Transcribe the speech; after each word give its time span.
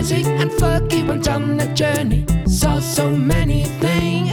Isaac 0.00 0.24
and 0.40 0.50
Fergie 0.52 1.06
went 1.06 1.28
on 1.28 1.60
a 1.60 1.74
journey, 1.74 2.24
saw 2.46 2.80
so 2.80 3.10
many 3.10 3.64
things. 3.80 4.32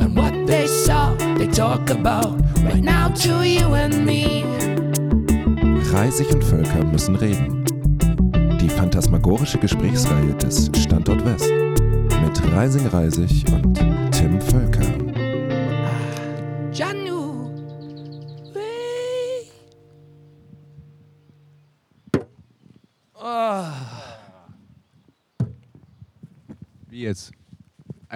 And 0.00 0.16
what 0.16 0.34
they 0.48 0.66
saw, 0.66 1.14
they 1.38 1.46
talk 1.46 1.88
about 1.88 2.34
right 2.64 2.82
now 2.82 3.06
to 3.22 3.46
you 3.46 3.74
and 3.74 4.04
me. 4.04 4.42
Reisig 5.92 6.34
und 6.34 6.42
Völker 6.42 6.84
müssen 6.84 7.14
reden. 7.14 7.64
Die 8.60 8.68
phantasmagorische 8.68 9.58
Gesprächsreihe 9.58 10.34
des 10.34 10.68
Standort 10.74 11.24
West. 11.24 11.48
Mit 11.48 12.52
Reising 12.52 12.88
Reisig 12.88 13.44
und 13.52 13.74
Tim 14.10 14.40
Völker. 14.40 15.01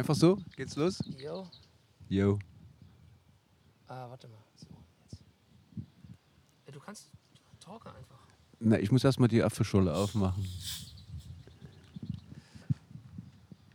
Einfach 0.06 0.20
so? 0.20 0.38
Geht's 0.54 0.76
los? 0.76 1.02
Yo. 1.18 1.50
Yo. 2.08 2.38
Ah, 3.88 4.08
warte 4.08 4.28
mal. 4.28 4.38
So, 4.54 4.68
jetzt. 5.02 5.20
Ja, 6.64 6.72
du 6.72 6.78
kannst 6.78 7.10
talken 7.58 7.88
einfach. 7.88 8.20
Na, 8.60 8.78
ich 8.78 8.92
muss 8.92 9.02
erstmal 9.02 9.28
die 9.28 9.42
Apfelschorle 9.42 9.92
aufmachen. 9.92 10.46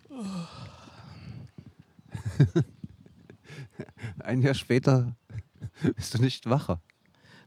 Ein 4.20 4.42
Jahr 4.42 4.54
später 4.54 5.14
bist 5.98 6.14
du 6.14 6.22
nicht 6.22 6.50
wacher. 6.50 6.82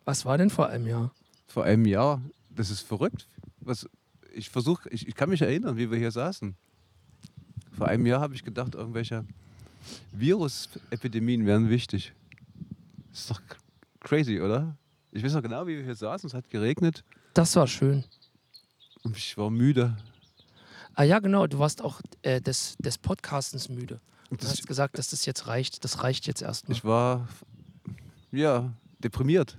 Was 0.04 0.26
war 0.26 0.36
denn 0.36 0.50
vor 0.50 0.68
einem 0.68 0.86
Jahr? 0.86 1.14
Vor 1.46 1.64
einem 1.64 1.86
Jahr, 1.86 2.20
das 2.50 2.68
ist 2.68 2.82
verrückt. 2.82 3.28
Was, 3.60 3.88
ich 4.34 4.50
versuche, 4.50 4.90
ich, 4.90 5.08
ich 5.08 5.14
kann 5.14 5.30
mich 5.30 5.40
erinnern, 5.40 5.78
wie 5.78 5.90
wir 5.90 5.96
hier 5.96 6.10
saßen. 6.10 6.54
Vor 7.76 7.88
einem 7.88 8.06
Jahr 8.06 8.20
habe 8.20 8.34
ich 8.34 8.44
gedacht, 8.44 8.74
irgendwelche 8.74 9.24
Virusepidemien 10.12 11.44
wären 11.46 11.68
wichtig. 11.70 12.12
Das 13.10 13.20
ist 13.20 13.30
doch 13.30 13.42
crazy, 14.00 14.40
oder? 14.40 14.76
Ich 15.12 15.22
weiß 15.22 15.34
noch 15.34 15.42
genau, 15.42 15.66
wie 15.66 15.76
wir 15.76 15.84
hier 15.84 15.94
saßen. 15.94 16.26
Es 16.28 16.34
hat 16.34 16.48
geregnet 16.50 17.04
Das 17.34 17.54
war 17.56 17.66
schön. 17.66 18.04
und 19.02 19.16
ich 19.16 19.36
war 19.36 19.50
müde. 19.50 19.96
Ah 20.94 21.02
ja, 21.02 21.18
genau. 21.18 21.46
Du 21.46 21.58
warst 21.58 21.82
auch 21.82 22.00
äh, 22.22 22.40
des, 22.40 22.76
des 22.78 22.98
Podcastens 22.98 23.68
müde. 23.68 24.00
Du 24.30 24.36
Das- 24.36 24.50
hast 24.50 24.66
gesagt, 24.66 24.98
dass 24.98 25.08
das 25.10 25.26
jetzt 25.26 25.46
reicht. 25.46 25.84
Das 25.84 26.02
reicht 26.02 26.26
jetzt 26.26 26.42
erstmal. 26.42 26.76
Ich 26.76 26.84
war, 26.84 27.28
ja, 28.32 28.72
deprimiert. 29.00 29.58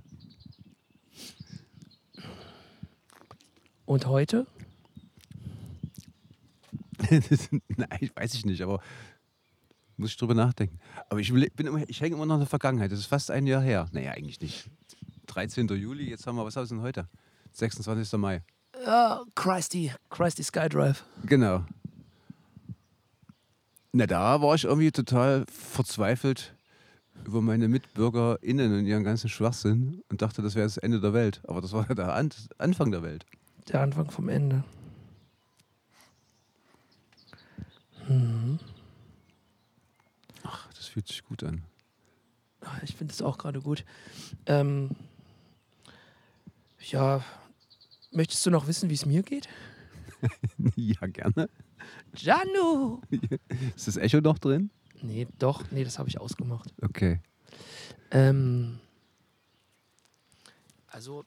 Und 3.85 4.05
heute? 4.07 4.47
Nein, 7.77 8.09
weiß 8.15 8.33
ich 8.33 8.45
nicht, 8.45 8.61
aber 8.61 8.79
muss 9.97 10.09
ich 10.11 10.17
drüber 10.17 10.33
nachdenken. 10.33 10.79
Aber 11.09 11.19
ich, 11.19 11.33
will- 11.33 11.49
bin 11.55 11.67
immer, 11.67 11.87
ich 11.87 12.01
hänge 12.01 12.15
immer 12.15 12.25
noch 12.25 12.35
in 12.35 12.41
der 12.41 12.47
Vergangenheit. 12.49 12.91
Das 12.91 12.99
ist 12.99 13.05
fast 13.05 13.31
ein 13.31 13.47
Jahr 13.47 13.61
her. 13.61 13.87
Naja, 13.91 14.11
eigentlich 14.11 14.41
nicht. 14.41 14.69
13. 15.27 15.67
Juli, 15.69 16.09
jetzt 16.09 16.27
haben 16.27 16.35
wir, 16.35 16.45
was 16.45 16.55
haben 16.55 16.63
wir 16.69 16.75
denn 16.75 16.81
heute? 16.81 17.07
26. 17.53 18.17
Mai. 18.19 18.43
Ja, 18.85 19.23
Christy. 19.35 19.91
Christy 20.09 20.43
Skydrive. 20.43 21.03
Genau. 21.25 21.63
Na, 23.93 24.05
da 24.05 24.41
war 24.41 24.55
ich 24.55 24.65
irgendwie 24.65 24.91
total 24.91 25.45
verzweifelt 25.49 26.53
über 27.25 27.41
meine 27.41 27.69
MitbürgerInnen 27.69 28.77
und 28.79 28.85
ihren 28.85 29.05
ganzen 29.05 29.29
Schwachsinn 29.29 30.03
und 30.09 30.21
dachte, 30.21 30.41
das 30.41 30.55
wäre 30.55 30.65
das 30.65 30.75
Ende 30.77 30.99
der 30.99 31.13
Welt. 31.13 31.41
Aber 31.47 31.61
das 31.61 31.71
war 31.71 31.87
ja 31.87 31.95
der 31.95 32.13
An 32.13 32.29
Anfang 32.57 32.91
der 32.91 33.01
Welt. 33.03 33.25
Der 33.69 33.79
Anfang 33.81 34.11
vom 34.11 34.27
Ende. 34.27 34.63
Ach, 40.43 40.67
das 40.73 40.84
fühlt 40.95 41.09
sich 41.09 41.25
gut 41.25 41.43
an. 41.43 41.61
Ah, 42.61 42.77
Ich 42.83 42.95
finde 42.95 43.13
es 43.13 43.21
auch 43.21 43.37
gerade 43.37 43.59
gut. 43.59 43.83
Ähm, 44.45 44.91
ja, 46.89 47.21
möchtest 48.11 48.45
du 48.45 48.49
noch 48.49 48.67
wissen, 48.67 48.89
wie 48.89 48.93
es 48.93 49.05
mir 49.05 49.21
geht? 49.21 49.49
ja, 50.77 51.05
gerne. 51.07 51.49
Janu! 52.15 53.01
Ist 53.75 53.89
das 53.89 53.97
Echo 53.97 54.21
noch 54.21 54.39
drin? 54.39 54.69
Nee, 55.01 55.27
doch, 55.37 55.69
nee, 55.69 55.83
das 55.83 55.99
habe 55.99 56.07
ich 56.07 56.17
ausgemacht. 56.21 56.73
Okay. 56.81 57.19
Ähm, 58.11 58.79
also, 60.87 61.25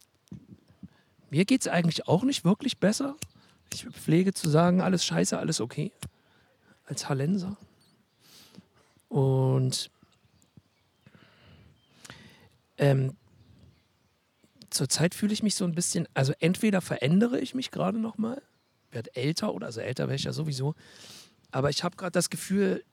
mir 1.29 1.45
geht 1.45 1.61
es 1.61 1.69
eigentlich 1.69 2.09
auch 2.09 2.25
nicht 2.25 2.47
wirklich 2.47 2.79
besser. 2.79 3.17
Ich 3.75 3.85
pflege 3.85 4.33
zu 4.33 4.49
sagen, 4.49 4.81
alles 4.81 5.05
scheiße, 5.05 5.39
alles 5.39 5.61
okay. 5.61 5.93
Als 6.87 7.11
Hallenser. 7.11 7.59
Und 9.09 9.91
ähm, 12.77 13.17
zurzeit 14.71 15.15
fühle 15.15 15.33
ich 15.33 15.43
mich 15.43 15.55
so 15.55 15.65
ein 15.65 15.75
bisschen, 15.75 16.09
also 16.15 16.33
entweder 16.41 16.81
verändere 16.81 17.41
ich 17.41 17.55
mich 17.55 17.71
gerade 17.71 17.99
nochmal, 17.99 18.43
werde 18.91 19.15
älter 19.15 19.55
oder 19.55 19.67
also 19.67 19.81
älter 19.81 20.09
wäre 20.09 20.17
ich 20.17 20.25
ja 20.25 20.33
sowieso, 20.33 20.75
aber 21.51 21.71
ich 21.71 21.83
habe 21.85 21.97
gerade 21.97 22.13
das 22.13 22.31
Gefühl, 22.31 22.85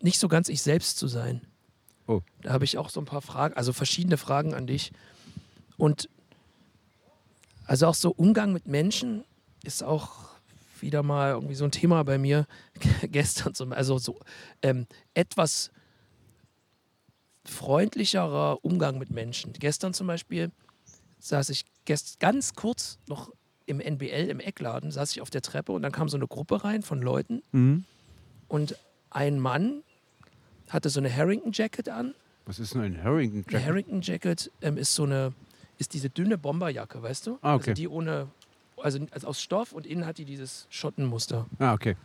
nicht 0.00 0.18
so 0.18 0.28
ganz 0.28 0.48
ich 0.48 0.62
selbst 0.62 0.98
zu 0.98 1.08
sein. 1.08 1.42
Oh. 2.06 2.20
Da 2.42 2.52
habe 2.52 2.64
ich 2.64 2.78
auch 2.78 2.90
so 2.90 3.00
ein 3.00 3.06
paar 3.06 3.22
Fragen, 3.22 3.56
also 3.56 3.72
verschiedene 3.72 4.16
Fragen 4.16 4.54
an 4.54 4.66
dich. 4.66 4.92
Und 5.76 6.08
also 7.66 7.88
auch 7.88 7.94
so 7.94 8.10
Umgang 8.10 8.52
mit 8.52 8.66
Menschen 8.66 9.24
ist 9.64 9.82
auch 9.82 10.25
wieder 10.82 11.02
mal 11.02 11.30
irgendwie 11.32 11.54
so 11.54 11.64
ein 11.64 11.70
Thema 11.70 12.02
bei 12.04 12.18
mir 12.18 12.46
gestern. 13.02 13.54
Zum, 13.54 13.72
also 13.72 13.98
so 13.98 14.18
ähm, 14.62 14.86
etwas 15.14 15.70
freundlicherer 17.44 18.64
Umgang 18.64 18.98
mit 18.98 19.10
Menschen. 19.10 19.52
Gestern 19.52 19.94
zum 19.94 20.06
Beispiel 20.06 20.50
saß 21.20 21.48
ich 21.50 21.64
gest 21.84 22.18
ganz 22.20 22.54
kurz 22.54 22.98
noch 23.08 23.30
im 23.66 23.80
NBL 23.80 24.28
im 24.28 24.40
Eckladen, 24.40 24.90
saß 24.90 25.12
ich 25.12 25.20
auf 25.20 25.30
der 25.30 25.42
Treppe 25.42 25.72
und 25.72 25.82
dann 25.82 25.92
kam 25.92 26.08
so 26.08 26.16
eine 26.16 26.26
Gruppe 26.26 26.64
rein 26.64 26.82
von 26.82 27.00
Leuten 27.02 27.42
Mhm. 27.52 27.84
und 28.48 28.76
ein 29.10 29.38
Mann 29.38 29.82
hatte 30.68 30.88
so 30.90 31.00
eine 31.00 31.14
Harrington 31.14 31.52
Jacket 31.52 31.88
an 31.88 32.14
Was 32.44 32.58
ist 32.58 32.74
denn 32.74 32.82
ein 32.82 33.02
Harrington 33.02 33.44
eine 33.46 33.52
Jacket? 33.52 33.66
Harrington 33.68 34.02
Jacket 34.02 34.50
ähm, 34.62 34.76
ist 34.76 34.94
so 34.94 35.04
eine, 35.04 35.32
ist 35.78 35.94
diese 35.94 36.10
dünne 36.10 36.38
Bomberjacke, 36.38 37.02
weißt 37.02 37.26
du? 37.28 37.38
Ah, 37.42 37.54
okay. 37.54 37.70
Also 37.70 37.74
die 37.74 37.88
ohne, 37.88 38.28
also, 38.76 39.00
also 39.10 39.26
aus 39.28 39.40
Stoff 39.42 39.72
und 39.72 39.86
innen 39.86 40.06
hat 40.06 40.18
die 40.18 40.24
dieses 40.24 40.66
Schottenmuster. 40.70 41.46
Ah, 41.58 41.72
okay. 41.72 41.96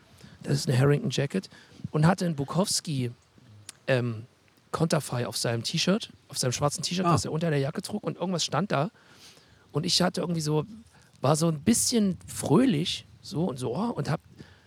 Das 0.43 0.53
ist 0.53 0.67
eine 0.69 0.77
Harrington 0.79 1.09
Jacket 1.11 1.49
und 1.91 2.07
hatte 2.07 2.25
ein 2.25 2.35
Bukowski 2.35 3.11
ähm, 3.87 4.25
Konterfei 4.71 5.27
auf 5.27 5.37
seinem 5.37 5.63
T-Shirt, 5.63 6.11
auf 6.29 6.37
seinem 6.37 6.51
schwarzen 6.53 6.81
T-Shirt, 6.83 7.05
Ah. 7.05 7.13
was 7.13 7.25
er 7.25 7.31
unter 7.31 7.49
der 7.49 7.59
Jacke 7.59 7.81
trug 7.81 8.03
und 8.03 8.17
irgendwas 8.17 8.45
stand 8.45 8.71
da. 8.71 8.89
Und 9.71 9.85
ich 9.85 10.01
hatte 10.01 10.21
irgendwie 10.21 10.41
so, 10.41 10.65
war 11.21 11.35
so 11.35 11.47
ein 11.47 11.59
bisschen 11.61 12.17
fröhlich 12.25 13.05
so 13.21 13.45
und 13.45 13.57
so 13.57 13.75
oh, 13.75 13.91
und 13.91 14.09
hab, 14.09 14.21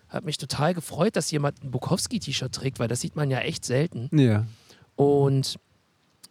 hab 0.09 0.25
mich 0.25 0.39
total 0.39 0.75
gefreut, 0.75 1.17
dass 1.17 1.31
jemand 1.31 1.63
ein 1.65 1.71
Bukowski-T-Shirt 1.71 2.53
trägt, 2.55 2.79
weil 2.79 2.89
das 2.89 3.01
sieht 3.01 3.17
man 3.17 3.31
ja 3.31 3.41
echt 3.41 3.65
selten. 3.65 4.09
Ja. 4.17 4.47
Und 4.97 5.59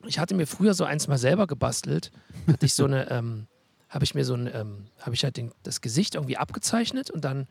ich 0.05 0.19
hatte 0.19 0.35
mir 0.35 0.47
früher 0.47 0.73
so 0.73 0.83
eins 0.85 1.07
mal 1.07 1.17
selber 1.17 1.47
gebastelt. 1.47 2.11
Hatte 2.47 2.65
ich 2.65 2.73
so 2.73 2.85
eine, 2.85 3.09
ähm, 3.09 3.47
habe 3.93 4.03
ich 4.05 4.15
mir 4.15 4.25
so 4.25 4.33
ein, 4.33 4.49
ähm, 4.53 4.85
habe 4.99 5.13
ich 5.13 5.23
halt 5.23 5.37
den, 5.37 5.51
das 5.63 5.81
Gesicht 5.81 6.15
irgendwie 6.15 6.37
abgezeichnet 6.37 7.11
und 7.11 7.23
dann, 7.23 7.47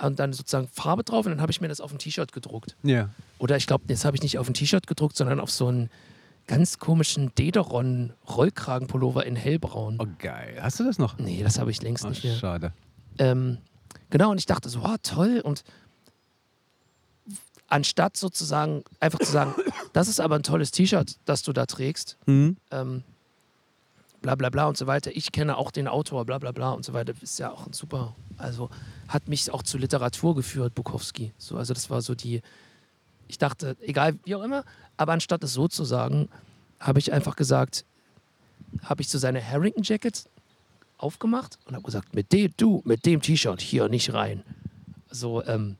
und 0.00 0.18
dann 0.18 0.32
sozusagen 0.32 0.66
Farbe 0.68 1.04
drauf 1.04 1.26
und 1.26 1.32
dann 1.32 1.40
habe 1.40 1.52
ich 1.52 1.60
mir 1.60 1.68
das 1.68 1.80
auf 1.80 1.92
ein 1.92 1.98
T-Shirt 1.98 2.32
gedruckt. 2.32 2.76
Ja. 2.82 3.10
Oder 3.38 3.56
ich 3.56 3.66
glaube, 3.66 3.84
das 3.86 4.04
habe 4.04 4.16
ich 4.16 4.22
nicht 4.22 4.38
auf 4.38 4.48
ein 4.48 4.54
T-Shirt 4.54 4.86
gedruckt, 4.86 5.16
sondern 5.16 5.38
auf 5.38 5.50
so 5.50 5.68
einen 5.68 5.88
ganz 6.46 6.78
komischen 6.78 7.32
Dederon 7.36 8.12
Rollkragenpullover 8.28 9.24
in 9.26 9.36
hellbraun. 9.36 9.98
Oh, 10.00 10.06
geil. 10.18 10.58
Hast 10.60 10.80
du 10.80 10.84
das 10.84 10.98
noch? 10.98 11.18
Nee, 11.18 11.42
das 11.44 11.58
habe 11.60 11.70
ich 11.70 11.80
längst 11.82 12.04
Oh, 12.04 12.08
nicht 12.08 12.24
mehr. 12.24 12.34
schade. 12.34 12.72
Ähm, 13.18 13.58
genau, 14.08 14.30
und 14.32 14.38
ich 14.38 14.46
dachte 14.46 14.68
so, 14.68 14.80
oh, 14.82 14.96
toll. 15.02 15.40
Und 15.44 15.62
anstatt 17.68 18.16
sozusagen 18.16 18.82
einfach 18.98 19.20
zu 19.20 19.30
sagen, 19.30 19.54
das 19.92 20.08
ist 20.08 20.20
aber 20.20 20.34
ein 20.36 20.42
tolles 20.42 20.72
T-Shirt, 20.72 21.18
das 21.24 21.42
du 21.42 21.52
da 21.52 21.66
trägst, 21.66 22.16
Mhm. 22.26 22.56
ähm, 22.72 23.04
bla 24.22 24.34
bla 24.34 24.50
bla 24.50 24.66
und 24.66 24.76
so 24.76 24.86
weiter. 24.86 25.10
Ich 25.14 25.32
kenne 25.32 25.56
auch 25.56 25.70
den 25.70 25.88
Autor, 25.88 26.24
bla 26.24 26.38
bla 26.38 26.52
bla 26.52 26.70
und 26.72 26.84
so 26.84 26.92
weiter. 26.92 27.14
Ist 27.20 27.38
ja 27.38 27.50
auch 27.50 27.66
ein 27.66 27.72
super, 27.72 28.14
also 28.36 28.70
hat 29.08 29.28
mich 29.28 29.50
auch 29.50 29.62
zu 29.62 29.78
Literatur 29.78 30.34
geführt, 30.34 30.74
Bukowski. 30.74 31.32
So, 31.38 31.56
also 31.56 31.74
das 31.74 31.90
war 31.90 32.02
so 32.02 32.14
die, 32.14 32.42
ich 33.28 33.38
dachte, 33.38 33.76
egal 33.80 34.18
wie 34.24 34.34
auch 34.34 34.42
immer, 34.42 34.64
aber 34.96 35.12
anstatt 35.12 35.42
es 35.44 35.52
so 35.52 35.68
zu 35.68 35.84
sagen, 35.84 36.28
habe 36.78 36.98
ich 36.98 37.12
einfach 37.12 37.36
gesagt, 37.36 37.84
habe 38.82 39.02
ich 39.02 39.08
so 39.08 39.18
seine 39.18 39.46
Harrington 39.46 39.82
Jacket 39.82 40.24
aufgemacht 40.98 41.58
und 41.66 41.74
habe 41.74 41.84
gesagt, 41.84 42.14
mit 42.14 42.32
dem, 42.32 42.52
du, 42.56 42.82
mit 42.84 43.06
dem 43.06 43.22
T-Shirt 43.22 43.60
hier 43.60 43.88
nicht 43.88 44.12
rein. 44.12 44.42
So, 45.10 45.44
ähm, 45.44 45.76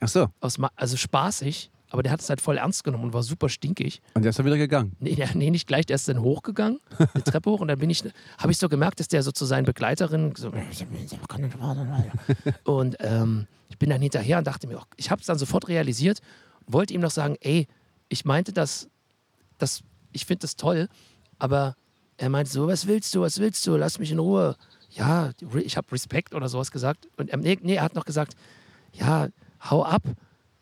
Ach 0.00 0.08
so. 0.08 0.28
aus, 0.40 0.58
also 0.76 0.96
spaßig, 0.96 1.70
aber 1.92 2.02
der 2.02 2.10
hat 2.10 2.20
es 2.20 2.28
halt 2.30 2.40
voll 2.40 2.56
ernst 2.56 2.84
genommen 2.84 3.04
und 3.04 3.12
war 3.12 3.22
super 3.22 3.50
stinkig. 3.50 4.00
Und 4.14 4.22
der 4.22 4.30
ist 4.30 4.38
dann 4.38 4.46
wieder 4.46 4.56
gegangen. 4.56 4.96
Nee, 4.98 5.14
der, 5.14 5.34
nee 5.34 5.50
nicht 5.50 5.68
gleich, 5.68 5.84
der 5.84 5.96
ist 5.96 6.08
dann 6.08 6.20
hochgegangen, 6.20 6.80
eine 6.98 7.22
Treppe 7.22 7.50
hoch 7.50 7.60
und 7.60 7.68
dann 7.68 7.78
bin 7.78 7.90
ich, 7.90 8.02
habe 8.38 8.50
ich 8.50 8.58
so 8.58 8.70
gemerkt, 8.70 8.98
dass 8.98 9.08
der 9.08 9.22
so 9.22 9.30
zu 9.30 9.44
seinen 9.44 9.66
Begleiterinnen 9.66 10.34
so, 10.34 10.50
und 12.64 12.96
ähm, 13.00 13.46
ich 13.68 13.78
bin 13.78 13.90
dann 13.90 14.00
hinterher 14.00 14.38
und 14.38 14.46
dachte 14.46 14.66
mir, 14.66 14.78
oh, 14.78 14.84
ich 14.96 15.10
habe 15.10 15.20
es 15.20 15.26
dann 15.26 15.38
sofort 15.38 15.68
realisiert, 15.68 16.20
wollte 16.66 16.94
ihm 16.94 17.02
noch 17.02 17.10
sagen, 17.10 17.36
ey, 17.40 17.68
ich 18.08 18.24
meinte 18.24 18.52
das, 18.52 18.88
das 19.58 19.82
ich 20.12 20.24
finde 20.24 20.40
das 20.40 20.56
toll, 20.56 20.88
aber 21.38 21.76
er 22.16 22.30
meinte 22.30 22.50
so, 22.50 22.68
was 22.68 22.86
willst 22.86 23.14
du, 23.14 23.20
was 23.20 23.38
willst 23.38 23.66
du, 23.66 23.76
lass 23.76 23.98
mich 23.98 24.12
in 24.12 24.18
Ruhe. 24.18 24.56
Ja, 24.90 25.30
ich 25.62 25.76
habe 25.76 25.90
Respekt 25.92 26.34
oder 26.34 26.48
sowas 26.48 26.70
gesagt. 26.70 27.08
Und 27.16 27.30
er, 27.30 27.38
nee, 27.38 27.58
nee, 27.62 27.74
er 27.74 27.82
hat 27.82 27.94
noch 27.94 28.04
gesagt, 28.04 28.34
ja, 28.92 29.28
hau 29.70 29.84
ab, 29.84 30.02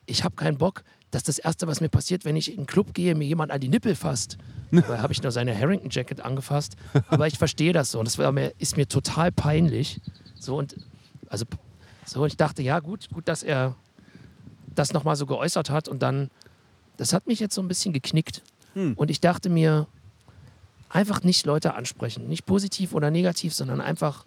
ich 0.06 0.24
habe 0.24 0.36
keinen 0.36 0.58
Bock. 0.58 0.82
Das 1.10 1.20
ist 1.22 1.28
das 1.28 1.38
Erste, 1.38 1.66
was 1.66 1.80
mir 1.80 1.88
passiert, 1.88 2.24
wenn 2.24 2.36
ich 2.36 2.52
in 2.52 2.58
einen 2.58 2.66
Club 2.66 2.94
gehe, 2.94 3.14
mir 3.14 3.26
jemand 3.26 3.50
an 3.50 3.60
die 3.60 3.68
Nippel 3.68 3.94
fasst. 3.94 4.38
Da 4.70 5.02
habe 5.02 5.12
ich 5.12 5.20
nur 5.20 5.32
seine 5.32 5.58
Harrington-Jacket 5.58 6.20
angefasst. 6.20 6.76
Aber 7.08 7.26
ich 7.26 7.36
verstehe 7.38 7.72
das 7.72 7.90
so. 7.90 7.98
Und 7.98 8.04
das 8.04 8.18
war 8.18 8.30
mir, 8.30 8.52
ist 8.58 8.76
mir 8.76 8.86
total 8.86 9.32
peinlich. 9.32 10.00
So 10.38 10.56
und 10.56 10.76
also 11.28 11.44
so, 12.06 12.24
ich 12.24 12.36
dachte, 12.36 12.62
ja, 12.62 12.78
gut, 12.78 13.08
gut, 13.12 13.26
dass 13.26 13.42
er 13.42 13.74
das 14.72 14.92
nochmal 14.92 15.16
so 15.16 15.26
geäußert 15.26 15.70
hat. 15.70 15.88
Und 15.88 16.02
dann, 16.02 16.30
das 16.96 17.12
hat 17.12 17.26
mich 17.26 17.40
jetzt 17.40 17.56
so 17.56 17.62
ein 17.62 17.66
bisschen 17.66 17.92
geknickt. 17.92 18.42
Hm. 18.74 18.94
Und 18.94 19.10
ich 19.10 19.20
dachte 19.20 19.50
mir, 19.50 19.88
einfach 20.88 21.22
nicht 21.22 21.46
Leute 21.46 21.74
ansprechen. 21.74 22.28
Nicht 22.28 22.46
positiv 22.46 22.94
oder 22.94 23.10
negativ, 23.10 23.52
sondern 23.52 23.80
einfach 23.80 24.24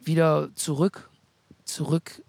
wieder 0.00 0.48
zurück, 0.54 1.08
zurück 1.64 2.22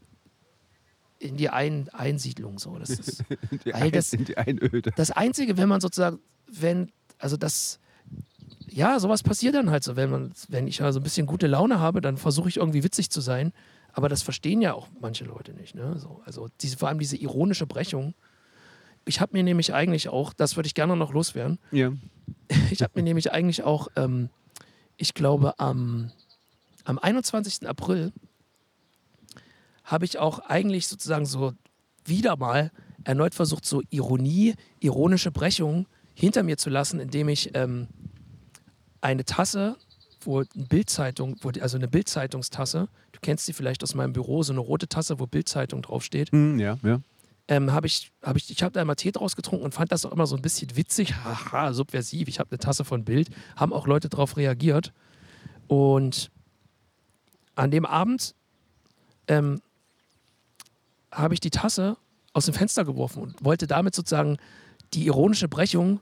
in 1.26 1.38
die 1.38 1.50
Ein 1.50 1.90
Einsiedlung. 1.94 2.60
So. 2.60 2.78
Das 2.78 2.90
ist, 2.90 3.24
ein, 3.74 3.92
das- 3.92 4.14
in 4.14 4.26
die 4.26 4.38
Einöde. 4.38 4.92
das 4.96 5.12
Einzige, 5.12 5.58
wenn 5.58 5.70
man 5.70 5.82
sozusagen, 5.82 6.20
wenn, 6.52 6.92
also 7.18 7.38
das, 7.38 7.80
ja, 8.68 9.00
sowas 9.00 9.24
passiert 9.24 9.56
dann 9.56 9.70
halt 9.70 9.84
so. 9.84 9.96
Wenn, 9.96 10.10
man, 10.10 10.32
wenn 10.50 10.68
ich 10.68 10.82
also 10.82 11.00
ein 11.00 11.04
bisschen 11.04 11.26
gute 11.28 11.48
Laune 11.48 11.80
habe, 11.80 12.02
dann 12.02 12.18
versuche 12.18 12.50
ich 12.50 12.58
irgendwie 12.58 12.84
witzig 12.84 13.10
zu 13.10 13.22
sein. 13.22 13.54
Aber 13.94 14.10
das 14.10 14.22
verstehen 14.24 14.62
ja 14.62 14.74
auch 14.74 14.88
manche 15.00 15.24
Leute 15.24 15.54
nicht. 15.54 15.74
Ne? 15.76 15.98
So, 16.00 16.22
also 16.26 16.50
diese, 16.62 16.78
vor 16.78 16.90
allem 16.90 17.00
diese 17.00 17.16
ironische 17.16 17.66
Brechung. 17.66 18.14
Ich 19.06 19.22
habe 19.22 19.32
mir 19.38 19.44
nämlich 19.44 19.74
eigentlich 19.74 20.10
auch, 20.10 20.34
das 20.34 20.56
würde 20.58 20.68
ich 20.68 20.74
gerne 20.74 20.96
noch 20.98 21.14
loswerden, 21.14 21.60
Ja. 21.72 21.92
ich 22.72 22.82
habe 22.82 22.92
mir 22.96 23.04
nämlich 23.04 23.32
eigentlich 23.32 23.64
auch, 23.64 23.88
ähm, 23.96 24.30
ich 24.98 25.14
glaube, 25.14 25.60
am, 25.60 26.12
am 26.84 26.98
21. 27.00 27.68
April 27.70 28.12
habe 29.86 30.06
ich 30.06 30.20
auch 30.20 30.40
eigentlich 30.40 30.88
sozusagen 30.88 31.26
so 31.26 31.54
wieder 32.04 32.36
mal 32.36 32.72
erneut 33.04 33.36
versucht, 33.36 33.66
so 33.66 33.82
Ironie, 33.90 34.56
ironische 34.80 35.32
Brechung 35.32 35.88
hinter 36.14 36.44
mir 36.44 36.58
zu 36.58 36.70
lassen, 36.70 37.00
indem 37.00 37.30
ich 37.30 37.52
ähm, 37.56 37.88
eine 39.02 39.26
Tasse, 39.26 39.78
wo 40.22 40.40
eine 40.40 40.66
Bildzeitung, 40.68 41.36
wo, 41.42 41.50
also 41.62 41.78
eine 41.78 41.88
Bildzeitungstasse, 41.88 42.88
du 43.12 43.20
kennst 43.22 43.46
sie 43.46 43.54
vielleicht 43.54 43.84
aus 43.84 43.94
meinem 43.94 44.14
Büro, 44.14 44.42
so 44.44 44.54
eine 44.54 44.60
rote 44.60 44.88
Tasse, 44.88 45.20
wo 45.20 45.28
Bildzeitung 45.28 45.82
draufsteht, 45.84 46.32
Hm, 46.32 46.60
ja, 46.60 46.78
ja. 46.84 47.00
ähm, 47.48 47.72
habe 47.72 47.86
ich, 47.86 48.12
hab 48.24 48.36
ich, 48.38 48.50
ich 48.50 48.64
habe 48.64 48.72
da 48.72 48.82
immer 48.82 48.96
Tee 48.96 49.12
draus 49.12 49.36
getrunken 49.36 49.66
und 49.66 49.74
fand 49.74 49.92
das 49.92 50.06
auch 50.06 50.12
immer 50.12 50.26
so 50.26 50.36
ein 50.36 50.42
bisschen 50.42 50.76
witzig, 50.76 51.14
haha, 51.24 51.74
subversiv. 51.74 52.28
Ich 52.28 52.40
habe 52.40 52.50
eine 52.52 52.58
Tasse 52.60 52.86
von 52.86 53.04
Bild, 53.06 53.30
haben 53.56 53.72
auch 53.74 53.86
Leute 53.86 54.10
darauf 54.10 54.38
reagiert. 54.38 54.94
Und 55.68 56.32
an 57.56 57.72
dem 57.72 57.86
Abend 57.86 58.36
ähm, 59.28 59.62
habe 61.16 61.34
ich 61.34 61.40
die 61.40 61.50
Tasse 61.50 61.98
aus 62.34 62.46
dem 62.46 62.54
Fenster 62.54 62.86
geworfen 62.86 63.24
und 63.24 63.44
wollte 63.44 63.68
damit 63.68 63.96
sozusagen 63.96 64.38
die 64.94 65.06
ironische 65.06 65.48
Brechung 65.48 66.00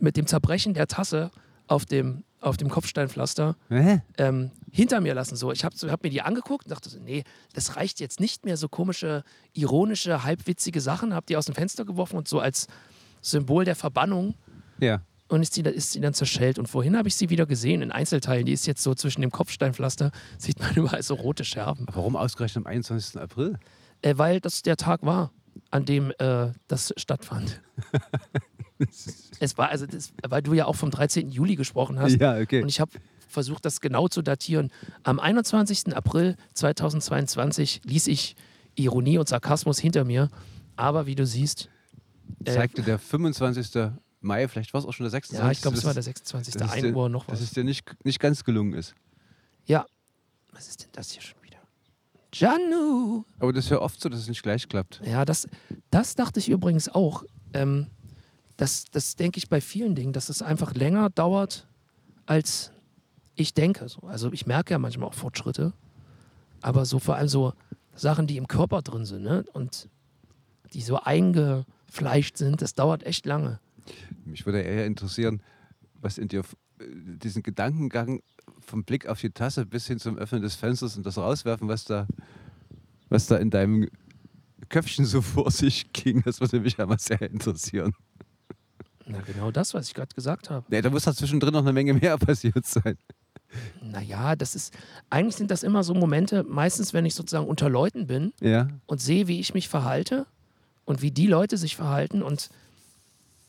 mit 0.00 0.16
dem 0.16 0.26
Zerbrechen 0.26 0.74
der 0.74 0.88
Tasse 0.88 1.30
auf 1.66 1.86
dem, 1.86 2.24
auf 2.40 2.56
dem 2.56 2.68
Kopfsteinpflaster 2.68 3.56
ähm, 4.18 4.50
hinter 4.70 5.00
mir 5.00 5.14
lassen. 5.14 5.36
So. 5.36 5.52
Ich 5.52 5.64
habe 5.64 5.74
hab 5.90 6.02
mir 6.02 6.10
die 6.10 6.20
angeguckt 6.22 6.66
und 6.66 6.70
dachte 6.70 6.90
so, 6.90 6.98
nee, 6.98 7.24
das 7.52 7.76
reicht 7.76 8.00
jetzt 8.00 8.20
nicht 8.20 8.44
mehr, 8.44 8.56
so 8.56 8.68
komische, 8.68 9.22
ironische, 9.52 10.24
halbwitzige 10.24 10.80
Sachen. 10.80 11.14
Hab 11.14 11.26
die 11.26 11.36
aus 11.36 11.46
dem 11.46 11.54
Fenster 11.54 11.84
geworfen 11.84 12.16
und 12.16 12.28
so 12.28 12.40
als 12.40 12.66
Symbol 13.22 13.64
der 13.64 13.76
Verbannung. 13.76 14.34
Ja. 14.80 15.00
Und 15.28 15.40
ist 15.40 15.54
sie, 15.54 15.62
ist 15.62 15.92
sie 15.92 16.00
dann 16.00 16.12
zerschellt. 16.12 16.58
Und 16.58 16.66
vorhin 16.66 16.98
habe 16.98 17.08
ich 17.08 17.14
sie 17.14 17.30
wieder 17.30 17.46
gesehen 17.46 17.80
in 17.80 17.90
Einzelteilen. 17.90 18.44
Die 18.44 18.52
ist 18.52 18.66
jetzt 18.66 18.82
so 18.82 18.94
zwischen 18.94 19.22
dem 19.22 19.30
Kopfsteinpflaster, 19.30 20.10
sieht 20.36 20.60
man 20.60 20.74
überall 20.74 21.02
so 21.02 21.14
rote 21.14 21.44
Scherben. 21.44 21.86
Warum 21.92 22.16
ausgerechnet 22.16 22.66
am 22.66 22.70
21. 22.70 23.20
April? 23.20 23.58
Äh, 24.04 24.18
weil 24.18 24.40
das 24.40 24.60
der 24.62 24.76
Tag 24.76 25.02
war, 25.02 25.32
an 25.70 25.84
dem 25.86 26.12
äh, 26.18 26.52
das 26.68 26.92
stattfand. 26.96 27.62
es 29.40 29.56
war, 29.56 29.68
also 29.70 29.86
das, 29.86 30.12
weil 30.28 30.42
du 30.42 30.52
ja 30.54 30.66
auch 30.66 30.76
vom 30.76 30.90
13. 30.90 31.30
Juli 31.30 31.56
gesprochen 31.56 31.98
hast. 31.98 32.20
Ja, 32.20 32.38
okay. 32.38 32.62
Und 32.62 32.68
ich 32.68 32.80
habe 32.80 32.90
versucht, 33.28 33.64
das 33.64 33.80
genau 33.80 34.08
zu 34.08 34.22
datieren. 34.22 34.70
Am 35.04 35.18
21. 35.18 35.96
April 35.96 36.36
2022 36.54 37.82
ließ 37.84 38.06
ich 38.08 38.36
Ironie 38.74 39.18
und 39.18 39.28
Sarkasmus 39.28 39.78
hinter 39.78 40.04
mir. 40.04 40.28
Aber 40.76 41.06
wie 41.06 41.14
du 41.14 41.24
siehst, 41.24 41.68
äh, 42.44 42.52
Zeigte 42.52 42.82
der 42.82 42.98
25. 42.98 43.92
Mai, 44.20 44.48
vielleicht 44.48 44.72
war 44.74 44.80
es 44.80 44.86
auch 44.86 44.92
schon 44.92 45.04
der 45.04 45.10
26. 45.10 45.44
ja, 45.44 45.50
ich 45.52 45.60
glaube, 45.62 45.76
es 45.76 45.80
dass- 45.82 45.86
war 45.86 45.94
der 45.94 46.02
26. 46.02 46.54
dass 46.54 46.62
es 46.68 46.72
1 46.72 46.82
dir- 46.82 46.94
Uhr 46.96 47.08
noch 47.08 47.26
Dass 47.26 47.40
was. 47.40 47.44
es 47.48 47.50
dir 47.52 47.64
nicht, 47.64 47.84
nicht 48.04 48.20
ganz 48.20 48.44
gelungen 48.44 48.74
ist. 48.74 48.94
Ja. 49.66 49.86
Was 50.52 50.68
ist 50.68 50.82
denn 50.82 50.88
das 50.92 51.10
hier 51.10 51.22
schon? 51.22 51.38
Janu! 52.34 53.24
Aber 53.38 53.52
das 53.52 53.66
ist 53.66 53.70
ja 53.70 53.80
oft 53.80 54.00
so, 54.00 54.08
dass 54.08 54.20
es 54.20 54.28
nicht 54.28 54.42
gleich 54.42 54.68
klappt. 54.68 55.00
Ja, 55.04 55.24
das, 55.24 55.48
das 55.90 56.14
dachte 56.14 56.40
ich 56.40 56.48
übrigens 56.48 56.88
auch. 56.88 57.24
Ähm, 57.52 57.86
das 58.56 58.84
das 58.90 59.16
denke 59.16 59.38
ich 59.38 59.48
bei 59.48 59.60
vielen 59.60 59.94
Dingen, 59.94 60.12
dass 60.12 60.28
es 60.28 60.42
einfach 60.42 60.74
länger 60.74 61.10
dauert, 61.10 61.66
als 62.26 62.72
ich 63.34 63.54
denke. 63.54 63.88
So. 63.88 64.00
Also 64.02 64.32
ich 64.32 64.46
merke 64.46 64.72
ja 64.72 64.78
manchmal 64.78 65.08
auch 65.08 65.14
Fortschritte, 65.14 65.72
aber 66.60 66.84
so 66.84 66.98
vor 66.98 67.16
allem 67.16 67.28
so 67.28 67.52
Sachen, 67.94 68.26
die 68.26 68.36
im 68.36 68.48
Körper 68.48 68.82
drin 68.82 69.04
sind 69.04 69.22
ne? 69.22 69.44
und 69.52 69.88
die 70.72 70.82
so 70.82 70.98
eingefleischt 70.98 72.36
sind, 72.36 72.62
das 72.62 72.74
dauert 72.74 73.04
echt 73.04 73.26
lange. 73.26 73.60
Mich 74.24 74.46
würde 74.46 74.60
eher 74.60 74.86
interessieren, 74.86 75.42
was 76.00 76.18
in 76.18 76.28
dir 76.28 76.40
äh, 76.80 76.84
diesen 77.18 77.42
Gedankengang 77.42 78.22
vom 78.66 78.84
Blick 78.84 79.06
auf 79.06 79.20
die 79.20 79.30
Tasse 79.30 79.66
bis 79.66 79.86
hin 79.86 79.98
zum 79.98 80.18
Öffnen 80.18 80.42
des 80.42 80.54
Fensters 80.54 80.96
und 80.96 81.04
das 81.04 81.18
Rauswerfen, 81.18 81.68
was 81.68 81.84
da, 81.84 82.06
was 83.08 83.26
da 83.26 83.36
in 83.36 83.50
deinem 83.50 83.88
Köpfchen 84.68 85.04
so 85.04 85.22
vor 85.22 85.50
sich 85.50 85.92
ging, 85.92 86.22
das 86.24 86.40
würde 86.40 86.60
mich 86.60 86.76
ja 86.76 86.86
mal 86.86 86.98
sehr 86.98 87.22
interessieren. 87.22 87.94
Na 89.06 89.20
genau 89.20 89.50
das, 89.50 89.74
was 89.74 89.88
ich 89.88 89.94
gerade 89.94 90.14
gesagt 90.14 90.48
habe. 90.48 90.64
Nee, 90.70 90.80
da 90.80 90.88
muss 90.88 91.04
da 91.04 91.14
zwischendrin 91.14 91.52
noch 91.52 91.60
eine 91.60 91.72
Menge 91.72 91.92
mehr 91.92 92.16
passiert 92.18 92.64
sein. 92.64 92.96
Naja, 93.82 94.34
das 94.34 94.54
ist, 94.54 94.74
eigentlich 95.10 95.36
sind 95.36 95.50
das 95.50 95.62
immer 95.62 95.84
so 95.84 95.94
Momente, 95.94 96.42
meistens 96.42 96.92
wenn 96.92 97.06
ich 97.06 97.14
sozusagen 97.14 97.46
unter 97.46 97.68
Leuten 97.68 98.06
bin, 98.06 98.32
Ja, 98.40 98.68
und 98.86 99.00
sehe, 99.00 99.28
wie 99.28 99.38
ich 99.38 99.54
mich 99.54 99.68
verhalte 99.68 100.26
und 100.84 101.02
wie 101.02 101.10
die 101.10 101.26
Leute 101.26 101.56
sich 101.56 101.76
verhalten 101.76 102.22
und 102.22 102.48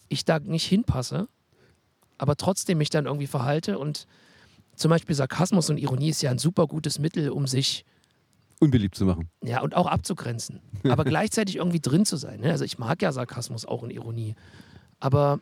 ich 0.10 0.26
da 0.26 0.40
nicht 0.40 0.66
hinpasse, 0.66 1.28
aber 2.18 2.36
trotzdem 2.36 2.78
mich 2.78 2.90
dann 2.90 3.06
irgendwie 3.06 3.28
verhalte 3.28 3.80
und 3.80 4.08
zum 4.76 4.90
Beispiel 4.90 5.16
Sarkasmus 5.16 5.70
und 5.70 5.78
Ironie 5.78 6.10
ist 6.10 6.22
ja 6.22 6.32
ein 6.32 6.38
super 6.38 6.68
gutes 6.68 7.00
Mittel, 7.00 7.30
um 7.30 7.48
sich 7.48 7.86
unbeliebt 8.60 8.96
zu 8.96 9.06
machen. 9.06 9.30
ja 9.44 9.62
und 9.62 9.76
auch 9.76 9.88
abzugrenzen, 9.88 10.62
aber 10.84 11.04
gleichzeitig 11.06 11.58
irgendwie 11.58 11.80
drin 11.80 12.06
zu 12.06 12.18
sein. 12.18 12.40
Ne? 12.40 12.52
Also 12.52 12.64
ich 12.64 12.78
mag 12.78 13.02
ja 13.02 13.12
Sarkasmus 13.12 13.66
auch 13.66 13.82
und 13.82 13.92
Ironie, 13.92 14.36
aber 15.00 15.40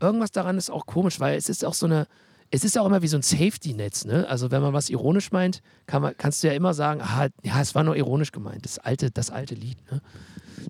irgendwas 0.00 0.32
daran 0.32 0.56
ist 0.58 0.70
auch 0.70 0.86
komisch, 0.86 1.20
weil 1.20 1.36
es 1.36 1.48
ist 1.48 1.64
auch 1.64 1.74
so 1.74 1.86
eine 1.86 2.06
es 2.50 2.62
ist 2.62 2.76
ja 2.76 2.82
auch 2.82 2.86
immer 2.86 3.02
wie 3.02 3.08
so 3.08 3.16
ein 3.16 3.22
Safety-Netz, 3.22 4.04
ne? 4.04 4.28
Also 4.28 4.52
wenn 4.52 4.62
man 4.62 4.72
was 4.72 4.88
ironisch 4.88 5.32
meint, 5.32 5.60
kann 5.86 6.02
man, 6.02 6.16
kannst 6.16 6.42
du 6.42 6.46
ja 6.46 6.52
immer 6.52 6.72
sagen, 6.72 7.00
ah, 7.02 7.26
ja, 7.42 7.60
es 7.60 7.74
war 7.74 7.82
nur 7.82 7.96
ironisch 7.96 8.30
gemeint. 8.30 8.64
Das 8.64 8.78
alte, 8.78 9.10
das 9.10 9.30
alte 9.30 9.56
Lied, 9.56 9.78
ne? 9.90 10.00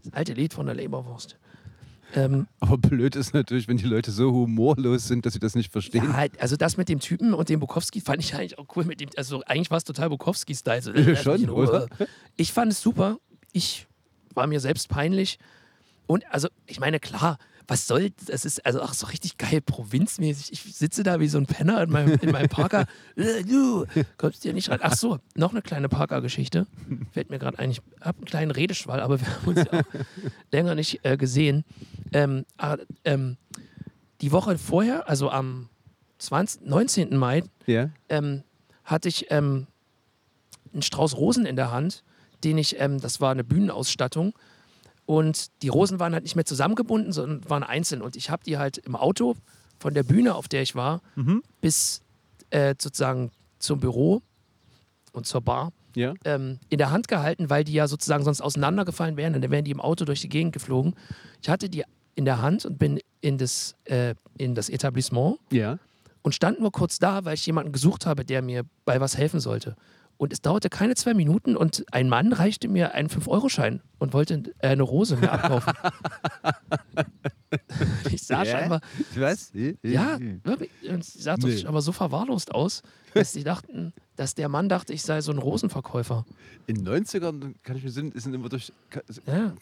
Das 0.02 0.14
alte 0.14 0.32
Lied 0.32 0.54
von 0.54 0.64
der 0.64 0.74
Leberwurst. 0.74 1.36
Ähm, 2.14 2.47
Aber 2.61 2.78
blöd 2.78 3.16
ist 3.16 3.35
natürlich, 3.35 3.66
wenn 3.68 3.76
die 3.76 3.85
Leute 3.87 4.11
so 4.11 4.33
humorlos 4.33 5.09
sind, 5.09 5.26
dass 5.26 5.33
sie 5.35 5.38
das 5.40 5.54
nicht 5.54 5.73
verstehen. 5.73 6.04
ja, 6.04 6.26
also 6.38 6.56
das 6.56 6.76
mit 6.76 6.88
dem 6.88 7.00
Typen 7.00 7.35
und 7.35 7.49
dem 7.49 7.61
Bukowski 7.61 8.00
fand 8.00 8.23
ich 8.23 8.35
eigentlich 8.35 8.59
auch 8.59 8.66
cool. 8.76 8.85
Mit 8.85 9.00
dem, 9.00 9.09
also 9.16 9.42
eigentlich 9.47 9.71
war 9.71 9.78
es 9.78 9.85
total 9.85 10.11
Bukowski-Style. 10.11 10.83
So, 10.83 10.92
Ja, 10.92 11.16
schon, 11.16 11.44
Ruhe. 11.49 11.68
oder? 11.68 11.88
Ich 12.37 12.52
fand 12.52 12.73
es 12.73 12.80
super. 12.80 13.18
Ich 13.52 13.87
war 14.35 14.47
mir 14.47 14.61
selbst 14.61 14.88
peinlich. 14.88 15.38
Und 16.06 16.25
also, 16.30 16.49
ich 16.66 16.80
meine, 16.80 17.00
klar, 17.00 17.38
was 17.66 17.87
soll, 17.87 18.11
das 18.26 18.44
ist 18.44 18.64
also 18.66 18.83
auch 18.83 18.92
so 18.92 19.06
richtig 19.06 19.38
geil, 19.38 19.61
provinzmäßig. 19.61 20.52
Ich 20.52 20.75
sitze 20.75 21.02
da 21.02 21.18
wie 21.21 21.28
so 21.28 21.38
ein 21.38 21.47
Penner 21.47 21.83
in 21.83 21.90
meinem, 21.90 22.18
in 22.21 22.30
meinem 22.30 22.49
Parker. 22.49 22.87
Äh, 23.16 23.44
du 23.44 23.87
kommst 24.18 24.42
hier 24.42 24.52
nicht 24.52 24.71
rein. 24.71 24.80
Ach 24.83 24.94
so, 24.97 25.18
noch 25.37 25.52
eine 25.52 25.62
kleine 25.62 25.88
Parker-Geschichte. 25.88 26.66
Fällt 27.12 27.30
mir 27.30 27.38
gerade 27.38 27.59
ein, 27.61 27.71
ich 27.71 27.80
habe 28.00 28.18
einen 28.18 28.25
kleinen 28.25 28.50
Redeschwall, 28.50 29.00
aber 29.00 29.21
wir 29.21 29.26
haben 29.28 29.47
uns 29.49 29.59
ja 29.71 29.80
auch 29.80 29.85
länger 30.52 30.75
nicht 30.75 31.04
äh, 31.04 31.16
gesehen. 31.16 31.64
Ähm, 32.12 32.44
ah, 32.59 32.76
ähm, 33.04 33.37
die 34.21 34.33
Woche 34.33 34.59
vorher, 34.59 35.09
also 35.09 35.30
am 35.30 35.68
20, 36.18 36.62
19. 36.66 37.16
Mai, 37.16 37.44
Ja? 37.66 37.90
ähm, 38.09 38.42
hatte 38.85 39.09
ich 39.09 39.26
ähm, 39.30 39.66
einen 40.73 40.83
Strauß 40.83 41.16
Rosen 41.16 41.47
in 41.47 41.56
der 41.56 41.71
Hand, 41.71 42.02
den 42.42 42.59
ich, 42.59 42.80
ähm, 42.80 43.00
das 43.00 43.21
war 43.21 43.30
eine 43.30 43.44
Bühnenausstattung 43.44 44.35
Und 45.06 45.49
die 45.62 45.68
Rosen 45.68 46.00
waren 46.00 46.14
halt 46.14 46.23
nicht 46.25 46.37
mehr 46.37 46.44
zusammengebunden, 46.46 47.12
sondern 47.12 47.49
waren 47.49 47.62
einzeln. 47.62 48.00
Und 48.02 48.16
ich 48.16 48.30
habe 48.30 48.42
die 48.44 48.56
halt 48.58 48.78
im 48.78 48.96
Auto 48.96 49.37
von 49.78 49.92
der 49.94 50.02
Bühne, 50.02 50.34
auf 50.34 50.49
der 50.49 50.62
ich 50.62 50.75
war, 50.75 51.02
bis 51.61 52.00
äh, 52.50 52.75
sozusagen 52.78 53.30
zum 53.58 53.80
Büro 53.80 54.23
und 55.12 55.26
zur 55.26 55.40
Bar 55.42 55.73
Ja. 55.94 56.14
ähm, 56.25 56.58
in 56.70 56.78
der 56.78 56.90
Hand 56.90 57.08
gehalten, 57.08 57.50
weil 57.50 57.64
die 57.64 57.73
ja 57.75 57.87
sozusagen 57.87 58.25
sonst 58.25 58.40
auseinandergefallen 58.40 59.16
wären. 59.16 59.34
Und 59.34 59.42
dann 59.42 59.50
wären 59.50 59.64
die 59.64 59.70
im 59.73 59.80
Auto 59.80 60.04
durch 60.04 60.20
die 60.23 60.28
Gegend 60.28 60.52
geflogen. 60.52 60.94
Ich 61.42 61.49
hatte 61.49 61.68
die 61.68 61.84
in 62.14 62.25
der 62.25 62.40
Hand 62.40 62.64
und 62.64 62.78
bin 62.78 63.00
in 63.20 63.38
das, 63.38 63.75
äh, 63.84 64.14
in 64.38 64.54
das 64.54 64.68
Etablissement 64.70 65.37
Ja. 65.50 65.78
und 66.23 66.34
stand 66.34 66.61
nur 66.61 66.73
kurz 66.73 66.99
da, 66.99 67.25
weil 67.25 67.34
ich 67.34 67.44
jemanden 67.44 67.73
gesucht 67.73 68.06
habe, 68.06 68.25
der 68.25 68.40
mir 68.40 68.62
bei 68.84 69.00
was 69.00 69.16
helfen 69.18 69.40
sollte. 69.40 69.76
Und 70.16 70.33
es 70.33 70.40
dauerte 70.40 70.71
keine 70.71 70.94
zwei 70.94 71.12
Minuten 71.12 71.56
und 71.56 71.85
ein 71.92 72.09
Mann 72.09 72.33
reichte 72.33 72.68
mir 72.68 72.94
einen 72.94 73.09
5-Euro-Schein 73.09 73.80
und 73.99 74.12
wollte 74.12 74.44
äh, 74.61 74.68
eine 74.68 74.85
Rose 74.85 75.16
mir 75.16 75.33
abkaufen. 75.33 75.73
ich 78.11 78.23
sah 78.23 78.42
Ja? 78.44 78.59
scheinbar, 78.59 78.80
Was? 79.16 79.52
ja, 79.83 80.18
wirklich, 80.44 80.71
und 80.88 81.00
es 81.00 81.12
sah 81.14 81.37
Nee. 81.37 81.64
aber 81.66 81.83
so 81.83 81.92
verwahrlost 81.92 82.54
aus, 82.54 82.83
dass 83.12 83.33
die 83.33 83.44
dachten, 83.44 83.92
dass 84.16 84.35
der 84.35 84.49
Mann 84.49 84.68
dachte, 84.68 84.92
ich 84.92 85.02
sei 85.02 85.21
so 85.21 85.33
ein 85.33 85.38
Rosenverkäufer. 85.38 86.25
In 86.66 86.76
den 86.85 86.88
90ern, 86.88 87.54
kann 87.62 87.76
ich 87.76 87.85
mir 87.85 87.90
sehen, 87.90 88.12
sind 88.14 88.35
immer 88.35 88.49
durch, 88.49 88.73
Ja. 89.26 89.52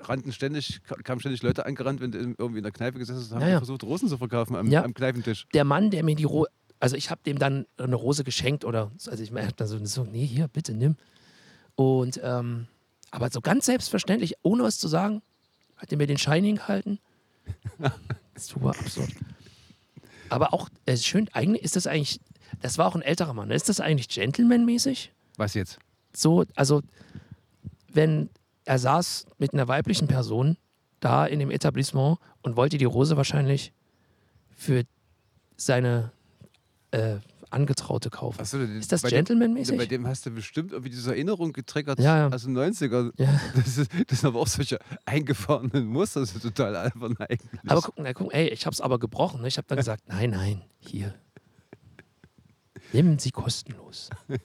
rannten 0.00 0.32
ständig, 0.32 0.82
ka- 0.84 0.96
kamen 1.02 1.20
ständig 1.20 1.42
Leute 1.42 1.66
angerannt, 1.66 2.00
wenn 2.00 2.12
du 2.12 2.18
irgendwie 2.18 2.58
in 2.58 2.64
der 2.64 2.72
Kneipe 2.72 2.98
gesessen 2.98 3.20
hast, 3.20 3.32
haben 3.32 3.40
Ja, 3.42 3.48
ja. 3.48 3.58
versucht, 3.58 3.82
Rosen 3.84 4.08
zu 4.08 4.18
verkaufen 4.18 4.56
am, 4.56 4.68
Ja. 4.70 4.84
am 4.84 4.94
Kneipentisch. 4.94 5.46
der 5.54 5.64
Mann, 5.64 5.90
der 5.90 6.04
mir 6.04 6.14
die 6.16 6.24
Rose, 6.24 6.50
also 6.84 6.96
ich 6.96 7.10
habe 7.10 7.22
dem 7.24 7.38
dann 7.38 7.66
eine 7.78 7.94
Rose 7.94 8.24
geschenkt 8.24 8.62
oder, 8.62 8.92
also 9.06 9.22
ich 9.22 9.30
merke 9.30 9.54
dann 9.54 9.66
so, 9.66 9.82
so, 9.86 10.04
nee, 10.04 10.26
hier, 10.26 10.48
bitte 10.48 10.74
nimm. 10.74 10.96
Und, 11.76 12.20
ähm, 12.22 12.66
aber 13.10 13.30
so 13.30 13.40
ganz 13.40 13.64
selbstverständlich, 13.64 14.34
ohne 14.42 14.64
was 14.64 14.78
zu 14.78 14.86
sagen, 14.86 15.22
hat 15.78 15.90
er 15.90 15.96
mir 15.96 16.06
den 16.06 16.18
Schein 16.18 16.44
hingehalten. 16.44 16.98
Super 18.36 18.78
absurd. 18.78 19.08
Aber 20.28 20.52
auch, 20.52 20.68
äh, 20.84 20.98
schön, 20.98 21.30
eigentlich 21.32 21.64
ist 21.64 21.74
das 21.74 21.86
eigentlich, 21.86 22.20
das 22.60 22.76
war 22.76 22.86
auch 22.86 22.94
ein 22.94 23.00
älterer 23.00 23.32
Mann, 23.32 23.50
ist 23.50 23.70
das 23.70 23.80
eigentlich 23.80 24.10
gentlemanmäßig? 24.10 25.10
Was 25.38 25.54
jetzt? 25.54 25.78
So, 26.14 26.44
also, 26.54 26.82
wenn 27.94 28.28
er 28.66 28.78
saß 28.78 29.24
mit 29.38 29.54
einer 29.54 29.68
weiblichen 29.68 30.06
Person 30.06 30.58
da 31.00 31.24
in 31.24 31.38
dem 31.38 31.50
Etablissement 31.50 32.18
und 32.42 32.56
wollte 32.58 32.76
die 32.76 32.84
Rose 32.84 33.16
wahrscheinlich 33.16 33.72
für 34.50 34.84
seine 35.56 36.12
äh, 36.94 37.18
Angetraute 37.50 38.10
kaufen. 38.10 38.40
Achso, 38.40 38.58
Ist 38.58 38.90
das 38.90 39.02
gentlemanmäßig? 39.02 39.78
Bei 39.78 39.86
dem 39.86 40.06
hast 40.06 40.26
du 40.26 40.30
bestimmt 40.30 40.72
irgendwie 40.72 40.90
diese 40.90 41.10
Erinnerung 41.10 41.52
getriggert 41.52 42.00
Ja, 42.00 42.18
ja. 42.18 42.28
aus 42.34 42.42
den 42.44 42.56
90ern. 42.56 43.12
Ja. 43.16 43.40
Das, 43.54 43.78
ist, 43.78 43.90
das 44.08 44.20
sind 44.20 44.28
aber 44.28 44.40
auch 44.40 44.46
solche 44.48 44.78
eingefahrenen 45.04 45.86
Muster, 45.86 46.20
das 46.20 46.34
ist 46.34 46.42
total 46.42 46.74
albern 46.74 47.16
eigentlich. 47.18 47.60
Aber 47.66 47.80
guck, 47.80 47.94
na, 47.98 48.12
guck 48.12 48.34
ey, 48.34 48.48
ich 48.48 48.66
habe 48.66 48.74
es 48.74 48.80
aber 48.80 48.98
gebrochen. 48.98 49.42
Ne? 49.42 49.48
Ich 49.48 49.56
habe 49.56 49.66
dann 49.68 49.78
gesagt, 49.78 50.02
nein, 50.08 50.30
nein, 50.30 50.62
hier. 50.80 51.14
Nehmen 52.92 53.18
Sie 53.18 53.30
kostenlos. 53.30 54.10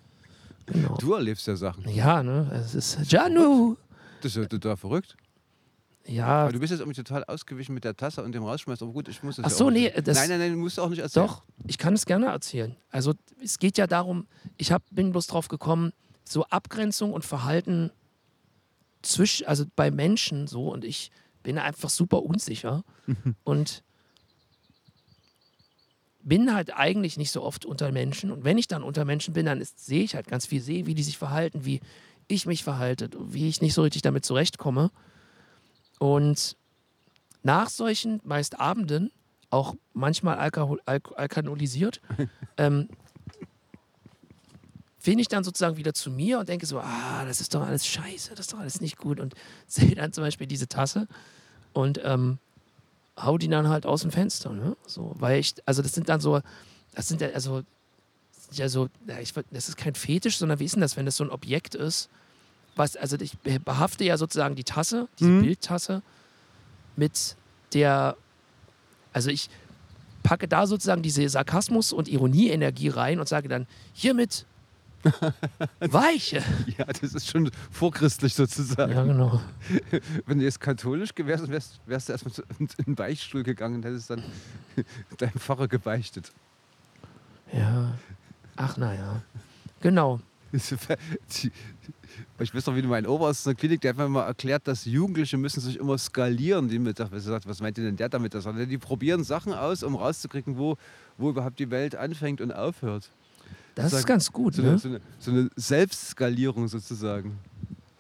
Genau. 0.72 0.98
du 0.98 1.16
erlebst 1.16 1.48
ja 1.48 1.56
Sachen. 1.56 1.90
Ja, 1.90 2.22
ne, 2.22 2.48
es 2.64 2.76
ist 2.76 3.12
Janu. 3.12 3.76
Das 4.22 4.34
ist 4.34 4.38
ja 4.38 4.46
total 4.46 4.78
verrückt. 4.78 5.18
Ja, 6.10 6.26
Aber 6.26 6.52
du 6.52 6.60
bist 6.60 6.72
jetzt 6.72 6.80
irgendwie 6.80 7.02
total 7.02 7.24
ausgewichen 7.26 7.74
mit 7.74 7.84
der 7.84 7.96
Tasse 7.96 8.24
und 8.24 8.32
dem 8.34 8.44
Rausschmeißen. 8.44 8.86
Aber 8.86 8.94
gut, 8.94 9.08
ich 9.08 9.22
muss 9.22 9.36
das 9.36 9.46
Ach 9.46 9.50
ja 9.52 9.56
so, 9.56 9.68
auch 9.68 9.72
nee, 9.72 9.92
das- 9.92 10.18
Nein, 10.18 10.30
nein, 10.30 10.40
nein, 10.40 10.52
du 10.54 10.58
musst 10.58 10.80
auch 10.80 10.90
nicht 10.90 11.00
erzählen. 11.00 11.28
Doch, 11.28 11.44
ich 11.68 11.78
kann 11.78 11.94
es 11.94 12.06
gerne 12.06 12.28
erzählen. 12.28 12.76
Also 12.90 13.14
es 13.44 13.60
geht 13.60 13.78
ja 13.78 13.86
darum, 13.86 14.28
ich 14.58 14.72
hab, 14.72 14.82
bin 14.90 15.12
bloß 15.12 15.28
drauf 15.28 15.48
gekommen, 15.50 15.94
so 16.24 16.46
Abgrenzung 16.46 17.14
und 17.14 17.26
Verhalten 17.26 17.92
zwischen, 19.04 19.46
also 19.46 19.66
bei 19.76 19.92
Menschen 19.92 20.48
so 20.48 20.72
und 20.72 20.84
ich 20.84 21.12
bin 21.44 21.58
einfach 21.58 21.90
super 21.90 22.24
unsicher 22.24 22.84
und 23.44 23.84
bin 26.22 26.54
halt 26.54 26.76
eigentlich 26.76 27.18
nicht 27.18 27.32
so 27.32 27.44
oft 27.44 27.66
unter 27.66 27.92
Menschen 27.92 28.32
und 28.32 28.44
wenn 28.44 28.58
ich 28.58 28.68
dann 28.68 28.84
unter 28.84 29.06
Menschen 29.06 29.34
bin, 29.34 29.46
dann 29.46 29.64
sehe 29.64 30.04
ich 30.04 30.16
halt 30.16 30.28
ganz 30.28 30.46
viel, 30.46 30.62
sehe, 30.62 30.86
wie 30.86 30.96
die 30.96 31.04
sich 31.04 31.18
verhalten, 31.18 31.66
wie 31.66 31.80
ich 32.28 32.46
mich 32.46 32.64
verhalte, 32.64 33.10
wie 33.20 33.48
ich 33.48 33.62
nicht 33.62 33.74
so 33.74 33.84
richtig 33.84 34.02
damit 34.02 34.26
zurechtkomme 34.26 34.92
und 36.00 36.58
nach 37.44 37.70
solchen 37.70 38.20
meist 38.24 38.60
Abenden 38.60 39.12
auch 39.50 39.76
manchmal 39.94 40.38
alkohol, 40.38 40.82
alk 40.86 41.12
alkanolisiert, 41.16 42.02
ähm, 42.58 42.90
finde 45.00 45.22
ich 45.22 45.28
dann 45.28 45.44
sozusagen 45.44 45.78
wieder 45.78 45.94
zu 45.94 46.12
mir 46.12 46.40
und 46.40 46.50
denke 46.50 46.66
so, 46.66 46.80
ah, 46.80 47.24
das 47.26 47.42
ist 47.42 47.54
doch 47.56 47.62
alles 47.62 47.86
scheiße, 47.88 48.32
das 48.32 48.42
ist 48.42 48.54
doch 48.54 48.60
alles 48.60 48.82
nicht 48.82 48.98
gut 48.98 49.20
und 49.20 49.34
sehe 49.68 49.96
dann 49.96 50.14
zum 50.14 50.24
Beispiel 50.24 50.48
diese 50.48 50.68
Tasse 50.68 51.08
und 51.74 52.00
ähm, 52.04 52.40
hau 53.18 53.38
die 53.38 53.48
dann 53.48 53.70
halt 53.70 53.86
aus 53.86 54.02
dem 54.02 54.12
Fenster, 54.12 54.52
ne? 54.52 54.76
So, 54.86 55.16
weil 55.20 55.40
ich, 55.40 55.56
also 55.66 55.82
das 55.82 55.94
sind 55.94 56.10
dann 56.10 56.22
so, 56.22 56.42
das 56.96 57.08
sind 57.08 57.22
ja, 57.22 57.30
also, 57.30 57.64
ja 58.52 58.70
so, 58.70 58.90
ja, 59.08 59.20
ich, 59.20 59.34
das 59.52 59.70
ist 59.70 59.78
kein 59.78 59.96
Fetisch, 59.96 60.38
sondern 60.38 60.60
wie 60.60 60.66
ist 60.66 60.76
denn 60.76 60.82
das, 60.82 60.98
wenn 60.98 61.06
das 61.06 61.18
so 61.18 61.24
ein 61.24 61.30
Objekt 61.30 61.76
ist, 61.76 62.10
was, 62.80 62.96
also 62.96 63.18
ich 63.20 63.38
behafte 63.40 64.04
ja 64.04 64.18
sozusagen 64.18 64.56
die 64.56 64.64
Tasse, 64.64 65.08
diese 65.20 65.30
Mhm. 65.30 65.42
Bildtasse 65.44 66.02
mit 66.96 67.36
der, 67.74 68.16
also 69.14 69.30
ich 69.30 69.50
packe 70.24 70.48
da 70.48 70.66
sozusagen 70.66 71.02
diese 71.04 71.28
Sarkasmus- 71.30 71.94
und 71.94 72.08
Ironie-Energie 72.08 72.90
rein 72.90 73.20
und 73.20 73.28
sage 73.30 73.48
dann, 73.48 73.68
hiermit 73.94 74.46
weiche. 75.80 76.44
Ja, 76.78 76.86
das 76.86 77.14
ist 77.14 77.28
schon 77.30 77.50
vorchristlich 77.72 78.34
sozusagen. 78.34 78.92
Ja, 78.92 79.04
genau. 79.04 79.40
Wenn 80.26 80.40
du 80.40 80.44
jetzt 80.44 80.60
katholisch 80.60 81.12
wärst, 81.16 81.48
wärst, 81.50 81.80
wärst 81.86 82.10
du 82.10 82.12
erstmal 82.14 82.34
in 82.60 82.68
den 82.86 82.96
Beichtstuhl 82.96 83.44
gegangen 83.44 83.76
und 83.76 83.86
hättest 83.86 84.10
dann 84.10 84.24
deinem 85.18 85.40
Pfarrer 85.40 85.68
gebeichtet. 85.70 86.32
Ja. 87.54 87.94
Ach, 88.58 88.76
naja. 88.76 89.22
Genau. 89.80 90.20
Die- 90.52 91.52
Ich 92.40 92.54
weiß 92.54 92.66
noch, 92.68 92.76
wie 92.76 92.82
mein 92.82 93.06
Oberarzt 93.06 93.46
in 93.46 93.52
der 93.52 93.56
Klinik, 93.58 93.82
der 93.82 93.90
hat 93.92 93.98
mir 93.98 94.10
mal 94.10 94.26
erklärt, 94.26 94.68
dass 94.68 94.86
Jugendliche 94.86 95.38
müssen 95.38 95.60
sich 95.62 95.78
immer 95.78 95.98
skalieren. 95.98 96.68
Die 96.70 96.80
mit, 96.80 97.00
was, 97.00 97.24
sagt, 97.24 97.48
was 97.48 97.62
meint 97.62 97.78
denn 97.78 97.96
der 97.96 98.10
damit? 98.10 98.34
Das? 98.34 98.46
er, 98.46 98.66
Die 98.66 98.78
probieren 98.78 99.24
Sachen 99.24 99.54
aus, 99.54 99.84
um 99.84 99.96
rauszukriegen, 99.96 100.58
wo, 100.58 100.78
wo 101.18 101.30
überhaupt 101.30 101.60
die 101.60 101.70
Welt 101.72 101.96
anfängt 101.96 102.42
und 102.42 102.52
aufhört. 102.52 103.10
Das 103.76 103.92
Sag- 103.92 104.00
ist 104.00 104.06
ganz 104.08 104.32
gut, 104.32 104.56
So 104.56 104.62
eine, 104.62 104.72
ne? 104.72 104.78
so 104.80 104.90
eine, 104.90 105.02
so 105.20 105.32
eine 105.32 105.50
Selbstskalierung 105.56 106.68
sozusagen. 106.68 107.40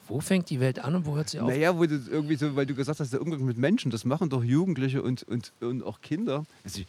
Wo 0.07 0.19
fängt 0.19 0.49
die 0.49 0.59
Welt 0.59 0.79
an 0.79 0.95
und 0.95 1.05
wo 1.05 1.15
hört 1.15 1.29
sie 1.29 1.39
auf? 1.39 1.47
Naja, 1.49 1.77
wo 1.77 1.85
du 1.85 1.95
irgendwie 2.09 2.35
so, 2.35 2.55
weil 2.55 2.65
du 2.65 2.73
gesagt 2.73 2.99
hast, 2.99 3.13
der 3.13 3.21
Umgang 3.21 3.45
mit 3.45 3.57
Menschen, 3.57 3.91
das 3.91 4.05
machen 4.05 4.29
doch 4.29 4.43
Jugendliche 4.43 5.03
und, 5.03 5.21
und, 5.23 5.53
und 5.61 5.83
auch 5.83 6.01
Kinder. 6.01 6.45
Also 6.63 6.81
ich, 6.81 6.87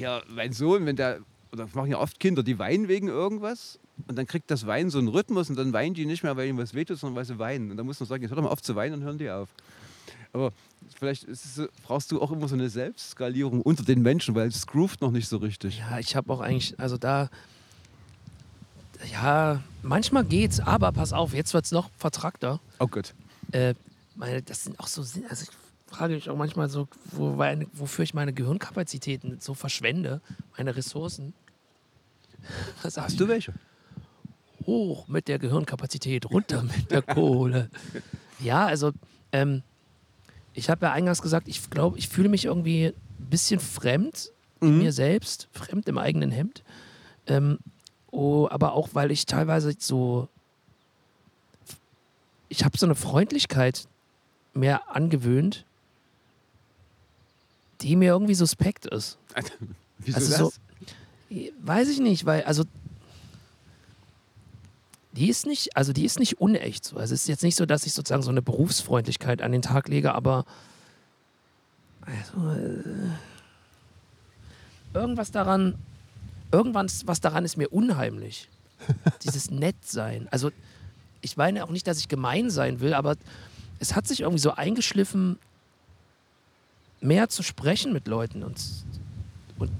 ja, 0.00 0.22
mein 0.32 0.52
Sohn, 0.52 0.86
wenn 0.86 0.94
der, 0.96 1.18
oder 1.52 1.64
das 1.64 1.74
machen 1.74 1.90
ja 1.90 1.98
oft 1.98 2.20
Kinder, 2.20 2.42
die 2.44 2.58
weinen 2.60 2.86
wegen 2.86 3.08
irgendwas 3.08 3.80
und 4.08 4.16
dann 4.16 4.26
kriegt 4.26 4.50
das 4.50 4.66
Weinen 4.66 4.90
so 4.90 4.98
einen 4.98 5.08
Rhythmus 5.08 5.50
und 5.50 5.56
dann 5.56 5.72
weinen 5.72 5.94
die 5.94 6.06
nicht 6.06 6.22
mehr, 6.22 6.36
weil 6.36 6.48
ihnen 6.48 6.58
was 6.58 6.74
wehtut, 6.74 6.98
sondern 6.98 7.16
weil 7.16 7.24
sie 7.24 7.38
weinen. 7.38 7.70
Und 7.70 7.76
dann 7.76 7.86
muss 7.86 8.00
man 8.00 8.08
sagen, 8.08 8.22
jetzt 8.22 8.30
hör 8.30 8.36
doch 8.36 8.44
mal 8.44 8.50
auf 8.50 8.62
zu 8.62 8.74
weinen 8.76 8.94
und 8.94 9.02
hören 9.02 9.18
die 9.18 9.30
auf. 9.30 9.48
Aber 10.32 10.52
vielleicht 10.98 11.24
ist 11.24 11.44
es 11.44 11.54
so, 11.56 11.66
brauchst 11.84 12.10
du 12.10 12.20
auch 12.20 12.32
immer 12.32 12.48
so 12.48 12.54
eine 12.54 12.70
Selbstskalierung 12.70 13.60
unter 13.60 13.84
den 13.84 14.02
Menschen, 14.02 14.34
weil 14.34 14.48
es 14.48 14.66
groovt 14.66 15.00
noch 15.00 15.10
nicht 15.10 15.28
so 15.28 15.36
richtig. 15.38 15.78
Ja, 15.78 15.98
ich 15.98 16.16
habe 16.16 16.32
auch 16.32 16.40
eigentlich, 16.40 16.78
also 16.78 16.96
da, 16.96 17.28
ja, 19.10 19.62
manchmal 19.82 20.24
geht's, 20.24 20.60
aber 20.60 20.92
pass 20.92 21.12
auf, 21.12 21.34
jetzt 21.34 21.52
wird's 21.54 21.70
noch 21.70 21.90
vertrackter. 21.98 22.60
Oh 22.78 22.86
Gott. 22.86 23.14
Äh, 23.52 23.74
meine, 24.16 24.42
das 24.42 24.64
sind 24.64 24.78
auch 24.80 24.86
so, 24.86 25.02
also 25.02 25.44
ich 25.44 25.50
frage 25.86 26.14
mich 26.14 26.30
auch 26.30 26.36
manchmal 26.36 26.68
so, 26.68 26.88
wo, 27.10 27.36
wofür 27.72 28.02
ich 28.02 28.14
meine 28.14 28.32
Gehirnkapazitäten 28.32 29.38
so 29.40 29.54
verschwende, 29.54 30.20
meine 30.56 30.74
Ressourcen. 30.76 31.34
Was 32.82 32.96
Hast 32.96 33.20
du 33.20 33.28
welche? 33.28 33.52
Hoch 34.66 35.08
mit 35.08 35.28
der 35.28 35.38
Gehirnkapazität, 35.38 36.30
runter 36.30 36.62
mit 36.76 36.90
der 36.90 37.02
Kohle. 37.02 37.70
Ja, 38.40 38.66
also 38.66 38.92
ähm, 39.32 39.62
ich 40.54 40.68
habe 40.70 40.86
ja 40.86 40.92
eingangs 40.92 41.22
gesagt, 41.22 41.48
ich 41.48 41.70
glaube, 41.70 41.98
ich 41.98 42.08
fühle 42.08 42.28
mich 42.28 42.44
irgendwie 42.44 42.86
ein 42.88 42.94
bisschen 43.30 43.60
fremd 43.60 44.30
in 44.60 44.78
mir 44.78 44.92
selbst, 44.92 45.48
fremd 45.52 45.88
im 45.88 45.98
eigenen 45.98 46.30
Hemd. 46.30 46.62
Ähm, 47.26 47.58
oh, 48.10 48.46
aber 48.50 48.74
auch, 48.74 48.90
weil 48.92 49.10
ich 49.10 49.26
teilweise 49.26 49.74
so, 49.78 50.28
ich 52.48 52.64
habe 52.64 52.76
so 52.78 52.86
eine 52.86 52.94
Freundlichkeit 52.94 53.86
mehr 54.54 54.94
angewöhnt, 54.94 55.64
die 57.80 57.96
mir 57.96 58.10
irgendwie 58.10 58.34
suspekt 58.34 58.86
ist. 58.86 59.18
Wieso 59.98 60.16
Also 60.16 60.30
das? 60.30 60.38
so- 60.38 60.52
Weiß 61.62 61.88
ich 61.88 61.98
nicht, 61.98 62.26
weil, 62.26 62.42
also 62.44 62.64
die 65.12 65.28
ist 65.28 65.46
nicht, 65.46 65.76
also 65.76 65.92
die 65.92 66.04
ist 66.04 66.18
nicht 66.18 66.40
unecht. 66.40 66.84
So. 66.84 66.96
Also 66.96 67.14
es 67.14 67.22
ist 67.22 67.28
jetzt 67.28 67.42
nicht 67.42 67.56
so, 67.56 67.66
dass 67.66 67.86
ich 67.86 67.92
sozusagen 67.92 68.22
so 68.22 68.30
eine 68.30 68.42
Berufsfreundlichkeit 68.42 69.42
an 69.42 69.52
den 69.52 69.62
Tag 69.62 69.88
lege, 69.88 70.14
aber 70.14 70.44
also, 72.00 72.50
äh, 72.50 73.10
irgendwas 74.94 75.30
daran, 75.30 75.76
irgendwas 76.50 77.06
was 77.06 77.20
daran 77.20 77.44
ist 77.44 77.56
mir 77.56 77.68
unheimlich. 77.68 78.48
Dieses 79.22 79.50
Nettsein. 79.50 80.28
Also 80.30 80.50
ich 81.20 81.36
meine 81.36 81.64
auch 81.64 81.70
nicht, 81.70 81.86
dass 81.86 81.98
ich 81.98 82.08
gemein 82.08 82.50
sein 82.50 82.80
will, 82.80 82.94
aber 82.94 83.16
es 83.78 83.94
hat 83.94 84.06
sich 84.06 84.20
irgendwie 84.20 84.40
so 84.40 84.52
eingeschliffen, 84.52 85.38
mehr 87.00 87.28
zu 87.28 87.42
sprechen 87.42 87.92
mit 87.92 88.06
Leuten 88.08 88.42
und, 88.42 88.60
und 89.58 89.70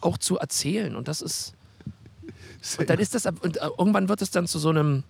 auch 0.00 0.18
zu 0.18 0.38
erzählen. 0.38 0.96
Und 0.96 1.08
das 1.08 1.22
ist. 1.22 1.54
Und 2.78 2.90
dann 2.90 2.98
ist 2.98 3.14
das, 3.14 3.26
ab- 3.26 3.42
und 3.42 3.56
äh, 3.56 3.68
irgendwann 3.78 4.08
wird 4.08 4.22
es 4.22 4.30
dann 4.30 4.46
zu 4.46 4.58
so 4.58 4.68
einem, 4.70 5.02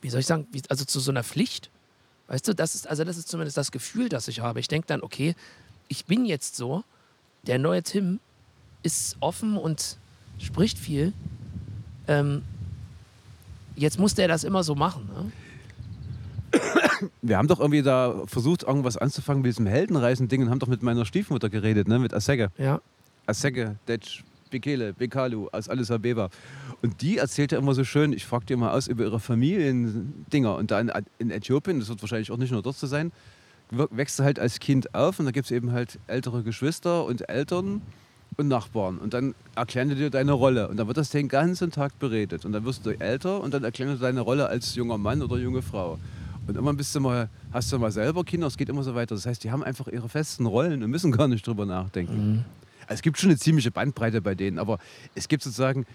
wie 0.00 0.10
soll 0.10 0.20
ich 0.20 0.26
sagen, 0.26 0.46
also 0.68 0.84
zu 0.84 1.00
so 1.00 1.10
einer 1.10 1.24
Pflicht. 1.24 1.70
Weißt 2.28 2.46
du, 2.48 2.54
das 2.54 2.74
ist, 2.74 2.88
also 2.88 3.04
das 3.04 3.16
ist 3.16 3.28
zumindest 3.28 3.56
das 3.56 3.70
Gefühl, 3.70 4.08
das 4.08 4.28
ich 4.28 4.40
habe. 4.40 4.60
Ich 4.60 4.68
denke 4.68 4.86
dann, 4.86 5.02
okay, 5.02 5.34
ich 5.88 6.06
bin 6.06 6.24
jetzt 6.24 6.56
so, 6.56 6.84
der 7.46 7.58
neue 7.58 7.82
Tim 7.82 8.20
ist 8.82 9.16
offen 9.20 9.56
und 9.56 9.96
spricht 10.38 10.78
viel. 10.78 11.12
Ähm, 12.08 12.42
jetzt 13.76 13.98
muss 13.98 14.14
der 14.14 14.28
das 14.28 14.44
immer 14.44 14.62
so 14.62 14.74
machen. 14.74 15.08
Ne? 15.12 15.32
Wir 17.22 17.36
haben 17.36 17.48
doch 17.48 17.60
irgendwie 17.60 17.82
da 17.82 18.22
versucht, 18.26 18.62
irgendwas 18.62 18.96
anzufangen 18.96 19.42
mit 19.42 19.50
diesem 19.50 19.66
Heldenreisen-Ding 19.66 20.42
und 20.42 20.50
haben 20.50 20.58
doch 20.58 20.68
mit 20.68 20.82
meiner 20.82 21.04
Stiefmutter 21.04 21.50
geredet, 21.50 21.88
ne? 21.88 21.98
mit 21.98 22.14
Assege. 22.14 22.50
Ja. 22.58 22.80
Assege, 23.26 23.76
Detsch, 23.88 24.22
Bekele, 24.50 24.92
Bekalu 24.92 25.48
aus 25.52 25.68
Addis 25.68 25.90
Abeba. 25.90 26.30
Und 26.82 27.02
die 27.02 27.18
erzählte 27.18 27.56
immer 27.56 27.74
so 27.74 27.84
schön, 27.84 28.12
ich 28.12 28.24
fragte 28.24 28.54
immer 28.54 28.72
aus 28.72 28.86
über 28.86 29.04
ihre 29.04 29.20
Familiendinger. 29.20 30.56
Und 30.56 30.70
da 30.70 30.80
in, 31.18 31.30
Äthiopien, 31.30 31.78
das 31.80 31.88
wird 31.88 32.02
wahrscheinlich 32.02 32.30
auch 32.30 32.36
nicht 32.36 32.52
nur 32.52 32.62
dort 32.62 32.76
so 32.76 32.86
sein, 32.86 33.12
wächst 33.70 34.18
du 34.18 34.24
halt 34.24 34.38
als 34.38 34.60
Kind 34.60 34.94
auf 34.94 35.18
und 35.18 35.24
da 35.24 35.32
gibt 35.32 35.46
es 35.46 35.50
eben 35.50 35.72
halt 35.72 35.98
ältere 36.06 36.42
Geschwister 36.42 37.04
und 37.04 37.28
Eltern 37.28 37.82
und 38.36 38.48
Nachbarn. 38.48 38.98
Und 38.98 39.14
dann 39.14 39.34
erklären 39.54 39.88
die 39.88 39.94
dir 39.94 40.10
deine 40.10 40.32
Rolle. 40.32 40.68
Und 40.68 40.76
dann 40.76 40.86
wird 40.86 40.96
das 40.96 41.10
den 41.10 41.28
ganzen 41.28 41.70
Tag 41.70 41.98
beredet. 41.98 42.44
Und 42.44 42.52
dann 42.52 42.64
wirst 42.64 42.86
du 42.86 42.90
älter 42.90 43.40
und 43.40 43.54
dann 43.54 43.64
erklären 43.64 43.94
die 43.94 44.00
deine 44.00 44.20
Rolle 44.20 44.48
als 44.48 44.74
junger 44.74 44.98
Mann 44.98 45.22
oder 45.22 45.38
junge 45.38 45.62
Frau. 45.62 45.98
Und 46.46 46.54
irgendwann 46.54 46.76
bist 46.76 46.94
du 46.94 47.00
mal, 47.00 47.28
hast 47.52 47.72
du 47.72 47.78
mal 47.78 47.90
selber 47.90 48.22
Kinder, 48.22 48.46
es 48.46 48.56
geht 48.56 48.68
immer 48.68 48.84
so 48.84 48.94
weiter. 48.94 49.14
Das 49.14 49.26
heißt, 49.26 49.42
die 49.42 49.50
haben 49.50 49.64
einfach 49.64 49.88
ihre 49.88 50.08
festen 50.08 50.46
Rollen 50.46 50.82
und 50.82 50.90
müssen 50.90 51.10
gar 51.10 51.28
nicht 51.28 51.46
drüber 51.46 51.66
nachdenken. 51.66 52.44
Also 52.86 52.98
es 52.98 53.02
gibt 53.02 53.18
schon 53.18 53.30
eine 53.30 53.38
ziemliche 53.38 53.70
Bandbreite 53.70 54.20
bei 54.20 54.34
denen, 54.34 54.58
aber 54.58 54.78
es 55.14 55.28
gibt 55.28 55.42
sozusagen 55.42 55.86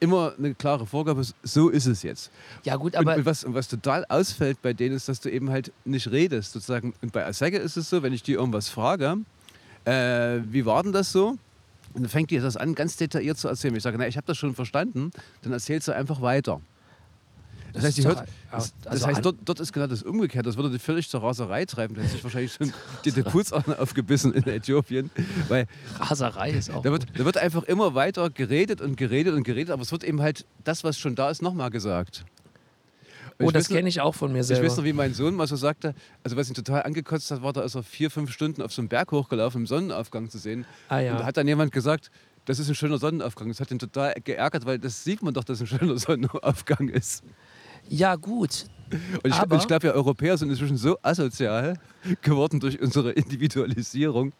immer 0.00 0.34
eine 0.38 0.54
klare 0.54 0.86
Vorgabe, 0.86 1.22
so 1.42 1.68
ist 1.68 1.86
es 1.86 2.02
jetzt. 2.02 2.30
Ja, 2.64 2.76
gut, 2.76 2.94
aber. 2.94 3.16
und, 3.16 3.26
was, 3.26 3.44
und 3.44 3.54
was 3.54 3.68
total 3.68 4.04
ausfällt 4.08 4.62
bei 4.62 4.72
denen 4.72 4.96
ist, 4.96 5.08
dass 5.08 5.20
du 5.20 5.30
eben 5.30 5.50
halt 5.50 5.72
nicht 5.84 6.10
redest. 6.10 6.52
Sozusagen. 6.52 6.94
Und 7.02 7.12
bei 7.12 7.26
Assege 7.26 7.58
ist 7.58 7.76
es 7.76 7.90
so, 7.90 8.02
wenn 8.02 8.12
ich 8.12 8.22
die 8.22 8.32
irgendwas 8.32 8.68
frage, 8.68 9.18
äh, 9.84 10.40
wie 10.44 10.64
war 10.66 10.82
denn 10.82 10.92
das 10.92 11.12
so? 11.12 11.36
Und 11.94 12.02
dann 12.02 12.08
fängt 12.08 12.30
die 12.30 12.38
das 12.38 12.56
an, 12.56 12.74
ganz 12.74 12.96
detailliert 12.96 13.38
zu 13.38 13.48
erzählen. 13.48 13.74
Ich 13.74 13.82
sage, 13.82 13.96
na, 13.98 14.06
ich 14.06 14.16
habe 14.16 14.26
das 14.26 14.36
schon 14.36 14.54
verstanden, 14.54 15.10
dann 15.42 15.52
erzählst 15.52 15.88
du 15.88 15.92
einfach 15.92 16.20
weiter. 16.20 16.60
Das, 17.72 17.84
heißt, 17.84 17.96
die 17.96 18.00
ist 18.02 18.06
hört, 18.06 18.18
doch- 18.20 18.24
das, 18.50 18.52
also 18.52 18.72
das 18.84 19.06
heißt 19.06 19.16
an- 19.18 19.22
dort, 19.22 19.36
dort 19.44 19.60
ist 19.60 19.72
genau 19.72 19.86
das 19.86 20.02
Umgekehrt. 20.02 20.46
Das 20.46 20.56
würde 20.56 20.70
die 20.70 20.78
völlig 20.78 21.08
zur 21.08 21.22
Raserei 21.22 21.64
treiben. 21.66 21.94
Da 21.94 22.00
hätte 22.02 22.12
sich 22.12 22.24
wahrscheinlich 22.24 22.52
schon 22.54 22.72
die, 23.04 23.10
Pulsadern 23.10 23.78
aufgebissen 23.78 24.32
in 24.34 24.44
Äthiopien. 24.46 25.10
Weil 25.48 25.66
Raserei 25.98 26.50
ist 26.52 26.70
auch. 26.70 26.82
da 26.82 26.90
wird, 26.92 27.06
da 27.18 27.24
wird 27.24 27.36
einfach 27.36 27.62
immer 27.64 27.94
weiter 27.94 28.30
geredet 28.30 28.80
und 28.80 28.96
geredet 28.96 29.34
und 29.34 29.42
geredet, 29.44 29.70
aber 29.72 29.82
es 29.82 29.92
wird 29.92 30.04
eben 30.04 30.20
halt 30.22 30.46
das, 30.64 30.82
was 30.84 30.98
schon 30.98 31.14
da 31.14 31.30
ist, 31.30 31.42
nochmal 31.42 31.70
gesagt. 31.70 32.24
Und 33.38 33.44
Oh, 33.46 33.48
ich 33.50 33.52
das 33.54 33.68
kenne 33.68 33.88
ich 33.88 34.00
auch 34.00 34.16
von 34.16 34.32
mir 34.32 34.40
Ich 34.40 34.46
selber. 34.46 34.66
weiß 34.66 34.78
noch, 34.78 34.84
wie 34.84 34.92
mein 34.92 35.14
Sohn 35.14 35.34
mal 35.36 35.46
so 35.46 35.54
sagte, 35.54 35.94
also 36.24 36.36
was 36.36 36.48
ihn 36.48 36.54
total 36.54 36.82
angekotzt 36.82 37.30
hat, 37.30 37.40
war, 37.40 37.52
da 37.52 37.62
ist 37.62 37.76
er 37.76 37.84
vier, 37.84 38.10
fünf 38.10 38.32
Stunden 38.32 38.62
auf 38.62 38.72
so 38.72 38.82
einen 38.82 38.88
Berg 38.88 39.12
hochgelaufen, 39.12 39.60
um 39.62 39.66
Sonnenaufgang 39.68 40.28
zu 40.28 40.38
sehen. 40.38 40.64
Ah, 40.88 40.98
ja. 40.98 41.12
Und 41.12 41.20
da 41.20 41.24
hat 41.24 41.36
dann 41.36 41.46
jemand 41.46 41.70
gesagt, 41.70 42.10
das 42.46 42.58
ist 42.58 42.68
ein 42.68 42.74
schöner 42.74 42.98
Sonnenaufgang. 42.98 43.46
Das 43.48 43.60
hat 43.60 43.70
ihn 43.70 43.78
total 43.78 44.14
geärgert, 44.24 44.66
weil 44.66 44.80
das 44.80 45.04
sieht 45.04 45.22
man 45.22 45.34
doch, 45.34 45.44
dass 45.44 45.60
ein 45.60 45.68
schöner 45.68 45.96
Sonnenaufgang 45.98 46.88
ist. 46.88 47.22
Ja, 47.88 48.16
gut. 48.16 48.66
Und 49.22 49.26
ich, 49.26 49.38
ich 49.38 49.66
glaube, 49.66 49.82
wir 49.82 49.94
Europäer 49.94 50.38
sind 50.38 50.50
inzwischen 50.50 50.76
so 50.76 50.98
asozial 51.02 51.78
geworden 52.22 52.58
durch 52.60 52.80
unsere 52.80 53.12
Individualisierung. 53.12 54.32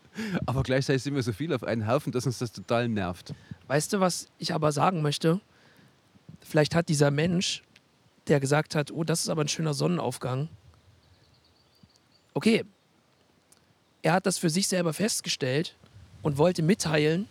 Aber 0.46 0.62
gleichzeitig 0.62 1.02
sind 1.02 1.14
wir 1.14 1.22
so 1.22 1.32
viel 1.32 1.52
auf 1.52 1.64
einen 1.64 1.86
Haufen, 1.86 2.12
dass 2.12 2.26
uns 2.26 2.38
das 2.38 2.52
total 2.52 2.88
nervt. 2.88 3.34
Weißt 3.66 3.92
du, 3.92 4.00
was 4.00 4.28
ich 4.38 4.54
aber 4.54 4.72
sagen 4.72 5.02
möchte? 5.02 5.40
Vielleicht 6.40 6.74
hat 6.74 6.88
dieser 6.88 7.10
Mensch, 7.10 7.62
der 8.26 8.40
gesagt 8.40 8.74
hat, 8.74 8.90
oh, 8.90 9.04
das 9.04 9.20
ist 9.20 9.28
aber 9.28 9.42
ein 9.42 9.48
schöner 9.48 9.74
Sonnenaufgang. 9.74 10.48
Okay, 12.34 12.64
er 14.02 14.12
hat 14.12 14.26
das 14.26 14.38
für 14.38 14.50
sich 14.50 14.68
selber 14.68 14.92
festgestellt 14.92 15.76
und 16.22 16.38
wollte 16.38 16.62
mitteilen, 16.62 17.28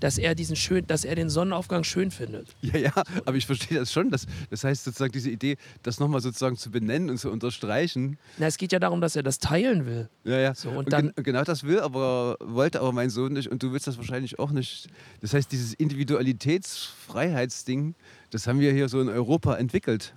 dass 0.00 0.18
er 0.18 0.34
diesen 0.34 0.56
schön, 0.56 0.86
dass 0.86 1.04
er 1.04 1.14
den 1.14 1.28
Sonnenaufgang 1.30 1.84
schön 1.84 2.10
findet. 2.10 2.48
Ja, 2.62 2.76
ja, 2.78 2.92
aber 3.24 3.36
ich 3.36 3.46
verstehe 3.46 3.78
das 3.78 3.92
schon. 3.92 4.10
Das, 4.10 4.26
das 4.50 4.64
heißt 4.64 4.84
sozusagen 4.84 5.12
diese 5.12 5.30
Idee, 5.30 5.56
das 5.82 6.00
nochmal 6.00 6.20
sozusagen 6.20 6.56
zu 6.56 6.70
benennen 6.70 7.08
und 7.10 7.18
zu 7.18 7.30
unterstreichen. 7.30 8.18
Na, 8.38 8.46
es 8.46 8.56
geht 8.58 8.72
ja 8.72 8.78
darum, 8.78 9.00
dass 9.00 9.16
er 9.16 9.22
das 9.22 9.38
teilen 9.38 9.86
will. 9.86 10.08
Ja, 10.24 10.38
ja. 10.38 10.54
So, 10.54 10.70
und 10.70 10.76
und 10.78 10.92
dann- 10.92 11.12
gen 11.14 11.24
genau 11.24 11.44
das 11.44 11.64
will, 11.64 11.80
aber 11.80 12.36
wollte 12.40 12.80
aber 12.80 12.92
mein 12.92 13.10
Sohn 13.10 13.32
nicht 13.34 13.48
und 13.48 13.62
du 13.62 13.72
willst 13.72 13.86
das 13.86 13.96
wahrscheinlich 13.98 14.38
auch 14.38 14.50
nicht. 14.50 14.88
Das 15.20 15.34
heißt, 15.34 15.52
dieses 15.52 15.74
Individualitätsfreiheitsding, 15.74 17.94
das 18.30 18.46
haben 18.46 18.60
wir 18.60 18.72
hier 18.72 18.88
so 18.88 19.00
in 19.00 19.08
Europa 19.08 19.56
entwickelt. 19.56 20.14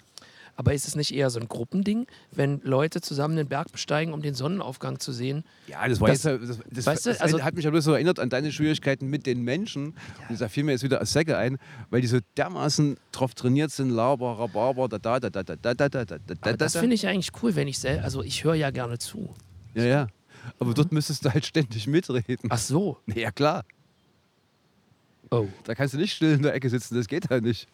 Aber 0.56 0.74
ist 0.74 0.88
es 0.88 0.96
nicht 0.96 1.14
eher 1.16 1.32
so 1.32 1.40
ein 1.40 1.48
Gruppending, 1.48 2.06
wenn 2.32 2.62
Leute 2.64 3.02
zusammen 3.02 3.36
den 3.36 3.48
Berg 3.48 3.72
besteigen, 3.72 4.14
um 4.14 4.22
den 4.22 4.36
Sonnenaufgang 4.36 5.00
zu 5.00 5.12
sehen? 5.12 5.44
Ja, 5.68 5.88
das 5.88 6.00
war 6.00 6.10
Das- 6.10 6.24
jetzt. 6.24 6.42
Das, 6.50 6.60
das, 6.70 6.86
weißt 6.86 7.06
du, 7.06 7.10
das 7.10 7.22
also- 7.22 7.42
hat 7.44 7.56
mich 7.56 7.66
ja 7.66 7.72
bloß 7.72 7.84
so 7.84 7.94
erinnert 7.94 8.20
an 8.20 8.30
deine 8.30 8.52
Schwierigkeiten 8.52 9.08
mit 9.08 9.26
den 9.26 9.42
Menschen. 9.42 9.96
Und 10.30 10.40
da 10.40 10.48
fiel 10.50 10.64
mir 10.64 10.74
jetzt 10.74 10.84
wieder 10.84 11.00
als 11.00 11.12
Säcke 11.12 11.38
ein, 11.38 11.58
weil 11.90 12.02
die 12.02 12.08
so 12.08 12.20
dermaßen 12.38 12.98
drauf 13.12 13.34
trainiert 13.34 13.72
sind, 13.72 13.90
Laber, 13.90 14.38
Rhabarber, 14.38 14.88
da 14.90 15.00
da 15.00 15.20
da 15.20 15.30
da 15.30 15.44
da 15.44 15.56
da 15.56 15.74
da 15.74 15.90
da 15.90 16.06
da 16.06 16.18
da 16.20 16.36
Aber 16.42 16.58
das 16.58 16.74
da. 16.74 16.80
finde 16.82 16.96
ich 16.96 17.08
eigentlich 17.08 17.32
cool, 17.42 17.56
wenn 17.56 17.68
ich 17.68 17.80
selbst, 17.80 18.04
also 18.04 18.22
ich 18.22 18.44
höre 18.44 18.54
ja 18.56 18.70
gerne 18.70 19.00
zu. 19.00 19.34
Ja, 19.74 19.84
ja. 19.86 20.08
Aber 20.60 20.74
dort 20.76 20.92
müsstest 20.92 21.26
du 21.26 21.34
halt 21.34 21.46
ständig 21.46 21.88
mitreden. 21.88 22.50
Ach 22.50 22.58
so. 22.60 22.98
Ja, 23.16 23.32
klar. 23.32 23.64
Oh. 25.32 25.48
Da 25.64 25.74
kannst 25.74 25.96
du 25.96 25.98
nicht 25.98 26.14
still 26.14 26.34
in 26.34 26.44
der 26.44 26.54
Ecke 26.54 26.70
sitzen, 26.70 26.94
das 26.96 27.08
geht 27.08 27.30
halt 27.32 27.44
nicht. 27.44 27.68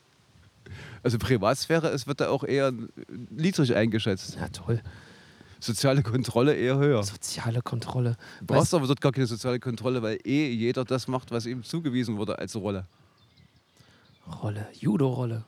Also 1.03 1.17
Privatsphäre, 1.17 1.89
es 1.89 2.07
wird 2.07 2.21
da 2.21 2.29
auch 2.29 2.43
eher 2.43 2.73
niedrig 3.29 3.75
eingeschätzt. 3.75 4.37
Ja, 4.39 4.49
toll. 4.49 4.81
Soziale 5.59 6.03
Kontrolle 6.03 6.55
eher 6.55 6.77
höher. 6.77 7.03
Soziale 7.03 7.61
Kontrolle. 7.61 8.17
Du 8.39 8.47
brauchst 8.47 8.73
aber 8.73 8.87
dort 8.87 9.01
gar 9.01 9.11
keine 9.11 9.27
soziale 9.27 9.59
Kontrolle, 9.59 10.01
weil 10.01 10.19
eh 10.23 10.51
jeder 10.51 10.85
das 10.85 11.07
macht, 11.07 11.31
was 11.31 11.45
ihm 11.45 11.63
zugewiesen 11.63 12.17
wurde 12.17 12.39
als 12.39 12.55
Rolle. 12.55 12.85
Rolle, 14.41 14.67
Judo-Rolle. 14.73 15.43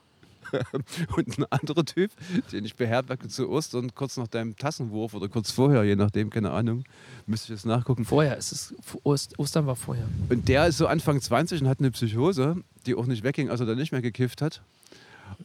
Und 1.16 1.38
ein 1.38 1.44
anderer 1.48 1.84
Typ, 1.84 2.10
den 2.52 2.66
ich 2.66 2.76
beherbergte 2.76 3.28
zu 3.28 3.48
Ostern, 3.48 3.94
kurz 3.94 4.18
nach 4.18 4.28
deinem 4.28 4.54
Tassenwurf 4.56 5.14
oder 5.14 5.28
kurz 5.28 5.50
vorher, 5.50 5.82
je 5.84 5.96
nachdem, 5.96 6.28
keine 6.28 6.50
Ahnung, 6.50 6.84
müsste 7.26 7.46
ich 7.52 7.58
jetzt 7.58 7.64
nachgucken. 7.64 8.04
Vorher 8.04 8.36
ist 8.36 8.52
es, 8.52 8.74
Ost, 9.02 9.38
Ostern 9.38 9.66
war 9.66 9.76
vorher. 9.76 10.06
Und 10.28 10.48
der 10.48 10.66
ist 10.66 10.76
so 10.76 10.86
Anfang 10.88 11.22
20 11.22 11.62
und 11.62 11.68
hat 11.68 11.78
eine 11.78 11.90
Psychose, 11.90 12.56
die 12.84 12.94
auch 12.94 13.06
nicht 13.06 13.22
wegging, 13.22 13.48
als 13.48 13.60
er 13.60 13.66
dann 13.66 13.78
nicht 13.78 13.92
mehr 13.92 14.02
gekifft 14.02 14.42
hat. 14.42 14.60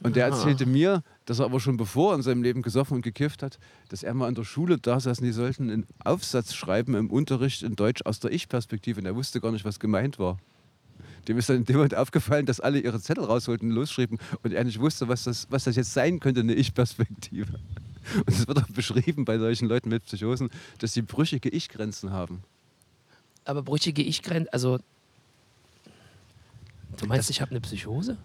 Und 0.02 0.16
der 0.16 0.26
Ah. 0.26 0.28
erzählte 0.30 0.66
mir, 0.66 1.02
dass 1.26 1.38
er 1.38 1.44
aber 1.46 1.60
schon 1.60 1.76
bevor 1.76 2.14
in 2.14 2.22
seinem 2.22 2.42
Leben 2.42 2.62
gesoffen 2.62 2.94
und 2.96 3.02
gekifft 3.02 3.42
hat, 3.42 3.58
dass 3.88 4.02
er 4.02 4.14
mal 4.14 4.28
in 4.28 4.34
der 4.34 4.44
Schule 4.44 4.78
da 4.78 4.98
saß 5.00 5.18
und 5.18 5.24
die 5.26 5.32
sollten 5.32 5.70
einen 5.70 5.86
Aufsatz 6.04 6.54
schreiben 6.54 6.94
im 6.94 7.10
Unterricht 7.10 7.62
in 7.62 7.76
Deutsch 7.76 8.02
aus 8.04 8.20
der 8.20 8.32
Ich-Perspektive. 8.32 9.00
Und 9.00 9.06
er 9.06 9.14
wusste 9.16 9.40
gar 9.40 9.52
nicht, 9.52 9.64
was 9.64 9.78
gemeint 9.80 10.18
war. 10.18 10.38
Dem 11.26 11.36
ist 11.36 11.48
dann 11.48 11.56
in 11.58 11.64
dem 11.64 11.76
Moment 11.76 11.94
aufgefallen, 11.94 12.46
dass 12.46 12.58
alle 12.60 12.80
ihre 12.80 13.00
Zettel 13.00 13.24
rausholten 13.24 13.68
und 13.68 13.74
losschrieben 13.74 14.18
und 14.42 14.52
er 14.52 14.64
nicht 14.64 14.80
wusste, 14.80 15.08
was 15.08 15.24
das, 15.24 15.46
was 15.50 15.64
das 15.64 15.76
jetzt 15.76 15.92
sein 15.92 16.20
könnte, 16.20 16.40
eine 16.40 16.54
Ich-Perspektive. 16.54 17.58
Und 18.14 18.28
es 18.30 18.48
wird 18.48 18.56
auch 18.62 18.68
beschrieben 18.68 19.26
bei 19.26 19.36
solchen 19.38 19.68
Leuten 19.68 19.90
mit 19.90 20.02
Psychosen, 20.06 20.48
dass 20.78 20.94
sie 20.94 21.02
brüchige 21.02 21.50
Ich-Grenzen 21.50 22.10
haben. 22.10 22.42
Aber 23.44 23.62
brüchige 23.62 24.02
Ich-Grenze, 24.02 24.50
also. 24.50 24.78
Du 26.96 27.04
meinst, 27.06 27.28
ich 27.28 27.42
habe 27.42 27.50
eine 27.50 27.60
Psychose? 27.60 28.16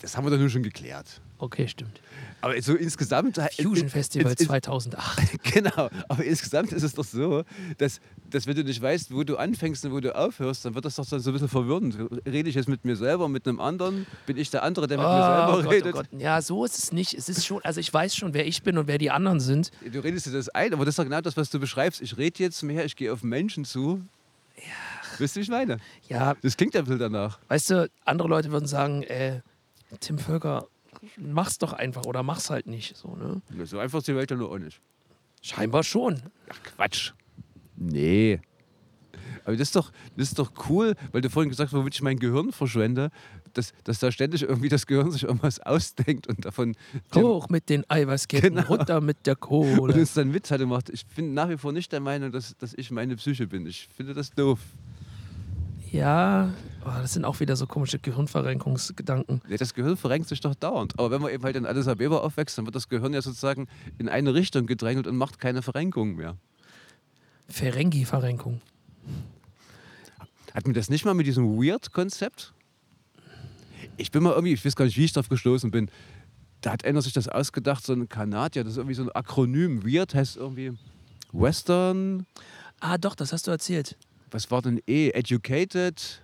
Das 0.00 0.16
haben 0.16 0.24
wir 0.24 0.30
doch 0.30 0.38
nun 0.38 0.50
schon 0.50 0.62
geklärt. 0.62 1.20
Okay, 1.38 1.66
stimmt. 1.68 2.00
Aber 2.40 2.60
so 2.62 2.74
insgesamt. 2.74 3.38
Fusion 3.60 3.88
Festival 3.88 4.30
ins- 4.32 4.40
ins- 4.40 4.48
2008. 4.48 5.42
Genau, 5.54 5.88
aber 6.08 6.24
insgesamt 6.24 6.72
ist 6.72 6.82
es 6.82 6.94
doch 6.94 7.04
so, 7.04 7.44
dass, 7.78 8.00
dass 8.30 8.46
wenn 8.46 8.54
du 8.56 8.64
nicht 8.64 8.80
weißt, 8.80 9.12
wo 9.14 9.22
du 9.24 9.36
anfängst 9.36 9.84
und 9.84 9.92
wo 9.92 10.00
du 10.00 10.14
aufhörst, 10.14 10.64
dann 10.64 10.74
wird 10.74 10.84
das 10.84 10.96
doch 10.96 11.04
so 11.04 11.16
ein 11.16 11.22
bisschen 11.32 11.48
verwirrend. 11.48 11.96
Rede 12.26 12.48
ich 12.48 12.54
jetzt 12.54 12.68
mit 12.68 12.84
mir 12.84 12.96
selber, 12.96 13.28
mit 13.28 13.46
einem 13.46 13.60
anderen? 13.60 14.06
Bin 14.26 14.36
ich 14.36 14.50
der 14.50 14.62
andere, 14.62 14.86
der 14.86 14.98
mit 14.98 15.06
mir 15.06 15.12
selber 15.12 15.48
Oh 15.48 15.56
Gott, 15.56 15.66
oh 15.66 15.70
redet? 15.70 15.92
Gott. 15.92 16.06
Ja, 16.18 16.40
so 16.42 16.64
ist 16.64 16.78
es 16.78 16.92
nicht. 16.92 17.14
Es 17.14 17.28
ist 17.28 17.44
schon, 17.46 17.62
also 17.64 17.80
ich 17.80 17.92
weiß 17.92 18.16
schon, 18.16 18.34
wer 18.34 18.46
ich 18.46 18.62
bin 18.62 18.78
und 18.78 18.86
wer 18.86 18.98
die 18.98 19.10
anderen 19.10 19.40
sind. 19.40 19.70
Du 19.90 20.00
redest 20.00 20.26
dir 20.26 20.32
das 20.32 20.48
ein, 20.48 20.72
aber 20.72 20.84
das 20.84 20.92
ist 20.92 20.98
doch 20.98 21.04
genau 21.04 21.20
das, 21.20 21.36
was 21.36 21.50
du 21.50 21.58
beschreibst. 21.60 22.00
Ich 22.00 22.16
rede 22.16 22.42
jetzt 22.42 22.62
mehr, 22.62 22.84
ich 22.84 22.96
gehe 22.96 23.12
auf 23.12 23.22
Menschen 23.22 23.64
zu. 23.64 24.02
Ja. 24.56 24.62
Wisst 25.18 25.36
ihr, 25.36 25.40
wie 25.40 25.44
ich 25.44 25.50
meine? 25.50 25.78
Ja, 26.08 26.34
Das 26.42 26.56
klingt 26.56 26.74
ja 26.74 26.80
ein 26.80 26.84
bisschen 26.84 26.98
danach. 27.00 27.38
weißt 27.48 27.70
du, 27.70 27.90
andere 28.04 28.28
Leute 28.28 28.50
würden 28.50 28.66
sagen, 28.66 29.02
äh, 29.04 29.40
Tim 30.00 30.18
Völker, 30.18 30.66
mach's 31.16 31.58
doch 31.58 31.72
einfach 31.72 32.04
oder 32.04 32.22
mach's 32.22 32.50
halt 32.50 32.66
nicht. 32.66 32.96
So, 32.96 33.16
ne? 33.16 33.42
So 33.64 33.78
einfach 33.78 33.98
ist 33.98 34.08
die 34.08 34.14
Welt 34.16 34.30
ja 34.30 34.36
nur 34.36 34.50
auch 34.50 34.58
nicht. 34.58 34.80
Scheinbar 35.42 35.82
schon. 35.82 36.22
Ach 36.48 36.62
Quatsch. 36.62 37.12
Nee. 37.76 38.40
Aber 39.44 39.52
das 39.56 39.68
ist, 39.68 39.76
doch, 39.76 39.92
das 40.16 40.28
ist 40.28 40.38
doch 40.38 40.52
cool, 40.70 40.94
weil 41.12 41.20
du 41.20 41.28
vorhin 41.28 41.50
gesagt 41.50 41.70
hast, 41.72 41.78
womit 41.78 41.94
ich 41.94 42.02
mein 42.02 42.18
Gehirn 42.18 42.50
verschwende, 42.52 43.10
dass, 43.52 43.72
dass 43.84 43.98
da 43.98 44.10
ständig 44.10 44.42
irgendwie 44.42 44.68
das 44.70 44.86
Gehirn 44.86 45.10
sich 45.10 45.24
irgendwas 45.24 45.60
ausdenkt 45.60 46.26
und 46.26 46.44
davon 46.44 46.74
Hoch 47.14 47.48
mit 47.50 47.68
den 47.68 47.84
Eiweißketten, 47.88 48.54
Genau. 48.54 48.66
runter 48.68 49.00
mit 49.02 49.26
der 49.26 49.34
und 49.34 49.40
Kohle. 49.40 49.94
uns 49.94 50.14
dann 50.14 50.32
Witz 50.32 50.50
hatte 50.50 50.66
macht. 50.66 50.88
Ich 50.90 51.06
bin 51.06 51.34
nach 51.34 51.48
wie 51.50 51.58
vor 51.58 51.72
nicht 51.72 51.92
der 51.92 52.00
Meinung, 52.00 52.32
dass, 52.32 52.56
dass 52.56 52.72
ich 52.74 52.90
meine 52.90 53.16
Psyche 53.16 53.46
bin. 53.46 53.66
Ich 53.66 53.88
finde 53.94 54.14
das 54.14 54.30
doof. 54.30 54.58
Ja, 55.94 56.52
oh, 56.84 56.90
das 57.00 57.12
sind 57.12 57.24
auch 57.24 57.38
wieder 57.38 57.54
so 57.54 57.68
komische 57.68 58.00
Gehirnverrenkungsgedanken. 58.00 59.40
Nee, 59.48 59.56
das 59.58 59.74
Gehirn 59.74 59.96
verrenkt 59.96 60.28
sich 60.28 60.40
doch 60.40 60.56
dauernd. 60.56 60.98
Aber 60.98 61.12
wenn 61.12 61.22
man 61.22 61.30
eben 61.32 61.44
halt 61.44 61.54
in 61.54 61.66
Addis 61.66 61.86
Abeba 61.86 62.18
aufwächst, 62.18 62.58
dann 62.58 62.64
wird 62.66 62.74
das 62.74 62.88
Gehirn 62.88 63.14
ja 63.14 63.22
sozusagen 63.22 63.68
in 63.96 64.08
eine 64.08 64.34
Richtung 64.34 64.66
gedrängelt 64.66 65.06
und 65.06 65.16
macht 65.16 65.38
keine 65.38 65.62
Verrenkung 65.62 66.16
mehr. 66.16 66.36
Ferengi-Verrenkung. 67.46 68.60
Hat 70.52 70.66
mir 70.66 70.72
das 70.72 70.90
nicht 70.90 71.04
mal 71.04 71.14
mit 71.14 71.28
diesem 71.28 71.62
Weird-Konzept? 71.62 72.54
Ich 73.96 74.10
bin 74.10 74.24
mal 74.24 74.32
irgendwie, 74.32 74.54
ich 74.54 74.64
weiß 74.64 74.74
gar 74.74 74.86
nicht, 74.86 74.96
wie 74.96 75.04
ich 75.04 75.12
drauf 75.12 75.28
gestoßen 75.28 75.70
bin. 75.70 75.92
Da 76.60 76.72
hat 76.72 76.84
einer 76.84 77.02
sich 77.02 77.12
das 77.12 77.28
ausgedacht, 77.28 77.86
so 77.86 77.92
ein 77.92 78.08
Kanadier, 78.08 78.64
das 78.64 78.72
ist 78.72 78.78
irgendwie 78.78 78.96
so 78.96 79.04
ein 79.04 79.12
Akronym. 79.12 79.84
Weird 79.84 80.12
heißt 80.12 80.38
irgendwie 80.38 80.76
Western, 81.30 82.26
Ah, 82.80 82.98
doch, 82.98 83.14
das 83.14 83.32
hast 83.32 83.46
du 83.46 83.52
erzählt. 83.52 83.96
Was 84.34 84.50
war 84.50 84.62
denn 84.62 84.82
E? 84.88 85.10
Educated, 85.10 86.20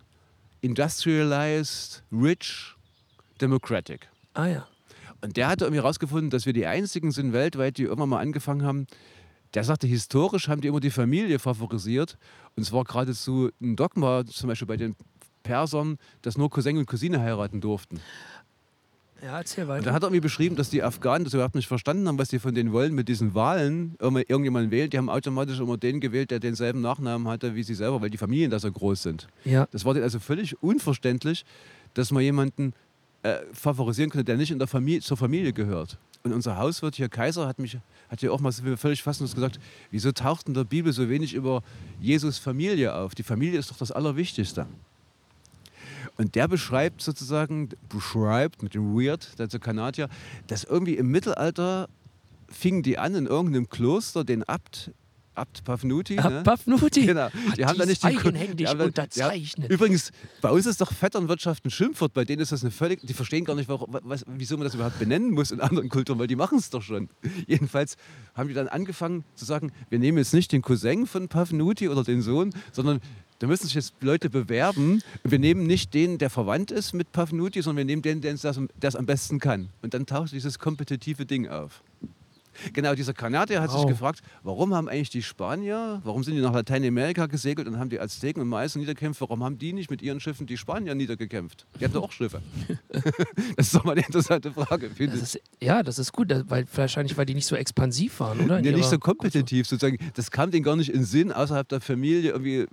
Industrialized, 0.62 2.02
Rich, 2.10 2.74
Democratic. 3.40 4.08
Ah 4.34 4.46
ja. 4.48 4.68
Und 5.20 5.36
der 5.36 5.46
hatte 5.46 5.64
irgendwie 5.64 5.80
herausgefunden, 5.80 6.28
dass 6.28 6.44
wir 6.44 6.52
die 6.52 6.66
einzigen 6.66 7.12
sind 7.12 7.32
weltweit, 7.32 7.78
die 7.78 7.84
irgendwann 7.84 8.08
mal 8.08 8.20
angefangen 8.20 8.64
haben. 8.64 8.88
Der 9.54 9.62
sagte, 9.62 9.86
historisch 9.86 10.48
haben 10.48 10.60
die 10.60 10.68
immer 10.68 10.80
die 10.80 10.90
Familie 10.90 11.38
favorisiert. 11.38 12.18
Und 12.56 12.64
es 12.64 12.72
war 12.72 12.82
geradezu 12.82 13.50
ein 13.60 13.76
Dogma, 13.76 14.24
zum 14.26 14.48
Beispiel 14.48 14.66
bei 14.66 14.76
den 14.76 14.96
Persern, 15.44 15.96
dass 16.22 16.36
nur 16.36 16.50
Cousin 16.50 16.78
und 16.78 16.86
Cousine 16.86 17.20
heiraten 17.20 17.60
durften. 17.60 18.00
Ja, 19.22 19.38
erzähl 19.38 19.64
Und 19.64 19.70
weiter. 19.70 19.84
dann 19.84 19.94
hat 19.94 20.02
er 20.02 20.06
irgendwie 20.06 20.20
beschrieben, 20.20 20.56
dass 20.56 20.70
die 20.70 20.82
Afghanen 20.82 21.24
das 21.24 21.34
überhaupt 21.34 21.54
nicht 21.54 21.68
verstanden 21.68 22.08
haben, 22.08 22.18
was 22.18 22.28
die 22.28 22.38
von 22.38 22.54
denen 22.54 22.72
wollen 22.72 22.94
mit 22.94 23.08
diesen 23.08 23.34
Wahlen. 23.34 23.96
Irgendjemand 24.00 24.70
wählt, 24.70 24.92
die 24.92 24.98
haben 24.98 25.10
automatisch 25.10 25.60
immer 25.60 25.76
den 25.76 26.00
gewählt, 26.00 26.30
der 26.30 26.40
denselben 26.40 26.80
Nachnamen 26.80 27.28
hatte 27.28 27.54
wie 27.54 27.62
sie 27.62 27.74
selber, 27.74 28.00
weil 28.00 28.10
die 28.10 28.16
Familien 28.18 28.50
da 28.50 28.58
so 28.58 28.70
groß 28.70 29.02
sind. 29.02 29.28
ja. 29.44 29.66
Das 29.72 29.84
war 29.84 29.94
denen 29.94 30.04
also 30.04 30.18
völlig 30.18 30.62
unverständlich, 30.62 31.44
dass 31.94 32.10
man 32.10 32.22
jemanden 32.22 32.72
äh, 33.22 33.38
favorisieren 33.52 34.10
könnte, 34.10 34.24
der 34.24 34.36
nicht 34.36 34.50
in 34.50 34.58
der 34.58 34.68
Familie, 34.68 35.00
zur 35.00 35.16
Familie 35.16 35.52
gehört. 35.52 35.98
Und 36.22 36.32
unser 36.32 36.56
Hauswirt 36.58 36.96
hier, 36.96 37.08
Kaiser, 37.08 37.46
hat 37.46 37.58
mich 37.58 37.78
hat 38.10 38.22
ja 38.22 38.30
auch 38.30 38.40
mal 38.40 38.52
völlig 38.52 39.02
fassend 39.02 39.32
gesagt, 39.34 39.58
wieso 39.90 40.12
taucht 40.12 40.48
in 40.48 40.54
der 40.54 40.64
Bibel 40.64 40.92
so 40.92 41.08
wenig 41.08 41.32
über 41.34 41.62
Jesus 42.00 42.38
Familie 42.38 42.94
auf? 42.94 43.14
Die 43.14 43.22
Familie 43.22 43.58
ist 43.58 43.70
doch 43.70 43.76
das 43.78 43.92
Allerwichtigste. 43.92 44.66
Und 46.20 46.34
der 46.34 46.48
beschreibt 46.48 47.00
sozusagen, 47.00 47.70
beschreibt 47.88 48.62
mit 48.62 48.74
dem 48.74 48.94
Weird, 48.94 49.38
der 49.38 49.48
Kanadier, 49.58 50.10
dass 50.48 50.64
irgendwie 50.64 50.96
im 50.96 51.10
Mittelalter 51.10 51.88
fingen 52.50 52.82
die 52.82 52.98
an 52.98 53.14
in 53.14 53.24
irgendeinem 53.24 53.70
Kloster 53.70 54.22
den 54.22 54.42
Abt, 54.42 54.90
Abt 55.34 55.64
Pafnuti, 55.64 56.16
ne? 56.16 56.42
Pafnuti. 56.44 57.06
Genau. 57.06 57.28
Die 57.56 57.64
haben 57.64 57.78
da 57.78 57.86
nicht 57.86 58.04
eigenhändig 58.04 58.56
die 58.56 58.64
da- 58.64 58.84
unterzeichnet. 58.84 59.70
Ja, 59.70 59.74
übrigens, 59.74 60.12
bei 60.42 60.50
uns 60.50 60.66
ist 60.66 60.82
doch 60.82 60.92
Vetternwirtschaft 60.92 61.64
ein 61.64 61.70
Schimpfwort, 61.70 62.12
bei 62.12 62.26
denen 62.26 62.42
ist 62.42 62.52
das 62.52 62.60
eine 62.64 62.70
völlig, 62.70 63.00
die 63.00 63.14
verstehen 63.14 63.46
gar 63.46 63.54
nicht, 63.54 63.70
warum, 63.70 63.96
was, 64.02 64.22
wieso 64.28 64.58
man 64.58 64.64
das 64.64 64.74
überhaupt 64.74 64.98
benennen 64.98 65.30
muss 65.30 65.52
in 65.52 65.60
anderen 65.62 65.88
Kulturen, 65.88 66.18
weil 66.18 66.26
die 66.26 66.36
machen 66.36 66.58
es 66.58 66.68
doch 66.68 66.82
schon. 66.82 67.08
Jedenfalls 67.46 67.96
haben 68.34 68.48
die 68.48 68.54
dann 68.54 68.68
angefangen 68.68 69.24
zu 69.36 69.46
sagen, 69.46 69.72
wir 69.88 69.98
nehmen 69.98 70.18
jetzt 70.18 70.34
nicht 70.34 70.52
den 70.52 70.60
Cousin 70.60 71.06
von 71.06 71.28
Pafnuti 71.28 71.88
oder 71.88 72.04
den 72.04 72.20
Sohn, 72.20 72.52
sondern 72.72 73.00
da 73.40 73.46
müssen 73.46 73.64
sich 73.64 73.74
jetzt 73.74 73.94
Leute 74.00 74.30
bewerben. 74.30 75.02
Wir 75.24 75.38
nehmen 75.38 75.66
nicht 75.66 75.94
den, 75.94 76.18
der 76.18 76.30
verwandt 76.30 76.70
ist 76.70 76.92
mit 76.92 77.10
Pafnuti, 77.10 77.62
sondern 77.62 77.78
wir 77.78 77.96
nehmen 77.96 78.02
den, 78.02 78.20
der 78.20 78.34
es 78.34 78.96
am 78.96 79.06
besten 79.06 79.40
kann. 79.40 79.70
Und 79.82 79.94
dann 79.94 80.06
taucht 80.06 80.32
dieses 80.32 80.58
kompetitive 80.58 81.26
Ding 81.26 81.48
auf. 81.48 81.82
Genau, 82.72 82.94
dieser 82.94 83.12
Kanadier 83.14 83.60
hat 83.60 83.70
sich 83.70 83.80
Wow. 83.80 83.86
gefragt, 83.88 84.20
warum 84.42 84.74
haben 84.74 84.88
eigentlich 84.88 85.10
die 85.10 85.22
Spanier, 85.22 86.00
warum 86.04 86.24
sind 86.24 86.34
die 86.34 86.40
nach 86.40 86.52
Lateinamerika 86.52 87.26
gesegelt 87.26 87.66
und 87.68 87.78
haben 87.78 87.90
die 87.90 88.00
Azteken 88.00 88.42
und 88.42 88.48
Meißen 88.48 88.80
niedergekämpft, 88.80 89.20
warum 89.20 89.42
haben 89.44 89.58
die 89.58 89.72
nicht 89.72 89.90
mit 89.90 90.02
ihren 90.02 90.20
Schiffen 90.20 90.46
die 90.46 90.56
Spanier 90.56 90.94
niedergekämpft? 90.94 91.66
Die 91.80 91.84
hatten 91.84 91.96
auch 91.96 92.12
Schiffe. 92.12 92.42
das 93.56 93.66
ist 93.66 93.74
doch 93.74 93.84
mal 93.84 93.92
eine 93.92 94.02
interessante 94.02 94.52
Frage, 94.52 94.90
finde 94.90 95.16
ich. 95.16 95.22
ist, 95.22 95.40
ja, 95.62 95.82
das 95.82 95.98
ist 95.98 96.12
gut, 96.12 96.30
weil, 96.48 96.66
wahrscheinlich, 96.74 97.16
weil 97.16 97.26
die 97.26 97.34
nicht 97.34 97.46
so 97.46 97.56
expansiv 97.56 98.20
waren, 98.20 98.40
oder? 98.40 98.60
Ja, 98.60 98.72
nicht 98.72 98.88
so 98.88 98.98
kompetitiv 98.98 99.66
sozusagen. 99.66 99.98
Das 100.14 100.30
kam 100.30 100.50
denen 100.50 100.64
gar 100.64 100.76
nicht 100.76 100.90
in 100.90 101.00
den 101.00 101.04
Sinn, 101.04 101.32
außerhalb 101.32 101.68
der 101.68 101.80
Familie 101.80 102.32
irgendwie, 102.32 102.66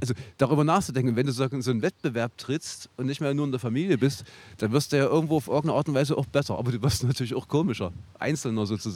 also 0.00 0.14
darüber 0.36 0.64
nachzudenken. 0.64 1.16
Wenn 1.16 1.26
du 1.26 1.32
so 1.32 1.44
in 1.44 1.62
so 1.62 1.70
einen 1.70 1.82
Wettbewerb 1.82 2.36
trittst 2.38 2.90
und 2.96 3.06
nicht 3.06 3.20
mehr 3.20 3.32
nur 3.34 3.44
in 3.44 3.52
der 3.52 3.60
Familie 3.60 3.98
bist, 3.98 4.24
dann 4.58 4.72
wirst 4.72 4.92
du 4.92 4.96
ja 4.96 5.04
irgendwo 5.04 5.36
auf 5.36 5.48
irgendeine 5.48 5.74
Art 5.78 5.88
und 5.88 5.94
Weise 5.94 6.16
auch 6.16 6.26
besser. 6.26 6.58
Aber 6.58 6.72
du 6.72 6.82
wirst 6.82 7.04
natürlich 7.04 7.34
auch 7.34 7.48
komischer. 7.48 7.92
Einzelner 8.18 8.66
sozusagen. 8.66 8.95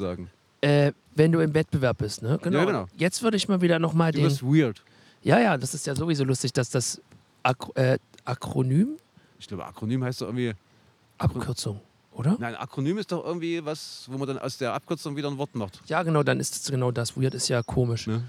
Äh, 0.62 0.92
wenn 1.14 1.32
du 1.32 1.40
im 1.40 1.54
Wettbewerb 1.54 1.98
bist, 1.98 2.22
ne? 2.22 2.38
Genau. 2.42 2.58
Ja, 2.58 2.64
genau. 2.64 2.86
Jetzt 2.96 3.22
würde 3.22 3.36
ich 3.36 3.48
mal 3.48 3.60
wieder 3.60 3.78
nochmal 3.78 4.12
Du 4.12 4.18
den. 4.18 4.26
wirst 4.26 4.42
weird. 4.42 4.82
Ja, 5.22 5.38
ja, 5.38 5.56
das 5.56 5.74
ist 5.74 5.86
ja 5.86 5.94
sowieso 5.94 6.24
lustig, 6.24 6.52
dass 6.52 6.70
das 6.70 7.00
Ak 7.42 7.66
äh, 7.74 7.98
Akronym, 8.24 8.96
Ich 9.38 9.48
glaube, 9.48 9.64
Akronym 9.64 10.04
heißt 10.04 10.20
doch 10.20 10.26
irgendwie. 10.26 10.52
Abkürzung, 11.18 11.80
oder? 12.12 12.36
Nein, 12.38 12.54
Akronym 12.54 12.96
ist 12.98 13.12
doch 13.12 13.24
irgendwie 13.24 13.64
was, 13.64 14.06
wo 14.10 14.16
man 14.18 14.26
dann 14.28 14.38
aus 14.38 14.56
der 14.58 14.72
Abkürzung 14.74 15.16
wieder 15.16 15.28
ein 15.28 15.36
Wort 15.38 15.54
macht. 15.54 15.80
Ja, 15.86 16.02
genau, 16.02 16.22
dann 16.22 16.40
ist 16.40 16.54
es 16.54 16.70
genau 16.70 16.90
das. 16.90 17.16
Weird 17.20 17.34
ist 17.34 17.48
ja 17.48 17.62
komisch. 17.62 18.06
Ne? 18.06 18.22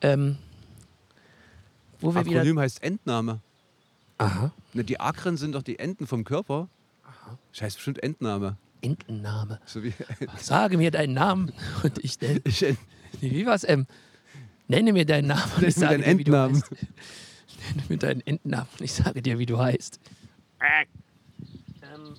Ähm, 0.00 0.36
wo 2.00 2.14
wir 2.14 2.24
wieder. 2.24 2.40
Akronym 2.40 2.58
heißt 2.60 2.82
Entnahme. 2.82 3.40
Aha. 4.18 4.52
Ne, 4.72 4.84
die 4.84 4.98
Akren 5.00 5.36
sind 5.36 5.54
doch 5.54 5.62
die 5.62 5.78
Enden 5.78 6.06
vom 6.06 6.24
Körper. 6.24 6.68
Das 7.52 7.62
heißt 7.62 7.76
bestimmt 7.76 8.02
Entnahme. 8.02 8.56
Entenname. 8.80 9.60
So 9.66 9.82
wie 9.82 9.92
Sage 10.38 10.76
mir 10.78 10.90
deinen 10.90 11.14
Namen 11.14 11.52
und 11.82 11.98
ich 12.04 12.20
nenne. 12.20 12.40
ich 12.44 12.62
ent 12.62 12.78
Wie 13.20 13.44
war's, 13.46 13.64
ähm? 13.68 13.86
Nenne 14.68 14.92
mir 14.92 15.06
deinen 15.06 15.28
Namen 15.28 15.50
und 15.56 15.62
ich 15.66 15.74
sage 15.74 15.98
deinen 16.02 16.18
dir, 16.18 16.18
wie 16.18 16.24
du 16.24 16.36
heißt. 16.36 16.70
Nenne 17.74 17.82
mir 17.88 17.98
deinen 17.98 18.20
Endnamen 18.26 18.68
und 18.78 18.84
ich 18.84 18.92
sage 18.92 19.22
dir, 19.22 19.38
wie 19.38 19.46
du 19.46 19.58
heißt. 19.58 19.98
Ähm, 20.60 22.14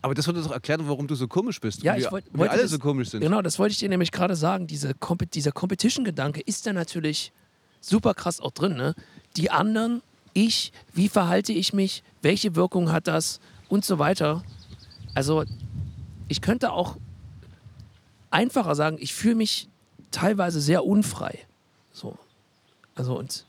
Aber 0.00 0.14
das 0.14 0.26
würde 0.26 0.42
doch 0.42 0.50
erklären, 0.50 0.82
warum 0.88 1.06
du 1.06 1.14
so 1.14 1.28
komisch 1.28 1.60
bist. 1.60 1.82
Ja, 1.82 1.92
und 1.92 1.98
ich 1.98 2.04
wir, 2.06 2.12
wollt- 2.12 2.24
wir 2.32 2.38
wollte 2.40 2.52
alle 2.52 2.62
das- 2.62 2.70
so 2.72 2.78
komisch 2.78 3.10
sind. 3.10 3.20
Genau, 3.20 3.40
das 3.40 3.58
wollte 3.58 3.72
ich 3.72 3.78
dir 3.78 3.88
nämlich 3.88 4.10
gerade 4.10 4.34
sagen. 4.36 4.66
Diese 4.66 4.94
dieser 5.32 5.52
Competition-Gedanke 5.52 6.40
ist 6.40 6.66
da 6.66 6.72
natürlich 6.72 7.32
super 7.80 8.14
krass 8.14 8.40
auch 8.40 8.50
drin. 8.50 8.74
Ne? 8.76 8.94
Die 9.36 9.50
anderen, 9.50 10.02
ich, 10.34 10.72
wie 10.92 11.08
verhalte 11.08 11.52
ich 11.52 11.72
mich, 11.72 12.02
welche 12.20 12.56
Wirkung 12.56 12.90
hat 12.90 13.06
das 13.06 13.38
und 13.68 13.84
so 13.84 13.98
weiter. 14.00 14.42
Also, 15.14 15.44
ich 16.28 16.40
könnte 16.40 16.72
auch 16.72 16.96
einfacher 18.30 18.74
sagen, 18.74 18.96
ich 19.00 19.14
fühle 19.14 19.34
mich 19.34 19.68
teilweise 20.10 20.60
sehr 20.60 20.84
unfrei. 20.84 21.38
So. 21.92 22.18
Also, 22.94 23.18
und 23.18 23.44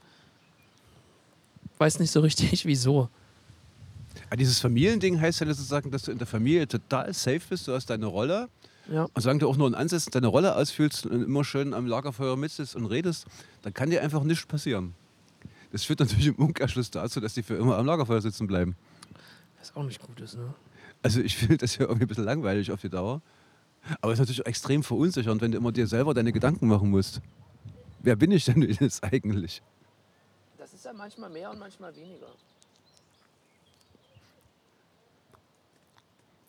weiß 1.77 1.99
nicht 1.99 2.11
so 2.11 2.21
richtig, 2.21 2.65
wieso. 2.65 3.09
Aber 4.27 4.37
dieses 4.37 4.59
Familiending 4.59 5.19
heißt 5.19 5.41
ja 5.41 5.47
sozusagen, 5.47 5.91
dass 5.91 6.03
du 6.03 6.11
in 6.11 6.17
der 6.17 6.27
Familie 6.27 6.67
total 6.67 7.13
safe 7.13 7.41
bist. 7.49 7.67
Du 7.67 7.73
hast 7.73 7.89
deine 7.89 8.05
Rolle. 8.05 8.49
Ja. 8.91 9.03
Und 9.13 9.21
solange 9.21 9.39
du 9.39 9.49
auch 9.49 9.57
nur 9.57 9.67
in 9.67 9.75
Ansätzen 9.75 10.11
deine 10.11 10.27
Rolle 10.27 10.55
ausfühlst 10.55 11.05
und 11.05 11.23
immer 11.23 11.43
schön 11.43 11.73
am 11.73 11.87
Lagerfeuer 11.87 12.35
mitsitzt 12.35 12.75
und 12.75 12.85
redest, 12.85 13.25
dann 13.61 13.73
kann 13.73 13.89
dir 13.89 14.01
einfach 14.01 14.23
nichts 14.23 14.45
passieren. 14.45 14.93
Das 15.71 15.85
führt 15.85 15.99
natürlich 15.99 16.27
im 16.27 16.35
Umkehrschluss 16.35 16.91
dazu, 16.91 17.19
dass 17.19 17.33
die 17.33 17.43
für 17.43 17.55
immer 17.55 17.77
am 17.77 17.85
Lagerfeuer 17.85 18.21
sitzen 18.21 18.45
bleiben. 18.45 18.75
Was 19.59 19.75
auch 19.75 19.83
nicht 19.83 20.01
gut 20.01 20.19
ist, 20.19 20.35
ne? 20.35 20.53
Also 21.03 21.19
ich 21.19 21.35
finde 21.35 21.57
das 21.57 21.75
ja 21.75 21.81
irgendwie 21.81 22.05
ein 22.05 22.07
bisschen 22.07 22.23
langweilig 22.23 22.71
auf 22.71 22.81
die 22.81 22.89
Dauer. 22.89 23.21
Aber 24.01 24.13
es 24.13 24.17
ist 24.17 24.21
natürlich 24.21 24.41
auch 24.41 24.47
extrem 24.47 24.81
verunsichernd, 24.81 25.41
wenn 25.41 25.51
du 25.51 25.57
immer 25.57 25.73
dir 25.73 25.85
selber 25.85 26.13
deine 26.13 26.31
Gedanken 26.31 26.67
machen 26.67 26.89
musst. 26.89 27.21
Wer 27.99 28.15
bin 28.15 28.31
ich 28.31 28.45
denn 28.45 28.61
jetzt 28.79 29.03
eigentlich? 29.03 29.61
Das 30.57 30.73
ist 30.73 30.85
ja 30.85 30.93
manchmal 30.93 31.29
mehr 31.29 31.51
und 31.51 31.59
manchmal 31.59 31.93
weniger. 31.95 32.27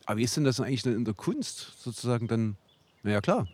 Aber 0.07 0.19
wie 0.19 0.23
ist 0.23 0.37
denn 0.37 0.45
das 0.45 0.61
eigentlich 0.61 0.83
denn 0.83 0.95
in 0.95 1.05
der 1.05 1.15
Kunst 1.15 1.75
sozusagen 1.83 2.29
dann? 2.29 2.57
Naja, 3.03 3.21
klar. 3.21 3.49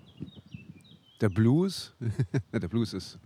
Der 1.23 1.31
Blues. 1.31 1.95
der 2.53 2.69
Blues 2.69 2.93
ist. 2.93 3.19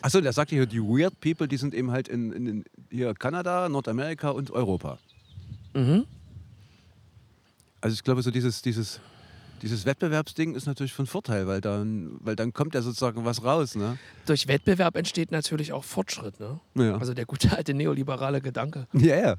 Achso, 0.00 0.20
der 0.20 0.32
sagt 0.32 0.50
hier, 0.50 0.66
die 0.66 0.80
Weird 0.80 1.20
People, 1.20 1.48
die 1.48 1.56
sind 1.56 1.74
eben 1.74 1.90
halt 1.90 2.08
in, 2.08 2.32
in, 2.32 2.46
in 2.46 2.64
hier 2.90 3.12
Kanada, 3.14 3.68
Nordamerika 3.68 4.30
und 4.30 4.50
Europa. 4.50 4.98
Mhm. 5.76 6.06
Also 7.80 7.94
ich 7.94 8.02
glaube, 8.02 8.22
so 8.22 8.30
dieses, 8.30 8.62
dieses, 8.62 9.00
dieses 9.62 9.86
Wettbewerbsding 9.86 10.54
ist 10.54 10.66
natürlich 10.66 10.92
von 10.92 11.06
Vorteil, 11.06 11.46
weil 11.46 11.60
dann, 11.60 12.16
weil 12.20 12.34
dann 12.34 12.52
kommt 12.52 12.74
ja 12.74 12.82
sozusagen 12.82 13.24
was 13.24 13.44
raus. 13.44 13.74
Ne? 13.76 13.98
Durch 14.26 14.48
Wettbewerb 14.48 14.96
entsteht 14.96 15.30
natürlich 15.30 15.72
auch 15.72 15.84
Fortschritt, 15.84 16.40
ne? 16.40 16.60
Ja. 16.74 16.96
Also 16.96 17.14
der 17.14 17.26
gute 17.26 17.56
alte 17.56 17.74
neoliberale 17.74 18.40
Gedanke. 18.40 18.86
Ja, 18.92 19.16
ja. 19.16 19.36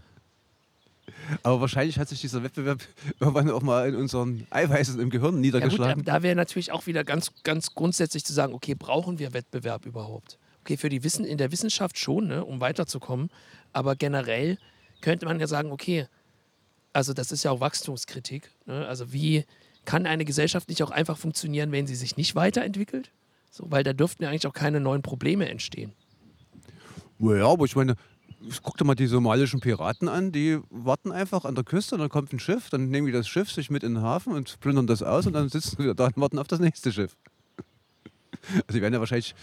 Aber 1.41 1.61
wahrscheinlich 1.61 1.97
hat 1.99 2.09
sich 2.09 2.21
dieser 2.21 2.43
Wettbewerb 2.43 2.81
irgendwann 3.19 3.49
auch 3.49 3.61
mal 3.61 3.87
in 3.89 3.95
unseren 3.95 4.45
Eiweißen 4.49 4.99
im 4.99 5.09
Gehirn 5.09 5.35
Ja 5.35 5.35
gut, 5.35 5.41
niedergeschlagen. 5.41 6.03
da 6.03 6.21
wäre 6.21 6.35
natürlich 6.35 6.71
auch 6.71 6.85
wieder 6.85 7.03
ganz, 7.03 7.31
ganz 7.43 7.73
grundsätzlich 7.73 8.23
zu 8.23 8.33
sagen, 8.33 8.53
okay, 8.53 8.75
brauchen 8.75 9.17
wir 9.17 9.33
Wettbewerb 9.33 9.85
überhaupt? 9.85 10.37
Okay, 10.61 10.77
für 10.77 10.89
die 10.89 11.03
Wissen 11.03 11.25
in 11.25 11.37
der 11.37 11.51
Wissenschaft 11.51 11.97
schon, 11.97 12.27
ne, 12.27 12.43
um 12.43 12.59
weiterzukommen. 12.59 13.29
Aber 13.71 13.95
generell 13.95 14.57
könnte 15.01 15.25
man 15.25 15.39
ja 15.39 15.47
sagen, 15.47 15.71
okay, 15.71 16.07
also 16.93 17.13
das 17.13 17.31
ist 17.31 17.43
ja 17.43 17.51
auch 17.51 17.59
Wachstumskritik. 17.59 18.51
Ne? 18.65 18.87
Also 18.87 19.13
wie 19.13 19.45
kann 19.85 20.05
eine 20.05 20.25
Gesellschaft 20.25 20.69
nicht 20.69 20.83
auch 20.83 20.91
einfach 20.91 21.17
funktionieren, 21.17 21.71
wenn 21.71 21.87
sie 21.87 21.95
sich 21.95 22.17
nicht 22.17 22.35
weiterentwickelt? 22.35 23.11
So, 23.49 23.65
weil 23.69 23.83
da 23.83 23.93
dürften 23.93 24.23
ja 24.23 24.29
eigentlich 24.29 24.47
auch 24.47 24.53
keine 24.53 24.79
neuen 24.79 25.01
Probleme 25.01 25.47
entstehen. 25.49 25.93
Ja, 27.19 27.47
aber 27.47 27.65
ich 27.65 27.75
meine, 27.75 27.95
guck 28.61 28.77
dir 28.77 28.85
mal 28.85 28.95
die 28.95 29.07
somalischen 29.07 29.59
Piraten 29.59 30.07
an, 30.07 30.31
die 30.31 30.59
warten 30.69 31.11
einfach 31.11 31.45
an 31.45 31.55
der 31.55 31.63
Küste 31.63 31.95
und 31.95 32.01
dann 32.01 32.09
kommt 32.09 32.33
ein 32.33 32.39
Schiff, 32.39 32.69
dann 32.69 32.89
nehmen 32.89 33.07
die 33.07 33.13
das 33.13 33.27
Schiff 33.27 33.51
sich 33.51 33.69
mit 33.69 33.83
in 33.83 33.95
den 33.95 34.03
Hafen 34.03 34.33
und 34.33 34.59
plündern 34.59 34.87
das 34.87 35.01
aus 35.01 35.25
und 35.25 35.33
dann 35.33 35.49
sitzen 35.49 35.77
sie 35.81 35.95
da 35.95 36.05
und 36.05 36.17
warten 36.17 36.37
auf 36.37 36.47
das 36.47 36.59
nächste 36.59 36.91
Schiff. 36.91 37.15
Also 38.53 38.73
die 38.73 38.81
werden 38.81 38.93
ja 38.93 38.99
wahrscheinlich, 38.99 39.33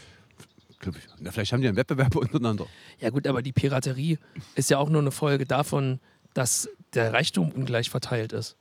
glaub 0.78 0.96
ich, 0.96 1.02
na, 1.18 1.30
vielleicht 1.32 1.52
haben 1.52 1.60
die 1.60 1.68
einen 1.68 1.76
Wettbewerb 1.76 2.14
untereinander. 2.14 2.66
Ja 3.00 3.10
gut, 3.10 3.26
aber 3.26 3.42
die 3.42 3.52
Piraterie 3.52 4.18
ist 4.54 4.70
ja 4.70 4.78
auch 4.78 4.88
nur 4.88 5.00
eine 5.00 5.10
Folge 5.10 5.46
davon, 5.46 6.00
dass 6.34 6.68
der 6.92 7.12
Reichtum 7.12 7.50
ungleich 7.50 7.90
verteilt 7.90 8.32
ist. 8.32 8.56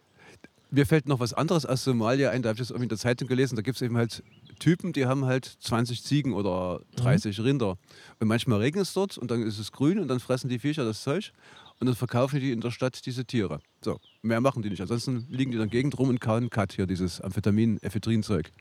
Mir 0.72 0.88
fällt 0.88 1.08
noch 1.08 1.20
was 1.20 1.34
anderes 1.34 1.68
aus 1.68 1.84
Somalia 1.84 2.32
ein, 2.32 2.42
da 2.42 2.50
habe 2.50 2.56
ich 2.56 2.62
das 2.62 2.72
irgendwie 2.72 2.86
in 2.86 2.90
der 2.90 2.98
Zeitung 2.98 3.28
gelesen, 3.28 3.56
da 3.56 3.62
gibt 3.62 3.76
es 3.76 3.82
eben 3.84 3.96
halt 3.96 4.24
Typen, 4.58 4.94
die 4.94 5.06
haben 5.06 5.26
halt 5.26 5.46
20 5.46 6.04
Ziegen 6.04 6.34
oder 6.34 6.82
30 6.96 7.40
Rinder. 7.42 7.78
Und 8.20 8.28
manchmal 8.28 8.60
regnet 8.60 8.84
es 8.84 8.94
dort 8.94 9.18
und 9.18 9.30
dann 9.30 9.44
ist 9.44 9.60
es 9.60 9.72
grün 9.72 10.00
und 10.00 10.08
dann 10.08 10.20
fressen 10.20 10.50
die 10.50 10.58
Viecher 10.58 10.84
das 10.84 11.04
Zeug 11.04 11.32
und 11.80 11.88
dann 11.88 11.96
verkaufen 11.96 12.40
die 12.40 12.52
in 12.52 12.62
der 12.62 12.72
Stadt 12.72 13.06
diese 13.06 13.26
Tiere. 13.26 13.60
So, 13.82 14.00
mehr 14.22 14.42
machen 14.42 14.64
die 14.64 14.70
nicht. 14.70 14.82
Ansonsten 14.82 15.28
liegen 15.30 15.52
die 15.52 15.58
dann 15.58 15.70
Gegend 15.70 16.00
rum 16.00 16.10
und 16.10 16.20
kauen 16.20 16.50
Cut 16.50 16.74
hier, 16.74 16.88
dieses 16.88 17.22
Amphetamin, 17.22 17.78
Ephedrin-Zeug. 17.82 18.52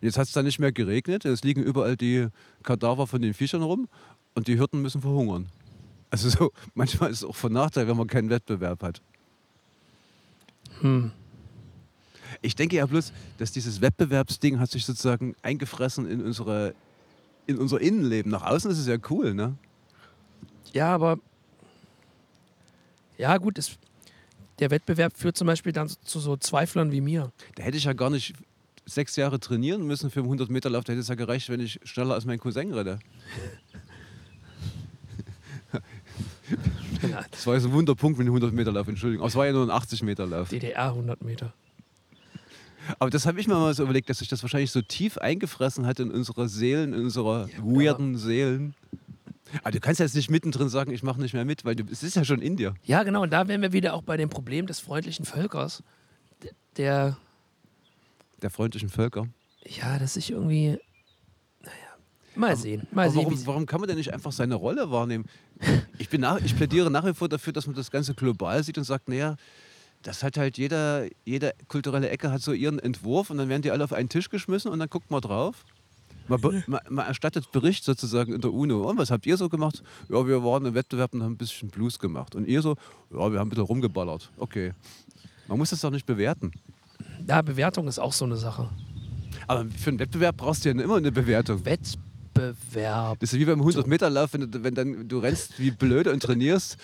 Und 0.00 0.04
jetzt 0.04 0.18
hat 0.18 0.26
es 0.28 0.32
dann 0.32 0.44
nicht 0.44 0.58
mehr 0.58 0.70
geregnet, 0.70 1.24
es 1.24 1.42
liegen 1.42 1.62
überall 1.62 1.96
die 1.96 2.28
Kadaver 2.62 3.06
von 3.06 3.20
den 3.20 3.34
Viechern 3.34 3.62
rum 3.62 3.88
und 4.34 4.46
die 4.46 4.56
Hirten 4.56 4.80
müssen 4.80 5.00
verhungern. 5.00 5.48
Also 6.10 6.28
so, 6.28 6.52
manchmal 6.74 7.10
ist 7.10 7.18
es 7.18 7.24
auch 7.24 7.36
von 7.36 7.52
Nachteil, 7.52 7.88
wenn 7.88 7.96
man 7.96 8.06
keinen 8.06 8.30
Wettbewerb 8.30 8.82
hat. 8.82 9.00
Hm. 10.80 11.12
Ich 12.40 12.54
denke 12.54 12.76
ja 12.76 12.86
bloß, 12.86 13.12
dass 13.38 13.52
dieses 13.52 13.80
Wettbewerbsding 13.80 14.60
hat 14.60 14.70
sich 14.70 14.84
sozusagen 14.84 15.34
eingefressen 15.42 16.08
in, 16.08 16.24
unsere, 16.24 16.74
in 17.46 17.58
unser 17.58 17.80
Innenleben. 17.80 18.30
Nach 18.30 18.42
außen 18.42 18.70
ist 18.70 18.78
es 18.78 18.86
ja 18.86 18.96
cool, 19.10 19.34
ne? 19.34 19.56
Ja, 20.72 20.94
aber 20.94 21.18
ja 23.16 23.36
gut, 23.38 23.58
es, 23.58 23.78
der 24.58 24.70
Wettbewerb 24.70 25.16
führt 25.16 25.36
zum 25.36 25.46
Beispiel 25.46 25.72
dann 25.72 25.88
zu 25.88 26.20
so 26.20 26.36
Zweiflern 26.36 26.92
wie 26.92 27.00
mir. 27.00 27.32
Da 27.56 27.64
hätte 27.64 27.76
ich 27.76 27.84
ja 27.84 27.92
gar 27.92 28.10
nicht 28.10 28.34
sechs 28.86 29.16
Jahre 29.16 29.40
trainieren 29.40 29.86
müssen 29.86 30.10
für 30.10 30.20
einen 30.20 30.32
100-Meter-Lauf. 30.32 30.84
Da 30.84 30.92
hätte 30.92 31.00
es 31.00 31.08
ja 31.08 31.14
gereicht, 31.14 31.48
wenn 31.50 31.60
ich 31.60 31.80
schneller 31.84 32.14
als 32.14 32.24
mein 32.24 32.38
Cousin 32.38 32.72
renne. 32.72 32.98
Das 37.38 37.46
war 37.46 37.54
jetzt 37.54 37.66
ein 37.66 37.72
Wunderpunkt 37.72 38.18
mit 38.18 38.26
dem 38.26 38.34
100-Meter-Lauf, 38.34 38.88
Entschuldigung. 38.88 39.22
Aber 39.22 39.28
es 39.28 39.36
war 39.36 39.46
ja 39.46 39.52
nur 39.52 39.62
ein 39.62 39.70
80-Meter-Lauf. 39.70 40.48
DDR 40.48 40.86
100 40.88 41.22
Meter. 41.22 41.52
Aber 42.98 43.10
das 43.10 43.26
habe 43.26 43.38
ich 43.40 43.46
mir 43.46 43.54
mal 43.54 43.72
so 43.74 43.84
überlegt, 43.84 44.10
dass 44.10 44.18
sich 44.18 44.26
das 44.28 44.42
wahrscheinlich 44.42 44.72
so 44.72 44.82
tief 44.82 45.18
eingefressen 45.18 45.86
hat 45.86 46.00
in 46.00 46.10
unsere 46.10 46.48
Seelen, 46.48 46.92
in 46.94 47.04
unsere 47.04 47.48
weirden 47.62 48.16
Seelen. 48.18 48.74
Aber 49.62 49.70
du 49.70 49.78
kannst 49.78 50.00
jetzt 50.00 50.16
nicht 50.16 50.30
mittendrin 50.30 50.68
sagen, 50.68 50.90
ich 50.90 51.02
mache 51.04 51.20
nicht 51.20 51.32
mehr 51.32 51.44
mit, 51.44 51.64
weil 51.64 51.76
du, 51.76 51.84
es 51.92 52.02
ist 52.02 52.16
ja 52.16 52.24
schon 52.24 52.42
in 52.42 52.56
dir. 52.56 52.74
Ja, 52.82 53.04
genau. 53.04 53.22
Und 53.22 53.30
da 53.32 53.46
wären 53.46 53.62
wir 53.62 53.72
wieder 53.72 53.94
auch 53.94 54.02
bei 54.02 54.16
dem 54.16 54.30
Problem 54.30 54.66
des 54.66 54.80
freundlichen 54.80 55.24
Völkers. 55.24 55.82
Der, 56.76 57.16
Der 58.42 58.50
freundlichen 58.50 58.88
Völker. 58.88 59.28
ja, 59.64 59.98
das 59.98 60.14
sich 60.14 60.30
irgendwie, 60.32 60.78
mal 62.38 62.56
sehen. 62.56 62.86
Mal 62.92 63.04
Aber 63.06 63.10
sehen. 63.12 63.24
warum, 63.24 63.46
warum 63.46 63.66
kann 63.66 63.80
man 63.80 63.88
denn 63.88 63.98
nicht 63.98 64.12
einfach 64.12 64.32
seine 64.32 64.54
Rolle 64.54 64.90
wahrnehmen? 64.90 65.24
Ich, 65.98 66.08
bin 66.08 66.20
nach, 66.20 66.40
ich 66.40 66.56
plädiere 66.56 66.90
nach 66.90 67.04
wie 67.04 67.12
vor 67.12 67.28
dafür, 67.28 67.52
dass 67.52 67.66
man 67.66 67.74
das 67.74 67.90
Ganze 67.90 68.14
global 68.14 68.62
sieht 68.62 68.78
und 68.78 68.84
sagt, 68.84 69.08
naja, 69.08 69.36
das 70.02 70.22
hat 70.22 70.36
halt 70.36 70.56
jeder, 70.56 71.06
jede 71.24 71.52
kulturelle 71.66 72.08
Ecke 72.08 72.30
hat 72.30 72.40
so 72.40 72.52
ihren 72.52 72.78
Entwurf 72.78 73.30
und 73.30 73.38
dann 73.38 73.48
werden 73.48 73.62
die 73.62 73.72
alle 73.72 73.82
auf 73.82 73.92
einen 73.92 74.08
Tisch 74.08 74.30
geschmissen 74.30 74.70
und 74.70 74.78
dann 74.78 74.88
guckt 74.88 75.10
man 75.10 75.20
drauf. 75.20 75.64
Man, 76.28 76.40
man, 76.66 76.80
man 76.88 77.06
erstattet 77.06 77.50
Bericht 77.52 77.84
sozusagen 77.84 78.32
in 78.32 78.40
der 78.40 78.52
UNO. 78.52 78.88
Und 78.88 78.98
was 78.98 79.10
habt 79.10 79.26
ihr 79.26 79.36
so 79.36 79.48
gemacht? 79.48 79.82
Ja, 80.08 80.26
wir 80.26 80.44
waren 80.44 80.66
im 80.66 80.74
Wettbewerb 80.74 81.14
und 81.14 81.22
haben 81.22 81.32
ein 81.32 81.36
bisschen 81.38 81.68
Blues 81.70 81.98
gemacht. 81.98 82.34
Und 82.34 82.46
ihr 82.46 82.62
so, 82.62 82.76
ja, 83.10 83.32
wir 83.32 83.38
haben 83.40 83.46
ein 83.46 83.50
bisschen 83.50 83.64
rumgeballert. 83.64 84.30
Okay. 84.36 84.72
Man 85.48 85.58
muss 85.58 85.70
das 85.70 85.80
doch 85.80 85.90
nicht 85.90 86.06
bewerten. 86.06 86.52
ja, 87.26 87.40
Bewertung 87.42 87.88
ist 87.88 87.98
auch 87.98 88.12
so 88.12 88.24
eine 88.26 88.36
Sache. 88.36 88.68
Aber 89.46 89.64
für 89.70 89.90
einen 89.90 89.98
Wettbewerb 89.98 90.36
brauchst 90.36 90.64
du 90.64 90.68
ja 90.68 90.80
immer 90.80 90.96
eine 90.96 91.10
Bewertung. 91.10 91.64
Wettbewerb. 91.64 92.07
Das 93.20 93.32
ist 93.32 93.38
wie 93.38 93.44
beim 93.44 93.60
100-Meter-Lauf, 93.60 94.32
wenn, 94.32 94.50
du, 94.50 94.62
wenn 94.64 94.74
dann, 94.74 95.08
du 95.08 95.18
rennst 95.18 95.58
wie 95.58 95.70
blöd 95.70 96.06
und 96.06 96.22
trainierst 96.22 96.76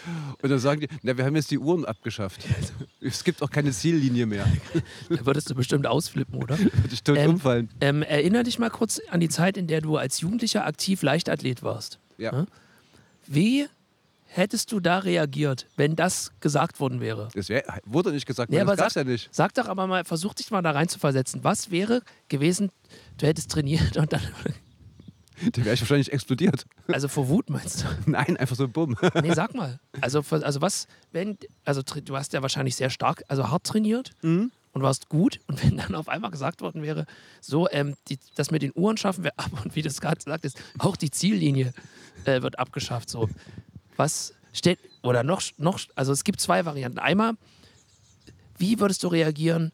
und 0.42 0.50
dann 0.50 0.58
sagen 0.58 0.80
die, 0.82 0.88
na, 1.02 1.16
wir 1.16 1.24
haben 1.24 1.36
jetzt 1.36 1.50
die 1.50 1.58
Uhren 1.58 1.84
abgeschafft. 1.84 2.44
Es 3.00 3.22
gibt 3.22 3.42
auch 3.42 3.50
keine 3.50 3.70
Ziellinie 3.72 4.26
mehr. 4.26 4.46
Da 5.10 5.26
würdest 5.26 5.50
du 5.50 5.54
bestimmt 5.54 5.86
ausflippen, 5.86 6.42
oder? 6.42 6.58
Würde 6.58 6.72
ich 6.90 7.02
tot 7.02 7.16
Ähm, 7.18 7.30
umfallen. 7.32 7.68
Ähm, 7.80 8.02
erinner 8.02 8.42
dich 8.44 8.58
mal 8.58 8.70
kurz 8.70 9.00
an 9.10 9.20
die 9.20 9.28
Zeit, 9.28 9.56
in 9.56 9.66
der 9.66 9.80
du 9.82 9.96
als 9.96 10.20
Jugendlicher 10.20 10.66
aktiv 10.66 11.02
Leichtathlet 11.02 11.62
warst. 11.62 11.98
Ja. 12.18 12.46
Wie 13.26 13.66
hättest 14.26 14.72
du 14.72 14.80
da 14.80 14.98
reagiert, 14.98 15.66
wenn 15.76 15.96
das 15.96 16.32
gesagt 16.40 16.80
worden 16.80 17.00
wäre? 17.00 17.28
Das 17.34 17.48
wär, 17.48 17.62
wurde 17.84 18.10
nicht 18.12 18.26
gesagt, 18.26 18.50
Nee, 18.50 18.64
das 18.64 18.76
sag, 18.78 18.94
ja 18.94 19.04
nicht. 19.04 19.28
sag 19.30 19.54
doch 19.54 19.68
aber 19.68 19.86
mal, 19.86 20.04
versuch 20.04 20.34
dich 20.34 20.50
mal 20.50 20.62
da 20.62 20.72
rein 20.72 20.88
zu 20.88 20.98
versetzen. 20.98 21.40
Was 21.44 21.70
wäre 21.70 22.02
gewesen, 22.28 22.70
du 23.18 23.26
hättest 23.26 23.50
trainiert 23.50 23.96
und 23.96 24.12
dann, 24.12 24.22
Dann 25.52 25.64
wäre 25.64 25.74
ich 25.74 25.80
wahrscheinlich 25.80 26.12
explodiert. 26.12 26.64
also 26.88 27.08
vor 27.08 27.28
Wut 27.28 27.50
meinst 27.50 27.82
du? 27.82 27.86
Nein, 28.10 28.36
einfach 28.36 28.56
so 28.56 28.68
bumm. 28.68 28.96
Nee, 29.22 29.34
sag 29.34 29.54
mal. 29.54 29.80
Also, 30.00 30.22
also 30.30 30.60
was, 30.60 30.86
wenn, 31.12 31.36
also 31.64 31.82
du 31.82 32.16
hast 32.16 32.32
ja 32.32 32.42
wahrscheinlich 32.42 32.76
sehr 32.76 32.90
stark, 32.90 33.22
also 33.28 33.50
hart 33.50 33.64
trainiert 33.64 34.12
Mhm. 34.22 34.52
und 34.72 34.82
warst 34.82 35.08
gut 35.08 35.40
und 35.48 35.62
wenn 35.64 35.76
dann 35.76 35.94
auf 35.94 36.08
einmal 36.08 36.30
gesagt 36.30 36.60
worden 36.60 36.82
wäre, 36.82 37.06
so, 37.40 37.68
ähm, 37.70 37.96
die, 38.08 38.18
das 38.36 38.50
mit 38.50 38.62
den 38.62 38.72
Uhren 38.74 38.96
schaffen 38.96 39.24
wir 39.24 39.32
ab 39.36 39.50
und 39.64 39.74
wie 39.74 39.82
du 39.82 39.88
es 39.88 40.00
gerade 40.00 40.20
sagtest, 40.20 40.60
auch 40.78 40.96
die 40.96 41.10
Ziellinie 41.10 41.72
äh, 42.24 42.40
wird 42.42 42.58
abgeschafft, 42.58 43.10
so. 43.10 43.28
Was 43.96 44.34
steht, 44.52 44.78
oder 45.02 45.22
noch, 45.24 45.42
noch, 45.58 45.80
also 45.96 46.12
es 46.12 46.22
gibt 46.24 46.40
zwei 46.40 46.64
Varianten. 46.64 46.98
Einmal, 47.00 47.32
wie 48.58 48.78
würdest 48.78 49.02
du 49.02 49.08
reagieren, 49.08 49.72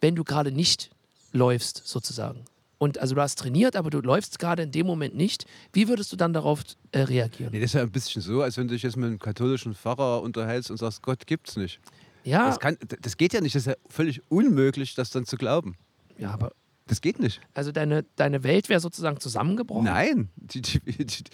wenn 0.00 0.14
du 0.14 0.22
gerade 0.24 0.52
nicht 0.52 0.90
läufst, 1.32 1.82
sozusagen? 1.84 2.44
Und 2.82 2.96
also 2.98 3.14
du 3.14 3.20
hast 3.20 3.38
trainiert, 3.38 3.76
aber 3.76 3.90
du 3.90 4.00
läufst 4.00 4.38
gerade 4.38 4.62
in 4.62 4.72
dem 4.72 4.86
Moment 4.86 5.14
nicht. 5.14 5.44
Wie 5.74 5.86
würdest 5.86 6.10
du 6.12 6.16
dann 6.16 6.32
darauf 6.32 6.62
äh, 6.92 7.00
reagieren? 7.00 7.52
Nee, 7.52 7.60
das 7.60 7.70
ist 7.70 7.74
ja 7.74 7.82
ein 7.82 7.90
bisschen 7.92 8.22
so, 8.22 8.40
als 8.40 8.56
wenn 8.56 8.68
du 8.68 8.72
dich 8.74 8.82
jetzt 8.82 8.96
mit 8.96 9.04
einem 9.06 9.18
katholischen 9.18 9.74
Pfarrer 9.74 10.22
unterhältst 10.22 10.70
und 10.70 10.78
sagst, 10.78 11.02
Gott 11.02 11.26
gibt's 11.26 11.56
nicht. 11.56 11.78
Ja, 12.24 12.46
Das, 12.48 12.58
kann, 12.58 12.78
das 13.02 13.18
geht 13.18 13.34
ja 13.34 13.42
nicht. 13.42 13.54
Das 13.54 13.62
ist 13.62 13.66
ja 13.66 13.74
völlig 13.90 14.22
unmöglich, 14.30 14.94
das 14.94 15.10
dann 15.10 15.26
zu 15.26 15.36
glauben. 15.36 15.76
ja, 16.16 16.30
aber 16.30 16.52
Das 16.86 17.02
geht 17.02 17.18
nicht. 17.18 17.42
Also 17.52 17.70
deine, 17.70 18.06
deine 18.16 18.44
Welt 18.44 18.70
wäre 18.70 18.80
sozusagen 18.80 19.20
zusammengebrochen? 19.20 19.84
Nein, 19.84 20.30
die, 20.36 20.62
die, 20.62 20.80
die, 20.80 21.24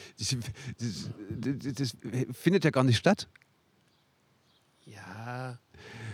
das 1.73 1.97
findet 2.33 2.65
ja 2.65 2.71
gar 2.71 2.83
nicht 2.83 2.99
statt. 2.99 3.29
Ja. 4.85 5.59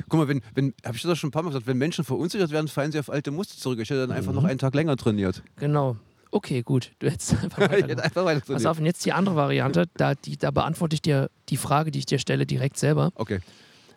Guck 0.09 0.21
mal, 0.21 0.29
wenn, 0.29 0.43
wenn 0.55 0.75
habe 0.85 0.97
ich 0.97 1.03
das 1.03 1.19
schon 1.19 1.29
ein 1.29 1.31
paar 1.33 1.43
Mal 1.43 1.51
gesagt, 1.51 1.67
wenn 1.67 1.79
Menschen 1.79 2.05
verunsichert 2.05 2.51
werden, 2.51 2.69
fallen 2.69 2.93
sie 2.93 2.99
auf 2.99 3.11
alte 3.11 3.31
Muster 3.31 3.59
zurück. 3.59 3.79
Ich 3.81 3.91
hätte 3.91 4.07
dann 4.07 4.17
einfach 4.17 4.33
noch 4.33 4.45
einen 4.45 4.59
Tag 4.59 4.75
länger 4.75 4.97
trainiert. 4.97 5.43
Genau. 5.57 5.97
Okay, 6.31 6.63
gut. 6.63 6.93
Du 6.99 7.11
hättest 7.11 7.33
einfach 7.43 7.61
weitergemacht. 7.61 8.05
einfach 8.05 8.25
weiter 8.25 8.41
Pass 8.41 8.67
auf, 8.67 8.79
und 8.79 8.87
jetzt 8.87 9.05
die 9.05 9.13
andere 9.13 9.37
Variante. 9.37 9.87
Da, 9.95 10.15
die, 10.15 10.37
da 10.37 10.51
beantworte 10.51 10.95
ich 10.95 11.03
dir 11.03 11.31
die 11.51 11.57
Frage, 11.57 11.91
die 11.91 12.01
ich 12.01 12.07
dir 12.07 12.19
stelle, 12.19 12.47
direkt 12.47 12.79
selber. 12.79 13.13
Okay. 13.17 13.41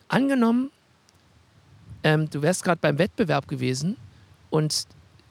Angenommen, 0.10 0.70
ähm, 2.04 2.30
du 2.30 2.42
wärst 2.42 2.64
gerade 2.64 2.80
beim 2.82 3.00
Wettbewerb 3.00 3.48
gewesen 3.48 3.96
und 4.50 4.86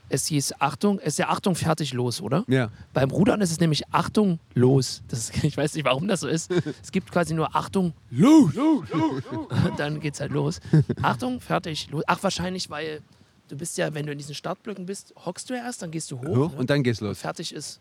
es 0.09 0.27
hieß 0.27 0.61
Achtung, 0.61 0.99
es 0.99 1.15
ist 1.15 1.19
ja 1.19 1.29
Achtung, 1.29 1.55
fertig, 1.55 1.93
los, 1.93 2.21
oder? 2.21 2.45
Ja. 2.47 2.71
Beim 2.93 3.11
Rudern 3.11 3.41
ist 3.41 3.51
es 3.51 3.61
nämlich 3.61 3.83
Achtung, 3.91 4.39
los. 4.55 5.03
Das 5.09 5.31
ich 5.43 5.57
weiß 5.57 5.75
nicht, 5.75 5.85
warum 5.85 6.09
das 6.09 6.21
so 6.21 6.29
ist. 6.29 6.51
Es 6.83 6.93
gibt 6.93 7.11
quasi 7.11 7.35
nur 7.35 7.55
Achtung, 7.57 7.93
los, 8.11 8.55
los, 8.55 8.89
los, 8.91 9.23
los. 9.31 9.47
Und 9.65 9.79
dann 9.79 10.01
geht's 10.01 10.21
halt 10.21 10.33
los. 10.33 10.61
Achtung, 11.03 11.41
fertig, 11.41 11.89
los. 11.91 12.03
Ach, 12.07 12.23
wahrscheinlich, 12.23 12.71
weil 12.71 13.01
du 13.49 13.57
bist 13.57 13.77
ja, 13.79 13.93
wenn 13.95 14.07
du 14.07 14.13
in 14.13 14.19
diesen 14.19 14.35
Startblöcken 14.35 14.87
bist, 14.87 15.15
hockst 15.25 15.51
du 15.51 15.55
ja 15.55 15.65
erst, 15.65 15.83
dann 15.83 15.91
gehst 15.91 16.11
du 16.11 16.19
hoch. 16.19 16.37
Hoch 16.37 16.53
ne? 16.53 16.59
und 16.59 16.71
dann 16.71 16.83
geht's 16.83 17.01
los. 17.01 17.21
fertig 17.21 17.55
ist 17.55 17.81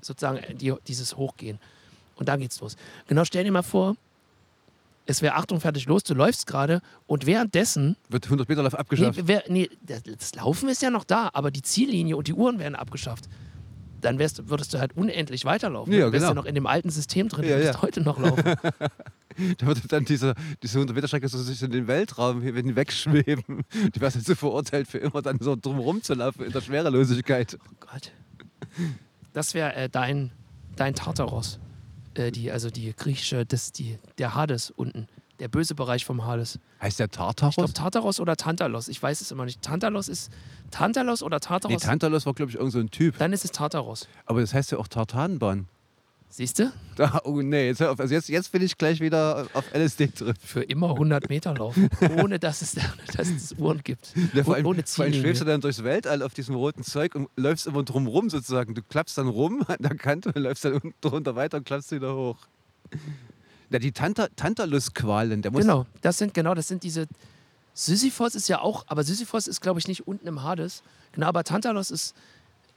sozusagen 0.00 0.40
die, 0.58 0.74
dieses 0.86 1.16
Hochgehen. 1.16 1.58
Und 2.16 2.28
dann 2.28 2.40
geht's 2.40 2.60
los. 2.60 2.76
Genau, 3.06 3.24
stell 3.24 3.44
dir 3.44 3.52
mal 3.52 3.62
vor, 3.62 3.96
es 5.06 5.22
wäre 5.22 5.34
Achtung, 5.34 5.60
fertig, 5.60 5.86
los, 5.86 6.04
du 6.04 6.14
läufst 6.14 6.46
gerade 6.46 6.80
und 7.06 7.26
währenddessen, 7.26 7.96
Wird 8.08 8.24
100 8.26 8.48
Meter 8.48 8.62
Lauf 8.62 8.72
nee, 8.72 8.78
abgeschafft. 8.78 9.20
wer, 9.24 9.42
nee, 9.48 9.68
das 9.82 10.34
Laufen 10.34 10.68
ist 10.68 10.82
ja 10.82 10.90
noch 10.90 11.04
da, 11.04 11.30
aber 11.32 11.50
die 11.50 11.62
Ziellinie 11.62 12.16
und 12.16 12.28
die 12.28 12.34
Uhren 12.34 12.58
werden 12.58 12.74
abgeschafft. 12.76 13.24
Dann 14.00 14.18
wärst, 14.18 14.48
würdest 14.48 14.74
du 14.74 14.78
halt 14.80 14.96
unendlich 14.96 15.44
weiterlaufen. 15.44 15.92
Ja, 15.92 16.06
du 16.06 16.12
wärst 16.12 16.22
genau. 16.22 16.28
ja 16.30 16.34
noch 16.34 16.44
in 16.44 16.54
dem 16.56 16.66
alten 16.66 16.90
System 16.90 17.28
drin, 17.28 17.48
Ja, 17.48 17.56
du 17.56 17.64
ja. 17.64 17.82
heute 17.82 18.00
noch 18.00 18.18
laufen. 18.18 18.42
Da 19.56 19.66
würde 19.66 19.80
dann 19.88 20.04
diese, 20.04 20.34
diese 20.62 20.76
100 20.76 20.94
Meter 20.94 21.08
Strecke 21.08 21.26
so 21.26 21.38
sich 21.38 21.62
in 21.62 21.70
den 21.70 21.86
Weltraum 21.86 22.42
hier 22.42 22.54
wenn 22.54 22.66
die 22.66 22.76
wegschweben. 22.76 23.62
Die 23.94 23.98
wärst 23.98 24.16
jetzt 24.16 24.26
so 24.26 24.34
verurteilt, 24.34 24.88
für 24.88 24.98
immer 24.98 25.22
dann 25.22 25.38
so 25.40 25.56
drumherum 25.56 26.02
zu 26.02 26.12
laufen 26.12 26.44
in 26.44 26.52
der 26.52 26.60
Schwerelosigkeit. 26.60 27.56
Oh 27.58 27.74
Gott. 27.80 28.12
Das 29.32 29.54
wäre 29.54 29.74
äh, 29.74 29.88
dein, 29.88 30.32
dein 30.76 30.94
Tartaros. 30.94 31.58
Äh, 32.14 32.30
die, 32.30 32.50
also 32.50 32.70
die 32.70 32.92
griechische, 32.94 33.44
das, 33.46 33.72
die, 33.72 33.98
der 34.18 34.34
Hades 34.34 34.70
unten. 34.70 35.08
Der 35.38 35.48
böse 35.48 35.74
Bereich 35.74 36.04
vom 36.04 36.24
Hades. 36.24 36.58
Heißt 36.80 37.00
der 37.00 37.06
Ich 37.06 37.12
glaube 37.12 37.34
Tartaros? 37.34 37.72
Tartaros 37.72 38.20
oder 38.20 38.36
Tantalos. 38.36 38.88
Ich 38.88 39.02
weiß 39.02 39.20
es 39.20 39.30
immer 39.30 39.44
nicht. 39.44 39.60
Tantalos 39.62 40.08
ist 40.08 40.30
Tantalos 40.70 41.22
oder 41.22 41.36
Nee, 41.36 41.40
Tartaros? 41.40 41.82
Tantalos 41.82 42.26
war, 42.26 42.34
glaube 42.34 42.50
ich, 42.50 42.58
irgend 42.58 42.72
so 42.72 42.78
ein 42.78 42.90
Typ. 42.90 43.18
Dann 43.18 43.32
ist 43.32 43.44
es 43.44 43.50
Tartaros. 43.50 44.06
Aber 44.26 44.40
das 44.40 44.54
heißt 44.54 44.70
ja 44.72 44.78
auch 44.78 44.86
Tartanbahn. 44.88 45.66
Siehst 46.34 46.60
du? 46.60 46.72
Da, 46.96 47.20
oh 47.24 47.42
nee, 47.42 47.66
jetzt, 47.66 47.82
auf. 47.82 48.00
also 48.00 48.14
jetzt, 48.14 48.30
jetzt 48.30 48.50
bin 48.52 48.62
ich 48.62 48.78
gleich 48.78 49.00
wieder 49.00 49.46
auf 49.52 49.66
LSD 49.74 50.12
drin. 50.18 50.34
Für 50.42 50.62
immer 50.62 50.92
100 50.92 51.28
Meter 51.28 51.52
laufen, 51.52 51.90
ohne 52.22 52.38
dass 52.38 52.62
es, 52.62 52.74
dass 53.16 53.28
es 53.28 53.52
Uhren 53.58 53.82
gibt. 53.84 54.14
Ja, 54.32 54.42
vor, 54.42 54.52
Und 54.52 54.54
allem, 54.54 54.66
ohne 54.66 54.82
vor 54.86 55.04
allem 55.04 55.12
schwebst 55.12 55.42
du 55.42 55.44
dann 55.44 55.60
durchs 55.60 55.84
Weltall 55.84 56.22
auf 56.22 56.32
diesem 56.32 56.54
roten 56.54 56.84
Zeug 56.84 57.14
und 57.16 57.28
läufst 57.36 57.66
immer 57.66 57.82
drum 57.82 58.06
rum 58.06 58.30
sozusagen. 58.30 58.74
Du 58.74 58.82
klappst 58.82 59.18
dann 59.18 59.28
rum 59.28 59.62
an 59.68 59.76
der 59.80 59.94
Kante 59.94 60.32
und 60.32 60.40
läufst 60.40 60.64
dann 60.64 60.94
drunter 61.02 61.36
weiter 61.36 61.58
und 61.58 61.64
klappst 61.64 61.92
wieder 61.92 62.16
hoch. 62.16 62.38
Ja, 63.68 63.78
die 63.78 63.92
Tanta 63.92 64.28
Tantalus-Qualen. 64.34 65.42
Genau, 65.42 65.84
das 66.00 66.16
sind 66.16 66.32
genau, 66.32 66.54
das 66.54 66.66
sind 66.66 66.82
diese. 66.82 67.08
Sisyphos 67.74 68.34
ist 68.34 68.48
ja 68.48 68.62
auch, 68.62 68.84
aber 68.86 69.04
Sisyphos 69.04 69.46
ist, 69.48 69.60
glaube 69.60 69.80
ich, 69.80 69.86
nicht 69.86 70.06
unten 70.06 70.26
im 70.26 70.42
Hades. 70.42 70.82
Genau, 71.12 71.26
aber 71.26 71.44
Tantalos 71.44 71.90
ist 71.90 72.14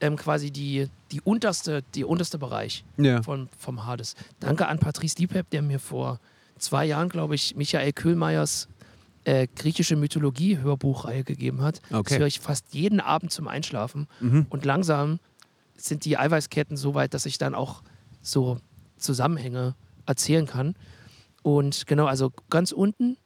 ähm, 0.00 0.16
quasi 0.16 0.50
die, 0.50 0.88
die 1.12 1.20
unterste, 1.20 1.82
die 1.94 2.04
unterste 2.04 2.38
Bereich 2.38 2.84
Ja. 2.96 3.22
von, 3.22 3.48
vom 3.58 3.86
Hades. 3.86 4.14
Danke 4.40 4.66
an 4.68 4.78
Patrice 4.78 5.14
Diepep, 5.16 5.48
der 5.50 5.62
mir 5.62 5.78
vor 5.80 6.20
zwei 6.58 6.84
Jahren, 6.84 7.08
glaube 7.08 7.34
ich, 7.34 7.56
Michael 7.56 7.92
Köhlmeiers 7.92 8.68
äh, 9.24 9.48
griechische 9.56 9.96
Mythologie-Hörbuchreihe 9.96 11.24
gegeben 11.24 11.62
hat. 11.62 11.80
Das 11.90 11.98
Okay. 12.00 12.18
höre 12.18 12.26
ich 12.26 12.40
fast 12.40 12.74
jeden 12.74 13.00
Abend 13.00 13.32
zum 13.32 13.48
Einschlafen. 13.48 14.06
Mhm. 14.20 14.46
Und 14.50 14.64
langsam 14.64 15.18
sind 15.76 16.04
die 16.04 16.16
Eiweißketten 16.16 16.76
so 16.76 16.94
weit, 16.94 17.12
dass 17.14 17.26
ich 17.26 17.38
dann 17.38 17.54
auch 17.54 17.82
so 18.22 18.58
Zusammenhänge 18.98 19.74
erzählen 20.06 20.46
kann. 20.46 20.74
Und 21.42 21.86
genau, 21.86 22.06
also 22.06 22.32
ganz 22.50 22.72
unten 22.72 23.16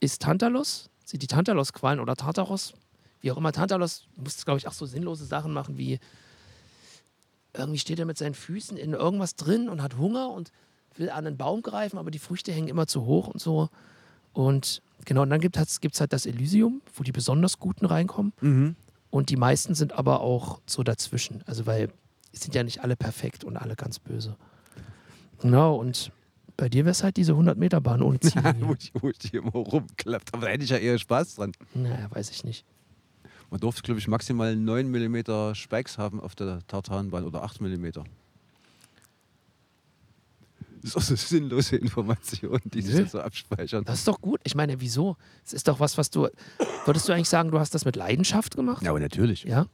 ist 0.00 0.22
Tantalos, 0.22 0.90
sind 1.04 1.22
die 1.22 1.26
Tantalos-Qualen 1.26 2.00
oder 2.00 2.16
Tartaros, 2.16 2.74
wie 3.20 3.30
auch 3.30 3.36
immer. 3.36 3.52
Tantalos 3.52 4.06
muss, 4.16 4.44
glaube 4.44 4.58
ich, 4.58 4.68
auch 4.68 4.72
so 4.72 4.86
sinnlose 4.86 5.24
Sachen 5.24 5.52
machen 5.52 5.78
wie 5.78 5.98
irgendwie 7.58 7.78
steht 7.78 7.98
er 7.98 8.04
mit 8.04 8.18
seinen 8.18 8.34
Füßen 8.34 8.76
in 8.76 8.92
irgendwas 8.92 9.34
drin 9.36 9.68
und 9.68 9.82
hat 9.82 9.96
Hunger 9.96 10.30
und 10.30 10.52
will 10.96 11.10
an 11.10 11.26
einen 11.26 11.36
Baum 11.36 11.62
greifen, 11.62 11.98
aber 11.98 12.10
die 12.10 12.18
Früchte 12.18 12.52
hängen 12.52 12.68
immer 12.68 12.86
zu 12.86 13.04
hoch 13.04 13.28
und 13.28 13.40
so. 13.40 13.68
Und 14.32 14.82
genau, 15.04 15.22
und 15.22 15.30
dann 15.30 15.40
gibt 15.40 15.56
es 15.56 15.80
gibt's 15.80 16.00
halt 16.00 16.12
das 16.12 16.26
Elysium, 16.26 16.82
wo 16.94 17.02
die 17.02 17.12
besonders 17.12 17.58
Guten 17.58 17.86
reinkommen. 17.86 18.32
Mhm. 18.40 18.76
Und 19.10 19.30
die 19.30 19.36
meisten 19.36 19.74
sind 19.74 19.92
aber 19.92 20.20
auch 20.20 20.60
so 20.66 20.82
dazwischen. 20.82 21.42
Also, 21.46 21.66
weil 21.66 21.88
es 22.32 22.40
sind 22.40 22.54
ja 22.54 22.62
nicht 22.62 22.82
alle 22.82 22.96
perfekt 22.96 23.44
und 23.44 23.56
alle 23.56 23.76
ganz 23.76 23.98
böse. 23.98 24.36
Genau, 25.40 25.76
und 25.76 26.12
bei 26.56 26.68
dir 26.68 26.84
wäre 26.84 26.92
es 26.92 27.02
halt 27.02 27.16
diese 27.16 27.32
100-Meter-Bahn 27.32 28.02
ohne 28.02 28.18
wo, 28.22 28.28
Ziellinie. 28.28 28.76
ich, 28.78 28.92
wo 29.00 29.08
ich 29.08 29.18
die 29.18 29.36
immer 29.36 29.52
rumklappt. 29.52 30.34
Aber 30.34 30.46
da 30.46 30.52
hätte 30.52 30.64
ich 30.64 30.70
ja 30.70 30.78
eher 30.78 30.98
Spaß 30.98 31.36
dran. 31.36 31.52
naja, 31.74 32.08
weiß 32.10 32.30
ich 32.30 32.44
nicht. 32.44 32.64
Man 33.50 33.60
durfte, 33.60 33.82
glaube 33.82 34.00
ich, 34.00 34.08
maximal 34.08 34.56
9 34.56 34.90
mm 34.90 35.54
Spikes 35.54 35.98
haben 35.98 36.20
auf 36.20 36.34
der 36.34 36.66
Tartanbahn 36.66 37.24
oder 37.24 37.42
8 37.42 37.60
mm. 37.60 37.86
Das 40.82 40.90
ist 40.90 40.96
auch 40.96 41.02
so 41.02 41.16
sinnlose 41.16 41.76
Informationen, 41.76 42.60
die 42.64 42.80
sich 42.82 42.94
jetzt 42.94 43.12
so 43.12 43.20
abspeichern. 43.20 43.84
Das 43.84 44.00
ist 44.00 44.08
doch 44.08 44.20
gut. 44.20 44.40
Ich 44.44 44.54
meine, 44.54 44.80
wieso? 44.80 45.16
Es 45.44 45.52
ist 45.52 45.66
doch 45.66 45.80
was, 45.80 45.98
was 45.98 46.10
du. 46.10 46.28
Würdest 46.84 47.08
du 47.08 47.12
eigentlich 47.12 47.28
sagen, 47.28 47.50
du 47.50 47.58
hast 47.58 47.74
das 47.74 47.84
mit 47.84 47.96
Leidenschaft 47.96 48.54
gemacht? 48.54 48.82
Ja, 48.82 48.90
aber 48.90 49.00
natürlich. 49.00 49.42
Ja. 49.44 49.66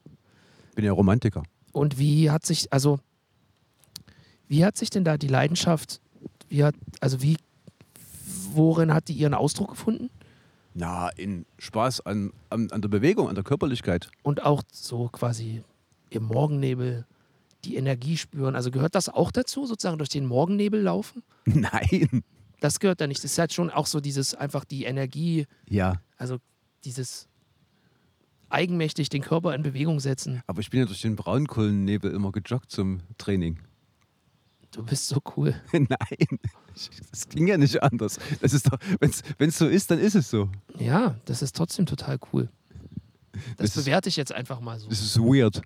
bin 0.75 0.85
ja 0.85 0.93
Romantiker. 0.93 1.43
Und 1.73 1.99
wie 1.99 2.31
hat 2.31 2.47
sich, 2.47 2.73
also, 2.73 2.99
wie 4.49 4.65
hat 4.65 4.79
sich 4.79 4.89
denn 4.89 5.05
da 5.05 5.19
die 5.19 5.29
Leidenschaft, 5.29 6.01
wie 6.49 6.65
hat, 6.65 6.75
also 7.01 7.21
wie, 7.21 7.37
worin 8.53 8.95
hat 8.95 9.09
die 9.09 9.15
ihren 9.15 9.35
Ausdruck 9.35 9.71
gefunden? 9.71 10.11
Na, 10.75 11.09
in 11.11 11.45
Spaß 11.59 12.01
an, 12.03 12.33
an, 12.51 12.71
an 12.71 12.81
der 12.81 12.89
Bewegung, 12.89 13.29
an 13.29 13.35
der 13.35 13.45
Körperlichkeit. 13.45 14.11
Und 14.23 14.43
auch 14.43 14.63
so 14.73 15.09
quasi 15.09 15.63
im 16.11 16.25
Morgennebel 16.25 17.07
die 17.65 17.77
Energie 17.77 18.17
spüren. 18.17 18.57
Also 18.57 18.71
gehört 18.71 18.95
das 18.95 19.09
auch 19.09 19.31
dazu, 19.31 19.67
sozusagen 19.67 19.99
durch 19.99 20.09
den 20.11 20.27
Morgennebel 20.27 20.81
laufen? 20.81 21.23
Nein. 21.45 22.23
Das 22.61 22.81
gehört 22.81 23.01
da 23.01 23.07
nicht. 23.07 23.23
Das 23.23 23.33
ist 23.33 23.39
halt 23.39 23.53
schon 23.53 23.71
auch 23.71 23.87
so 23.87 24.01
dieses, 24.01 24.35
einfach 24.35 24.65
die 24.65 24.85
Energie, 24.85 25.47
Ja, 25.69 26.01
also 26.17 26.39
dieses 26.85 27.29
eigenmächtig 28.49 29.09
den 29.09 29.23
Körper 29.23 29.55
in 29.55 29.63
Bewegung 29.63 29.99
setzen. 30.01 30.43
aber 30.47 30.61
ich 30.61 30.71
bin 30.71 30.81
ja 30.81 30.87
durch 30.87 31.01
den 31.01 31.17
Braunkohlennebel 31.17 32.11
immer 32.13 32.33
gejoggt 32.33 32.71
zum 32.71 33.01
Training. 33.19 33.59
Du 34.73 34.83
bist 34.83 35.07
so 35.09 35.21
cool. 35.37 35.55
Nein, 35.73 36.39
das 37.11 37.29
ging 37.29 37.47
ja 37.47 37.59
nicht 37.59 37.83
anders. 37.83 38.19
Das 38.41 38.55
ist 38.55 38.73
doch, 38.73 38.79
wenn 39.39 39.49
es 39.51 39.59
so 39.59 39.69
ist, 39.69 39.91
dann 39.91 39.99
ist 39.99 40.15
es 40.15 40.31
so. 40.31 40.51
Ja, 40.79 41.17
das 41.27 41.43
ist 41.43 41.55
trotzdem 41.55 41.85
total 41.87 42.19
cool. 42.33 42.49
Das, 43.59 43.75
Das 43.75 43.85
bewerte 43.85 44.09
ich 44.09 44.17
jetzt 44.17 44.33
einfach 44.33 44.61
mal 44.61 44.79
so. 44.79 44.89
Das 44.89 45.01
ist 45.03 45.19
weird. 45.19 45.61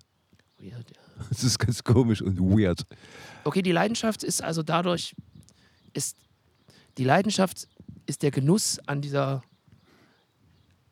Weird, 0.59 0.91
ja. 0.91 1.01
Das 1.29 1.43
ist 1.43 1.57
ganz 1.57 1.83
komisch 1.83 2.21
und 2.21 2.39
weird. 2.39 2.85
Okay, 3.43 3.61
die 3.61 3.71
Leidenschaft 3.71 4.23
ist 4.23 4.43
also 4.43 4.61
dadurch, 4.61 5.15
ist 5.93 6.17
die 6.97 7.03
Leidenschaft 7.03 7.67
ist 8.05 8.23
der 8.23 8.31
Genuss 8.31 8.79
an 8.87 9.01
dieser, 9.01 9.41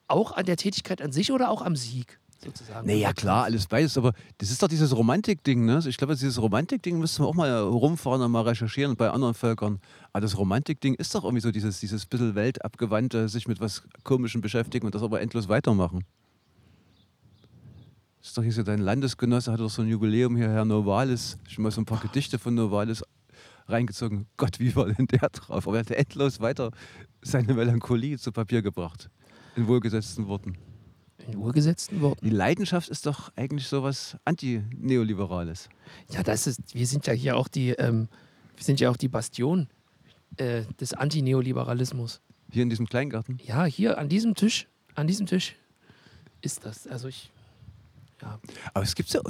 auch 0.08 0.32
an 0.32 0.46
der 0.46 0.58
Tätigkeit 0.58 1.02
an 1.02 1.12
sich 1.12 1.32
oder 1.32 1.50
auch 1.50 1.62
am 1.62 1.76
Sieg 1.76 2.20
sozusagen? 2.44 2.88
Naja, 2.88 3.14
klar, 3.14 3.46
alles 3.46 3.68
beides, 3.68 3.98
aber 3.98 4.14
das 4.38 4.52
ist 4.52 4.62
doch 4.62 4.68
dieses 4.68 4.96
Romantik-Ding, 4.96 5.66
ne? 5.66 5.82
Ich 5.88 5.98
glaube, 5.98 6.16
dieses 6.16 6.42
Romantik-Ding 6.42 7.00
müssten 7.00 7.24
wir 7.24 7.28
auch 7.28 7.34
mal 7.34 7.52
rumfahren 7.60 8.22
und 8.22 8.32
mal 8.32 8.42
recherchieren 8.42 8.96
bei 8.96 9.10
anderen 9.10 9.34
Völkern. 9.34 9.80
Aber 10.14 10.22
das 10.22 10.38
Romantik-Ding 10.38 10.96
ist 10.96 11.14
doch 11.16 11.24
irgendwie 11.24 11.42
so 11.42 11.52
dieses, 11.52 11.80
dieses 11.80 12.06
bisschen 12.06 12.36
weltabgewandte, 12.36 13.30
sich 13.30 13.48
mit 13.48 13.60
was 13.60 13.84
Komischem 14.04 14.42
beschäftigen 14.42 14.86
und 14.86 14.96
das 14.96 15.04
aber 15.04 15.22
endlos 15.22 15.48
weitermachen. 15.50 16.04
Das 18.20 18.30
ist 18.30 18.38
doch 18.38 18.44
hier 18.44 18.54
so 18.54 18.64
dein 18.64 18.80
Landesgenosse, 18.80 19.52
hat 19.52 19.60
doch 19.60 19.70
so 19.70 19.84
ein 19.84 19.88
Jubiläum 19.88 20.36
hier, 20.36 20.50
Herr 20.50 20.66
Novalis. 20.66 21.38
Ich 21.48 21.54
habe 21.54 21.64
mal 21.64 21.72
so 21.72 21.82
ein 21.82 21.86
paar 21.86 22.00
Gedichte 22.00 22.40
von 22.40 22.56
Novalis 22.56 23.04
reingezogen. 23.68 24.26
Gott, 24.38 24.60
wie 24.60 24.76
war 24.76 24.88
denn 24.88 25.08
der 25.08 25.30
drauf? 25.30 25.68
Aber 25.68 25.78
er 25.78 25.82
hat 25.82 25.92
endlos 25.92 26.40
weiter 26.40 26.72
seine 27.22 27.54
Melancholie 27.54 28.18
zu 28.18 28.32
Papier 28.32 28.62
gebracht. 28.62 29.10
In 29.56 29.68
wohlgesetzten 29.68 30.28
Worten. 30.28 30.58
In 31.28 31.38
urgesetzten 31.38 32.02
Worten. 32.02 32.26
Die 32.26 32.32
Leidenschaft 32.32 32.90
ist 32.90 33.06
doch 33.06 33.32
eigentlich 33.36 33.68
sowas 33.68 34.18
Anti-Neoliberales. 34.26 35.70
Ja, 36.12 36.24
das 36.24 36.46
ist, 36.46 36.76
wir 36.76 36.86
sind 36.86 37.08
ja 37.08 37.14
hier 37.14 37.38
auch 37.38 37.48
die, 37.48 37.70
ähm, 37.72 38.10
wir 38.56 38.64
sind 38.64 38.80
ja 38.80 38.90
auch 38.90 38.98
die 38.98 39.08
Bastion 39.08 39.68
äh, 40.38 40.64
des 40.80 40.94
Antineoliberalismus. 40.94 42.22
Hier 42.52 42.64
in 42.64 42.70
diesem 42.70 42.88
Kleingarten. 42.88 43.40
Ja, 43.44 43.66
hier 43.66 43.98
an 43.98 44.10
diesem 44.10 44.36
Tisch, 44.36 44.68
an 44.94 45.08
diesem 45.08 45.26
Tisch 45.26 45.56
ist 46.42 46.66
das. 46.66 46.86
Also 46.88 47.08
ich, 47.08 47.32
ja. 48.22 48.40
Aber 48.74 48.84
es 48.84 48.96
gibt 48.96 49.10
ja 49.10 49.22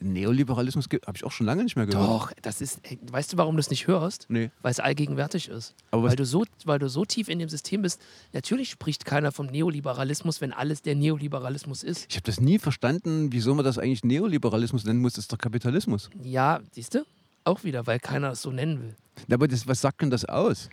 Neoliberalismus, 0.00 0.86
habe 0.86 1.16
ich 1.16 1.24
auch 1.24 1.32
schon 1.32 1.46
lange 1.46 1.64
nicht 1.64 1.76
mehr 1.76 1.86
gehört. 1.86 2.06
Doch, 2.08 2.32
das 2.42 2.60
ist, 2.60 2.80
ey, 2.82 2.98
weißt 3.10 3.32
du, 3.32 3.36
warum 3.36 3.56
du 3.56 3.60
es 3.60 3.70
nicht 3.70 3.86
hörst? 3.86 4.26
Nee. 4.28 4.50
Weil 4.62 4.70
es 4.72 4.80
allgegenwärtig 4.80 5.48
ist. 5.48 5.74
Aber 5.90 6.04
Weil 6.04 6.16
du, 6.16 6.24
so, 6.24 6.44
weil 6.64 6.78
du 6.78 6.88
so 6.88 7.04
tief 7.04 7.28
in 7.28 7.38
dem 7.38 7.48
System 7.48 7.82
bist. 7.82 8.00
Natürlich 8.32 8.70
spricht 8.70 9.04
keiner 9.04 9.32
vom 9.32 9.46
Neoliberalismus, 9.46 10.40
wenn 10.40 10.52
alles 10.52 10.82
der 10.82 10.94
Neoliberalismus 10.94 11.82
ist. 11.82 12.06
ich 12.08 12.16
habe 12.16 12.24
das 12.26 12.40
nie 12.40 12.58
verstanden, 12.58 13.32
wieso 13.32 13.54
man 13.54 13.64
das 13.64 13.78
eigentlich 13.78 14.04
Neoliberalismus 14.04 14.84
nennen 14.84 15.00
muss. 15.00 15.14
Das 15.14 15.24
ist 15.24 15.32
doch 15.32 15.38
Kapitalismus. 15.38 16.10
Ja, 16.22 16.60
siehst 16.72 16.94
du? 16.94 17.04
Auch 17.44 17.64
wieder, 17.64 17.86
weil 17.86 18.00
keiner 18.00 18.30
das 18.30 18.42
so 18.42 18.50
nennen 18.50 18.80
will. 18.80 18.94
Aber 19.34 19.48
das, 19.48 19.66
was 19.66 19.80
sagt 19.80 20.02
denn 20.02 20.10
das 20.10 20.24
aus? 20.24 20.68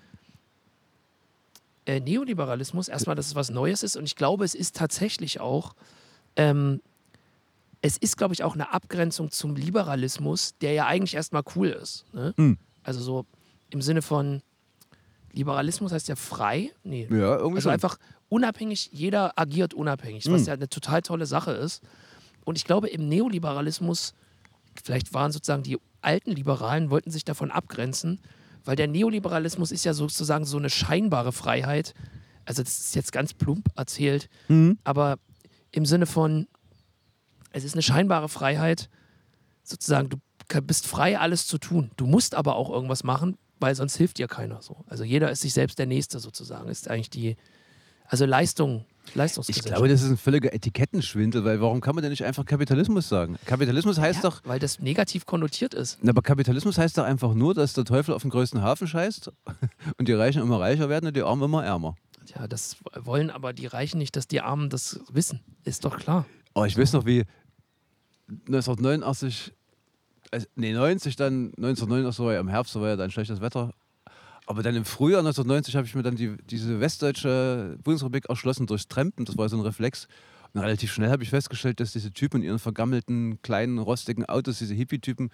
äh, 1.86 2.00
Neoliberalismus, 2.00 2.88
erstmal, 2.88 3.16
dass 3.16 3.28
es 3.28 3.36
was 3.36 3.50
Neues 3.50 3.84
ist 3.84 3.96
und 3.96 4.06
ich 4.06 4.16
glaube, 4.16 4.46
es 4.46 4.56
ist 4.56 4.76
tatsächlich 4.76 5.40
auch, 5.40 5.74
ähm, 6.36 6.82
es 7.82 7.98
ist, 7.98 8.18
glaube 8.18 8.34
ich, 8.34 8.44
auch 8.44 8.54
eine 8.54 8.74
Abgrenzung 8.74 9.32
zum 9.32 9.56
Liberalismus, 9.56 10.56
der 10.60 10.74
ja 10.74 10.86
eigentlich 10.86 11.16
erstmal 11.16 11.44
cool 11.56 11.70
ist. 11.70 12.06
Ne? 12.14 12.34
Hm. 12.38 12.58
Also 12.84 13.02
so 13.02 13.26
im 13.72 13.82
Sinne 13.82 14.02
von 14.02 14.42
Liberalismus 15.34 15.92
heißt 15.92 16.08
ja 16.08 16.16
frei. 16.16 16.72
Nee. 16.84 17.08
Ja, 17.10 17.38
irgendwie 17.38 17.58
Also 17.58 17.62
schon. 17.62 17.72
einfach 17.72 17.98
unabhängig, 18.30 18.90
jeder 18.92 19.38
agiert 19.40 19.74
unabhängig, 19.74 20.26
was 20.32 20.42
Hm. 20.42 20.48
ja 20.48 20.54
eine 20.54 20.70
total 20.70 21.02
tolle 21.02 21.26
Sache 21.26 21.52
ist. 21.52 21.82
Und 22.44 22.58
ich 22.58 22.66
glaube, 22.66 22.88
im 22.90 23.08
Neoliberalismus, 23.08 24.14
vielleicht 24.84 25.14
waren 25.14 25.32
sozusagen 25.32 25.64
die 25.64 25.78
alten 26.02 26.32
Liberalen, 26.32 26.90
wollten 26.90 27.12
sich 27.12 27.24
davon 27.24 27.52
abgrenzen, 27.52 28.20
weil 28.66 28.76
der 28.76 28.88
Neoliberalismus 28.88 29.72
ist 29.72 29.86
ja 29.86 29.94
sozusagen 29.94 30.46
so 30.46 30.58
eine 30.58 30.70
scheinbare 30.70 31.32
Freiheit. 31.32 31.94
Also 32.46 32.64
das 32.64 32.80
ist 32.80 32.96
jetzt 32.96 33.12
ganz 33.12 33.34
plump 33.34 33.68
erzählt, 33.76 34.28
Mhm. 34.50 34.80
aber 34.84 35.18
im 35.72 35.86
Sinne 35.86 36.06
von, 36.08 36.48
es 37.52 37.64
ist 37.64 37.74
eine 37.74 37.82
scheinbare 37.82 38.30
Freiheit, 38.30 38.90
sozusagen, 39.64 40.10
du 40.10 40.18
bist 40.62 40.88
frei, 40.88 41.18
alles 41.20 41.48
zu 41.48 41.58
tun. 41.58 41.92
Du 41.98 42.06
musst 42.06 42.36
aber 42.36 42.56
auch 42.56 42.70
irgendwas 42.70 43.04
machen, 43.04 43.38
weil 43.60 43.76
sonst 43.76 43.96
hilft 43.96 44.18
dir 44.18 44.28
keiner 44.28 44.62
so. 44.62 44.84
Also 44.88 45.04
jeder 45.04 45.32
ist 45.32 45.42
sich 45.42 45.54
selbst 45.54 45.80
der 45.80 45.86
Nächste 45.86 46.20
sozusagen, 46.20 46.70
ist 46.70 46.90
eigentlich 46.90 47.10
die, 47.10 47.38
also 48.06 48.26
Leistung 48.26 48.86
Ich 49.48 49.64
glaube, 49.64 49.88
das 49.88 50.02
ist 50.02 50.10
ein 50.10 50.18
völliger 50.18 50.54
Etikettenschwindel, 50.54 51.46
weil 51.46 51.62
warum 51.62 51.82
kann 51.82 51.96
man 51.96 52.02
denn 52.02 52.12
nicht 52.12 52.26
einfach 52.26 52.46
Kapitalismus 52.46 53.08
sagen? 53.08 53.38
Kapitalismus 53.46 54.00
heißt 54.00 54.24
ja, 54.24 54.30
doch, 54.30 54.42
weil 54.46 54.60
das 54.60 54.80
negativ 54.80 55.26
konnotiert 55.26 55.74
ist. 55.74 55.98
aber 56.06 56.22
Kapitalismus 56.22 56.78
heißt 56.78 56.98
doch 56.98 57.04
einfach 57.04 57.34
nur, 57.34 57.54
dass 57.54 57.74
der 57.74 57.86
Teufel 57.86 58.14
auf 58.14 58.24
den 58.24 58.32
größten 58.32 58.62
Hafen 58.62 58.88
scheißt 58.88 59.32
und 59.98 60.08
die 60.08 60.14
Reichen 60.14 60.42
immer 60.42 60.60
reicher 60.60 60.90
werden 60.90 61.08
und 61.08 61.16
die 61.16 61.22
Armen 61.22 61.44
immer 61.44 61.64
ärmer. 61.64 61.96
Ja, 62.36 62.48
das 62.48 62.78
wollen 62.96 63.30
aber 63.30 63.54
die 63.54 63.68
Reichen 63.68 63.98
nicht, 63.98 64.16
dass 64.16 64.28
die 64.28 64.42
Armen 64.42 64.70
das 64.70 65.00
wissen. 65.12 65.42
Ist 65.64 65.86
doch 65.86 65.98
klar. 65.98 66.26
Aber 66.54 66.68
ich 66.68 66.78
weiß 66.78 66.94
noch, 66.94 67.06
wie 67.06 67.24
1989, 68.48 69.54
also, 70.32 70.48
nee, 70.56 70.74
90 70.74 71.16
dann, 71.16 71.48
1989 71.58 72.16
so 72.16 72.26
war 72.26 72.34
ja 72.34 72.40
im 72.40 72.48
Herbst, 72.48 72.76
war 72.76 72.90
ja 72.90 72.96
dann 72.96 73.12
schlechtes 73.12 73.42
Wetter. 73.42 73.74
Aber 74.48 74.64
dann 74.64 74.76
im 74.76 74.86
Frühjahr 74.86 75.20
1990 75.20 75.76
habe 75.76 75.88
ich 75.88 75.96
mir 75.96 76.04
dann 76.04 76.16
die, 76.16 76.36
diese 76.50 76.80
westdeutsche 76.80 77.78
Bundesrepublik 77.84 78.28
erschlossen 78.28 78.68
durchs 78.68 78.88
Trampen. 78.88 79.26
Das 79.26 79.38
war 79.38 79.48
so 79.50 79.58
ein 79.58 79.62
Reflex. 79.62 80.08
Und 80.54 80.62
relativ 80.62 80.92
schnell 80.92 81.10
habe 81.10 81.24
ich 81.24 81.30
festgestellt, 81.30 81.80
dass 81.80 81.94
diese 81.94 82.12
Typen 82.12 82.42
in 82.42 82.48
ihren 82.48 82.60
vergammelten, 82.60 83.42
kleinen, 83.42 83.78
rostigen 83.80 84.26
Autos, 84.26 84.60
diese 84.60 84.74
Hippie-Typen, 84.74 85.30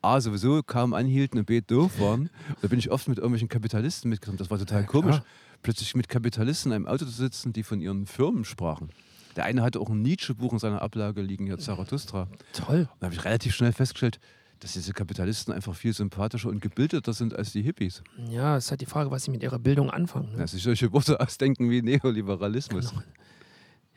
A, 0.00 0.20
sowieso 0.20 0.62
kaum 0.62 0.94
anhielten 0.94 1.38
und 1.38 1.46
B, 1.46 1.60
doof 1.60 2.00
waren. 2.00 2.30
Da 2.60 2.68
bin 2.68 2.78
ich 2.78 2.90
oft 2.90 3.08
mit 3.08 3.18
irgendwelchen 3.18 3.48
Kapitalisten 3.48 4.08
mitgekommen. 4.08 4.38
Das 4.38 4.50
war 4.50 4.58
total 4.58 4.80
Ja, 4.80 4.86
komisch, 4.86 5.20
plötzlich 5.62 5.94
mit 5.94 6.08
Kapitalisten 6.08 6.72
in 6.72 6.76
einem 6.76 6.86
Auto 6.86 7.04
zu 7.04 7.12
sitzen, 7.12 7.52
die 7.52 7.62
von 7.62 7.80
ihren 7.80 8.06
Firmen 8.06 8.44
sprachen. 8.44 8.88
Der 9.36 9.44
eine 9.44 9.62
hatte 9.62 9.80
auch 9.80 9.88
ein 9.88 10.02
Nietzsche-Buch 10.02 10.52
in 10.52 10.58
seiner 10.58 10.82
Ablage 10.82 11.22
liegen, 11.22 11.46
hier 11.46 11.58
Zarathustra. 11.58 12.28
Toll. 12.52 12.88
Da 13.00 13.06
habe 13.06 13.14
ich 13.14 13.24
relativ 13.24 13.54
schnell 13.54 13.72
festgestellt, 13.72 14.20
dass 14.60 14.74
diese 14.74 14.92
Kapitalisten 14.92 15.52
einfach 15.52 15.74
viel 15.74 15.92
sympathischer 15.92 16.48
und 16.48 16.60
gebildeter 16.60 17.12
sind 17.12 17.34
als 17.34 17.52
die 17.52 17.62
Hippies. 17.62 18.02
Ja, 18.30 18.56
es 18.56 18.66
ist 18.66 18.70
halt 18.70 18.80
die 18.80 18.86
Frage, 18.86 19.10
was 19.10 19.24
sie 19.24 19.30
mit 19.30 19.42
ihrer 19.42 19.58
Bildung 19.58 19.90
anfangen. 19.90 20.32
Ne? 20.32 20.38
Dass 20.38 20.52
sich 20.52 20.62
solche 20.62 20.92
Worte 20.92 21.18
ausdenken 21.20 21.68
wie 21.70 21.82
Neoliberalismus. 21.82 22.90
Genau. 22.90 23.02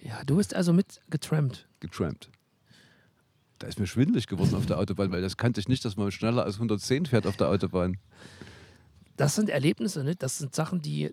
Ja, 0.01 0.23
du 0.25 0.37
bist 0.37 0.55
also 0.55 0.73
mit 0.73 1.01
getrampt. 1.09 1.67
Getrampt. 1.79 2.29
Da 3.59 3.67
ist 3.67 3.79
mir 3.79 3.87
schwindelig 3.87 4.27
geworden 4.27 4.55
auf 4.55 4.65
der 4.65 4.79
Autobahn, 4.79 5.11
weil 5.11 5.21
das 5.21 5.37
kannte 5.37 5.59
ich 5.59 5.67
nicht, 5.67 5.85
dass 5.85 5.97
man 5.97 6.11
schneller 6.11 6.43
als 6.43 6.55
110 6.55 7.05
fährt 7.05 7.27
auf 7.27 7.37
der 7.37 7.49
Autobahn. 7.49 7.97
Das 9.17 9.35
sind 9.35 9.49
Erlebnisse, 9.49 10.03
ne? 10.03 10.15
Das 10.15 10.39
sind 10.39 10.53
Sachen, 10.55 10.81
die 10.81 11.11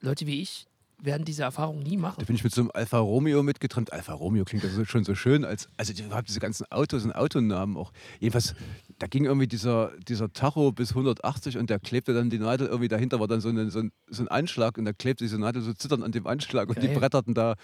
Leute 0.00 0.26
wie 0.26 0.40
ich 0.40 0.67
werden 1.00 1.24
diese 1.24 1.44
Erfahrung 1.44 1.78
nie 1.80 1.96
machen. 1.96 2.16
Da 2.18 2.24
bin 2.26 2.34
ich 2.34 2.42
mit 2.42 2.52
so 2.52 2.60
einem 2.62 2.70
Alfa 2.74 2.98
Romeo 2.98 3.42
mitgetrennt. 3.44 3.92
Alfa 3.92 4.12
Romeo 4.14 4.44
klingt 4.44 4.64
also 4.64 4.84
schon 4.84 5.04
so 5.04 5.14
schön, 5.14 5.44
als 5.44 5.68
also 5.76 5.92
die- 5.92 6.02
überhaupt 6.02 6.28
diese 6.28 6.40
ganzen 6.40 6.66
Autos 6.72 7.04
und 7.04 7.12
Autonamen 7.12 7.76
auch. 7.76 7.92
Jedenfalls, 8.18 8.54
da 8.98 9.06
ging 9.06 9.24
irgendwie 9.24 9.46
dieser, 9.46 9.92
dieser 10.08 10.32
Tacho 10.32 10.72
bis 10.72 10.90
180 10.90 11.56
und 11.56 11.70
der 11.70 11.78
klebte 11.78 12.14
dann 12.14 12.30
die 12.30 12.38
Nadel 12.40 12.66
irgendwie 12.66 12.88
dahinter, 12.88 13.20
war 13.20 13.28
dann 13.28 13.40
so, 13.40 13.48
eine, 13.48 13.70
so, 13.70 13.78
ein, 13.78 13.92
so 14.08 14.22
ein 14.24 14.28
Anschlag 14.28 14.76
und 14.76 14.86
da 14.86 14.92
klebte 14.92 15.22
diese 15.24 15.38
Nadel 15.38 15.62
so 15.62 15.72
zitternd 15.72 16.02
an 16.02 16.10
dem 16.12 16.26
Anschlag 16.26 16.68
und 16.68 16.82
die 16.82 16.88
Geil. 16.88 16.98
bretterten 16.98 17.32
da 17.34 17.54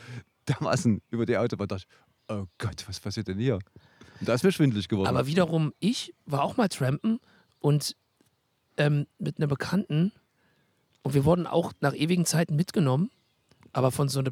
dermaßen 0.48 1.00
über 1.10 1.26
die 1.26 1.36
Autobahn. 1.36 1.66
Da 1.68 1.76
dachte 1.76 1.86
ich, 1.88 2.34
oh 2.36 2.46
Gott, 2.58 2.84
was 2.86 3.00
passiert 3.00 3.26
denn 3.28 3.38
hier? 3.38 3.58
Und 4.20 4.28
da 4.28 4.34
ist 4.34 4.44
mir 4.44 4.52
schwindelig 4.52 4.86
geworden. 4.88 5.08
Aber 5.08 5.26
wiederum, 5.26 5.72
ich 5.80 6.14
war 6.24 6.42
auch 6.44 6.56
mal 6.56 6.68
trampen 6.68 7.18
und 7.58 7.96
ähm, 8.76 9.06
mit 9.18 9.38
einer 9.38 9.48
Bekannten 9.48 10.12
und 11.02 11.14
wir 11.14 11.24
wurden 11.24 11.46
auch 11.48 11.72
nach 11.80 11.94
ewigen 11.94 12.24
Zeiten 12.26 12.54
mitgenommen, 12.56 13.10
aber 13.74 13.90
von 13.90 14.08
so 14.08 14.20
einer, 14.20 14.30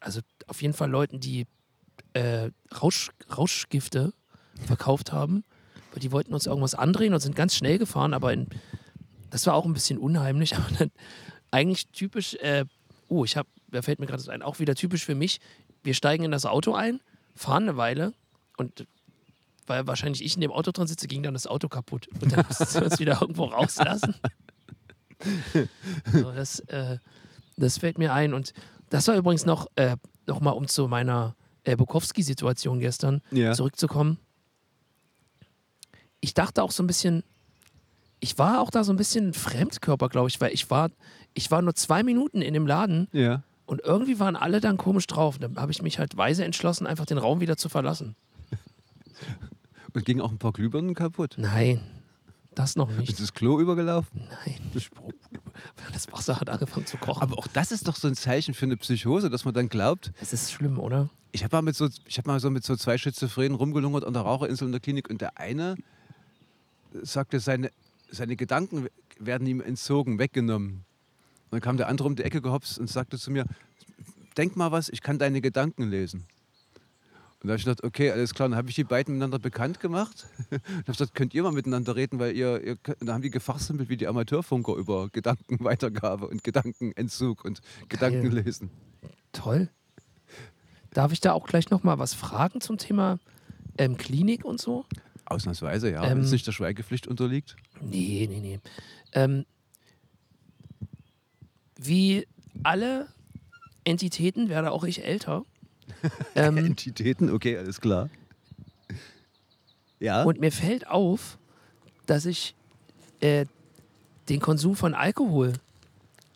also 0.00 0.20
auf 0.46 0.62
jeden 0.62 0.72
Fall 0.72 0.88
Leuten, 0.88 1.20
die 1.20 1.46
äh, 2.14 2.50
Rausch, 2.80 3.10
Rauschgifte 3.36 4.14
verkauft 4.66 5.12
haben, 5.12 5.44
weil 5.92 6.00
die 6.00 6.12
wollten 6.12 6.32
uns 6.32 6.46
irgendwas 6.46 6.74
andrehen 6.74 7.12
und 7.12 7.20
sind 7.20 7.36
ganz 7.36 7.54
schnell 7.54 7.78
gefahren, 7.78 8.14
aber 8.14 8.32
in, 8.32 8.46
das 9.30 9.46
war 9.46 9.54
auch 9.54 9.66
ein 9.66 9.74
bisschen 9.74 9.98
unheimlich, 9.98 10.56
aber 10.56 10.70
dann 10.78 10.90
eigentlich 11.50 11.88
typisch, 11.88 12.34
äh, 12.36 12.64
oh, 13.08 13.24
ich 13.24 13.36
habe, 13.36 13.48
da 13.68 13.82
fällt 13.82 13.98
mir 13.98 14.06
gerade 14.06 14.32
ein, 14.32 14.42
auch 14.42 14.60
wieder 14.60 14.74
typisch 14.74 15.04
für 15.04 15.14
mich, 15.14 15.40
wir 15.82 15.94
steigen 15.94 16.24
in 16.24 16.30
das 16.30 16.46
Auto 16.46 16.74
ein, 16.74 17.00
fahren 17.34 17.64
eine 17.64 17.76
Weile 17.76 18.14
und 18.56 18.86
weil 19.66 19.86
wahrscheinlich 19.86 20.22
ich 20.22 20.34
in 20.34 20.42
dem 20.42 20.52
Auto 20.52 20.70
drin 20.70 20.86
sitze, 20.86 21.08
ging 21.08 21.22
dann 21.22 21.32
das 21.32 21.46
Auto 21.46 21.68
kaputt. 21.68 22.06
Und 22.20 22.32
dann 22.32 22.44
mussten 22.46 22.74
wir 22.74 22.84
uns 22.84 22.98
wieder 22.98 23.18
irgendwo 23.22 23.44
rauslassen. 23.44 24.14
So, 26.12 26.32
das, 26.32 26.60
äh, 26.60 26.98
das 27.56 27.78
fällt 27.78 27.98
mir 27.98 28.12
ein. 28.12 28.34
Und 28.34 28.52
das 28.90 29.08
war 29.08 29.16
übrigens 29.16 29.46
noch, 29.46 29.66
äh, 29.76 29.96
noch 30.26 30.40
mal 30.40 30.50
um 30.50 30.68
zu 30.68 30.88
meiner 30.88 31.34
äh, 31.64 31.76
Bukowski-Situation 31.76 32.80
gestern 32.80 33.22
ja. 33.30 33.52
zurückzukommen. 33.52 34.18
Ich 36.20 36.34
dachte 36.34 36.62
auch 36.62 36.70
so 36.70 36.82
ein 36.82 36.86
bisschen, 36.86 37.22
ich 38.20 38.38
war 38.38 38.60
auch 38.60 38.70
da 38.70 38.84
so 38.84 38.92
ein 38.92 38.96
bisschen 38.96 39.34
Fremdkörper, 39.34 40.08
glaube 40.08 40.28
ich, 40.28 40.40
weil 40.40 40.52
ich 40.52 40.70
war, 40.70 40.90
ich 41.34 41.50
war 41.50 41.60
nur 41.60 41.74
zwei 41.74 42.02
Minuten 42.02 42.40
in 42.40 42.54
dem 42.54 42.66
Laden 42.66 43.08
ja. 43.12 43.42
und 43.66 43.82
irgendwie 43.82 44.18
waren 44.18 44.36
alle 44.36 44.60
dann 44.60 44.78
komisch 44.78 45.06
drauf. 45.06 45.38
Dann 45.38 45.56
habe 45.56 45.72
ich 45.72 45.82
mich 45.82 45.98
halt 45.98 46.16
weise 46.16 46.44
entschlossen, 46.44 46.86
einfach 46.86 47.06
den 47.06 47.18
Raum 47.18 47.40
wieder 47.40 47.56
zu 47.56 47.68
verlassen. 47.68 48.16
Und 49.92 50.04
gingen 50.04 50.22
auch 50.22 50.32
ein 50.32 50.38
paar 50.38 50.52
Glühbirnen 50.52 50.94
kaputt. 50.94 51.36
Nein, 51.36 51.80
das 52.58 52.76
noch 52.76 52.90
nicht. 52.90 53.10
Ist 53.10 53.20
das 53.20 53.32
Klo 53.32 53.60
übergelaufen? 53.60 54.22
Nein. 54.28 54.60
Das 55.92 56.10
Wasser 56.10 56.40
hat 56.40 56.50
angefangen 56.50 56.86
zu 56.86 56.96
kochen. 56.96 57.22
Aber 57.22 57.38
auch 57.38 57.46
das 57.46 57.70
ist 57.70 57.86
doch 57.86 57.94
so 57.94 58.08
ein 58.08 58.16
Zeichen 58.16 58.54
für 58.54 58.66
eine 58.66 58.76
Psychose, 58.76 59.30
dass 59.30 59.44
man 59.44 59.54
dann 59.54 59.68
glaubt, 59.68 60.12
es 60.20 60.32
ist 60.32 60.52
schlimm, 60.52 60.80
oder? 60.80 61.10
Ich 61.30 61.44
habe 61.44 61.54
mal, 61.56 61.62
mit 61.62 61.76
so, 61.76 61.88
ich 62.06 62.18
hab 62.18 62.26
mal 62.26 62.40
so 62.40 62.50
mit 62.50 62.64
so 62.64 62.74
zwei 62.74 62.98
Schizophrenen 62.98 63.54
rumgelungert 63.54 64.04
an 64.04 64.12
der 64.12 64.22
Raucherinsel 64.22 64.66
in 64.66 64.72
der 64.72 64.80
Klinik 64.80 65.08
und 65.08 65.20
der 65.20 65.38
eine 65.38 65.76
sagte, 67.02 67.38
seine, 67.38 67.70
seine 68.10 68.34
Gedanken 68.36 68.88
werden 69.18 69.46
ihm 69.46 69.60
entzogen, 69.60 70.18
weggenommen. 70.18 70.84
Und 71.44 71.52
dann 71.52 71.60
kam 71.60 71.76
der 71.76 71.88
andere 71.88 72.08
um 72.08 72.16
die 72.16 72.24
Ecke 72.24 72.40
gehopst 72.40 72.78
und 72.78 72.90
sagte 72.90 73.18
zu 73.18 73.30
mir, 73.30 73.46
denk 74.36 74.56
mal 74.56 74.72
was, 74.72 74.88
ich 74.88 75.02
kann 75.02 75.18
deine 75.18 75.40
Gedanken 75.40 75.88
lesen. 75.88 76.26
Und 77.44 77.48
da 77.48 77.52
habe 77.52 77.58
ich 77.58 77.66
gedacht, 77.66 77.84
okay, 77.84 78.10
alles 78.10 78.32
klar. 78.32 78.48
Dann 78.48 78.56
habe 78.56 78.70
ich 78.70 78.74
die 78.74 78.84
beiden 78.84 79.12
miteinander 79.12 79.38
bekannt 79.38 79.78
gemacht. 79.78 80.24
Und 80.50 80.62
habe 80.66 80.84
gesagt, 80.86 81.14
könnt 81.14 81.34
ihr 81.34 81.42
mal 81.42 81.52
miteinander 81.52 81.94
reden, 81.94 82.18
weil 82.18 82.34
ihr, 82.34 82.64
ihr 82.64 82.76
dann 83.00 83.12
haben 83.12 83.20
die 83.20 83.28
gefachsimpelt 83.28 83.90
wie 83.90 83.98
die 83.98 84.06
Amateurfunker 84.06 84.74
über 84.76 85.10
Gedankenweitergabe 85.10 86.26
und 86.30 86.42
Gedankenentzug 86.42 87.44
und 87.44 87.60
Gedankenlesen. 87.90 88.70
Toll. 89.32 89.68
Darf 90.94 91.12
ich 91.12 91.20
da 91.20 91.32
auch 91.32 91.46
gleich 91.46 91.68
noch 91.68 91.82
mal 91.82 91.98
was 91.98 92.14
fragen 92.14 92.62
zum 92.62 92.78
Thema 92.78 93.18
ähm, 93.76 93.98
Klinik 93.98 94.46
und 94.46 94.58
so? 94.58 94.86
Ausnahmsweise, 95.26 95.90
ja. 95.90 96.02
Ähm, 96.02 96.16
Wenn 96.16 96.24
es 96.24 96.30
nicht 96.30 96.46
der 96.46 96.52
Schweigepflicht 96.52 97.06
unterliegt. 97.06 97.56
Nee, 97.82 98.26
nee, 98.30 98.40
nee. 98.40 98.60
Ähm, 99.12 99.44
wie 101.76 102.26
alle 102.62 103.08
Entitäten 103.84 104.48
werde 104.48 104.72
auch 104.72 104.84
ich 104.84 105.04
älter. 105.04 105.44
ähm, 106.34 106.56
Entitäten, 106.66 107.30
okay, 107.30 107.56
alles 107.58 107.80
klar. 107.80 108.08
Ja. 110.00 110.22
und 110.24 110.40
mir 110.40 110.52
fällt 110.52 110.86
auf, 110.88 111.38
dass 112.06 112.26
ich 112.26 112.54
äh, 113.20 113.46
den 114.28 114.40
Konsum 114.40 114.76
von 114.76 114.92
Alkohol, 114.94 115.54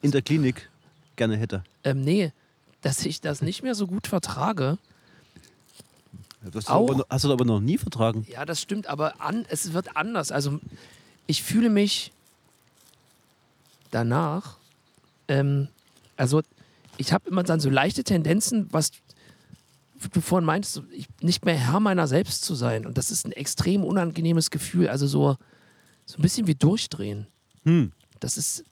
in 0.01 0.11
der 0.11 0.22
Klinik 0.22 0.70
gerne 1.16 1.36
hätte. 1.36 1.64
ähm, 1.84 2.01
nee, 2.03 2.32
dass 2.80 3.05
ich 3.05 3.20
das 3.20 3.42
nicht 3.42 3.62
mehr 3.62 3.74
so 3.74 3.86
gut 3.86 4.07
vertrage. 4.07 4.78
Hast, 6.55 6.70
Auch- 6.70 6.86
du 6.86 6.92
aber, 6.94 7.07
hast 7.11 7.24
du 7.24 7.32
aber 7.32 7.44
noch 7.44 7.61
nie 7.61 7.76
vertragen. 7.78 8.24
Ja, 8.30 8.44
das 8.46 8.62
stimmt, 8.62 8.86
aber 8.86 9.20
an, 9.20 9.44
es 9.51 9.72
wird 9.72 9.96
anders. 9.96 10.30
Also 10.30 10.61
ich 11.26 11.42
fühle 11.42 11.68
mich 11.68 12.12
danach, 13.90 14.57
ähm, 15.26 15.68
also 16.16 16.42
ich 16.96 17.12
habe 17.12 17.28
immer 17.28 17.42
dann 17.42 17.61
so 17.61 17.70
leichte 17.70 18.05
Tendenzen, 18.05 18.68
was 18.70 18.92
du 20.12 20.20
vorhin 20.20 20.46
meintest, 20.46 20.82
ich, 20.92 21.09
nicht 21.20 21.44
mehr 21.44 21.57
Herr 21.57 21.80
meiner 21.80 22.07
selbst 22.07 22.44
zu 22.44 22.55
sein. 22.55 22.86
Und 22.86 22.99
das 22.99 23.11
ist 23.11 23.26
ein 23.26 23.32
extrem 23.32 23.84
unangenehmes 23.84 24.51
Gefühl. 24.51 24.88
Also 24.88 25.07
so, 25.07 25.36
so 26.07 26.18
ein 26.18 26.22
bisschen 26.22 26.46
wie 26.46 26.55
durchdrehen. 26.55 27.26
Hm. 27.64 27.92
Das 28.20 28.36
ist, 28.36 28.64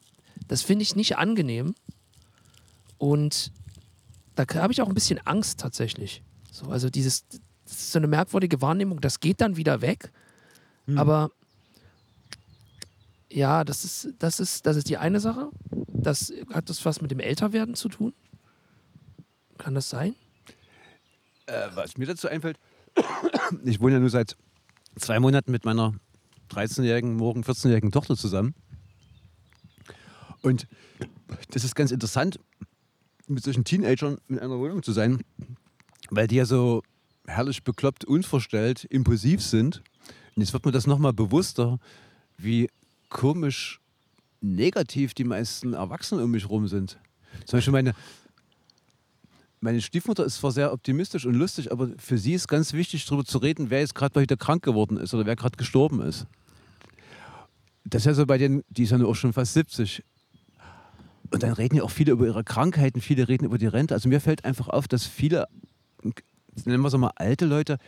das 0.49 0.63
finde 0.63 0.83
ich 0.83 0.97
nicht 0.97 1.19
angenehm. 1.19 1.75
Und 2.99 3.53
da 4.35 4.45
habe 4.55 4.73
ich 4.73 4.83
auch 4.83 4.89
ein 4.89 4.95
bisschen 4.95 5.19
Angst 5.27 5.61
tatsächlich. 5.61 6.23
So, 6.51 6.67
also 6.69 6.91
dieses, 6.91 7.27
das 7.65 7.73
ist 7.73 7.93
so 7.93 7.99
eine 7.99 8.07
merkwürdige 8.07 8.61
Wahrnehmung, 8.63 9.01
das 9.01 9.21
geht 9.21 9.41
dann 9.41 9.57
wieder 9.57 9.81
weg. 9.81 10.13
Aber 10.95 11.31
ja, 13.31 13.65
das 13.65 13.85
ist, 13.85 14.15
das 14.19 14.41
ist, 14.41 14.67
das 14.67 14.77
ist 14.77 14.89
die 14.89 14.99
eine 14.99 15.21
Sache. 15.21 15.51
Das 15.89 16.33
hat 16.53 16.71
das 16.71 16.85
was 16.85 17.01
mit 17.01 17.11
dem 17.11 17.21
Älterwerden 17.21 17.75
zu 17.75 17.89
tun? 17.89 18.15
Kann 19.59 19.75
das 19.75 19.91
sein? 19.91 20.15
Äh, 21.47 21.69
was 21.75 21.97
mir 21.97 22.07
dazu 22.07 22.29
einfällt, 22.29 22.59
ich 23.65 23.81
wohne 23.81 23.95
ja 23.95 24.01
nur 24.01 24.11
seit 24.11 24.37
zwei 24.97 25.21
Monaten 25.21 25.53
mit 25.53 25.65
meiner 25.65 25.95
13-jährigen, 26.51 27.17
morgen 27.17 27.43
14-jährigen 27.43 27.93
Tochter 27.93 28.17
zusammen. 28.17 28.55
Und 30.43 30.67
das 31.51 31.65
ist 31.65 31.75
ganz 31.75 31.91
interessant, 31.91 32.39
mit 33.27 33.43
solchen 33.43 33.65
Teenagern 33.65 34.19
in 34.29 34.39
einer 34.39 34.59
Wohnung 34.59 34.83
zu 34.83 34.93
sein, 34.93 35.23
weil 36.11 36.29
die 36.29 36.37
ja 36.37 36.45
so 36.45 36.83
herrlich 37.27 37.65
bekloppt, 37.65 38.05
unverstellt, 38.05 38.85
impulsiv 38.85 39.43
sind. 39.43 39.83
Und 40.35 40.43
jetzt 40.43 40.53
wird 40.53 40.65
mir 40.65 40.73
das 40.73 40.87
nochmal 40.87 41.13
bewusster, 41.13 41.79
wie 42.39 42.71
komisch 43.09 43.81
negativ 44.41 45.15
die 45.15 45.25
meisten 45.25 45.73
Erwachsenen 45.73 46.23
um 46.25 46.31
mich 46.31 46.49
rum 46.49 46.69
sind. 46.69 46.99
Zum 47.45 47.57
Beispiel 47.57 47.73
meine, 47.73 47.95
meine 49.61 49.81
Stiefmutter 49.81 50.25
ist 50.25 50.37
zwar 50.37 50.53
sehr 50.53 50.73
optimistisch 50.73 51.27
und 51.27 51.35
lustig, 51.35 51.73
aber 51.73 51.91
für 51.99 52.19
sie 52.19 52.35
ist 52.35 52.49
ganz 52.49 52.73
wichtig, 52.73 53.05
darüber 53.07 53.25
zu 53.25 53.39
reden, 53.39 53.71
wer 53.71 53.81
jetzt 53.81 53.95
gerade 53.95 54.21
heute 54.21 54.37
krank 54.37 54.63
geworden 54.63 54.97
ist 54.97 55.15
oder 55.15 55.27
wer 55.27 55.37
gerade 55.37 55.57
gestorben 55.57 56.01
ist. 56.03 56.27
Das 57.85 58.03
ist 58.03 58.07
ja 58.07 58.15
so 58.15 58.27
bei 58.27 58.39
denen, 58.39 58.63
die 58.69 58.83
ist 58.83 58.91
ja 58.91 59.05
auch 59.05 59.15
schon 59.15 59.33
fast 59.33 59.55
70. 59.55 60.05
Und 61.31 61.43
dann 61.43 61.53
reden 61.53 61.77
ja 61.77 61.83
auch 61.83 61.91
viele 61.91 62.13
über 62.13 62.27
ihre 62.27 62.45
Krankheiten, 62.45 63.01
viele 63.01 63.29
reden 63.29 63.45
über 63.45 63.59
die 63.59 63.67
Rente. 63.67 63.95
Also 63.95 64.09
mir 64.09 64.21
fällt 64.21 64.45
einfach 64.45 64.69
auf, 64.69 64.89
dass 64.89 65.07
viele, 65.07 65.47
nennen 66.65 66.83
wir 66.83 66.89
es 66.89 66.97
mal 66.97 67.13
alte 67.17 67.47
Leute, 67.47 67.79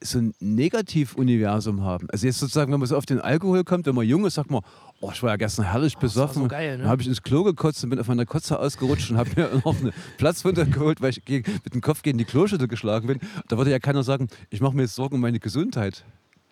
so 0.00 0.18
ein 0.18 0.34
Negativuniversum 0.40 1.82
haben. 1.82 2.08
Also 2.10 2.26
jetzt 2.26 2.38
sozusagen, 2.38 2.72
wenn 2.72 2.80
man 2.80 2.88
so 2.88 2.96
auf 2.96 3.06
den 3.06 3.20
Alkohol 3.20 3.64
kommt, 3.64 3.86
wenn 3.86 3.94
man 3.94 4.06
jung 4.06 4.24
ist, 4.26 4.34
sagt 4.34 4.50
man, 4.50 4.62
oh, 5.00 5.10
ich 5.12 5.22
war 5.22 5.30
ja 5.30 5.36
gestern 5.36 5.64
herrlich 5.70 5.96
besoffen. 5.96 6.42
so 6.42 6.48
geil, 6.48 6.76
ne? 6.76 6.82
Dann 6.82 6.90
habe 6.90 7.02
ich 7.02 7.08
ins 7.08 7.22
Klo 7.22 7.44
gekotzt 7.44 7.82
und 7.84 7.90
bin 7.90 7.98
auf 7.98 8.08
meiner 8.08 8.26
Kotze 8.26 8.58
ausgerutscht 8.58 9.10
und 9.10 9.16
habe 9.16 9.30
mir 9.36 9.60
noch 9.64 9.80
eine 9.80 9.92
Platzwunde 10.18 10.66
geholt, 10.66 11.00
weil 11.00 11.10
ich 11.10 11.22
mit 11.26 11.74
dem 11.74 11.80
Kopf 11.80 12.02
gegen 12.02 12.18
die 12.18 12.24
Kloschüssel 12.24 12.68
geschlagen 12.68 13.06
bin. 13.06 13.20
Da 13.48 13.56
würde 13.56 13.70
ja 13.70 13.78
keiner 13.78 14.02
sagen, 14.02 14.28
ich 14.50 14.60
mache 14.60 14.74
mir 14.76 14.82
jetzt 14.82 14.94
Sorgen 14.94 15.16
um 15.16 15.20
meine 15.20 15.40
Gesundheit. 15.40 16.04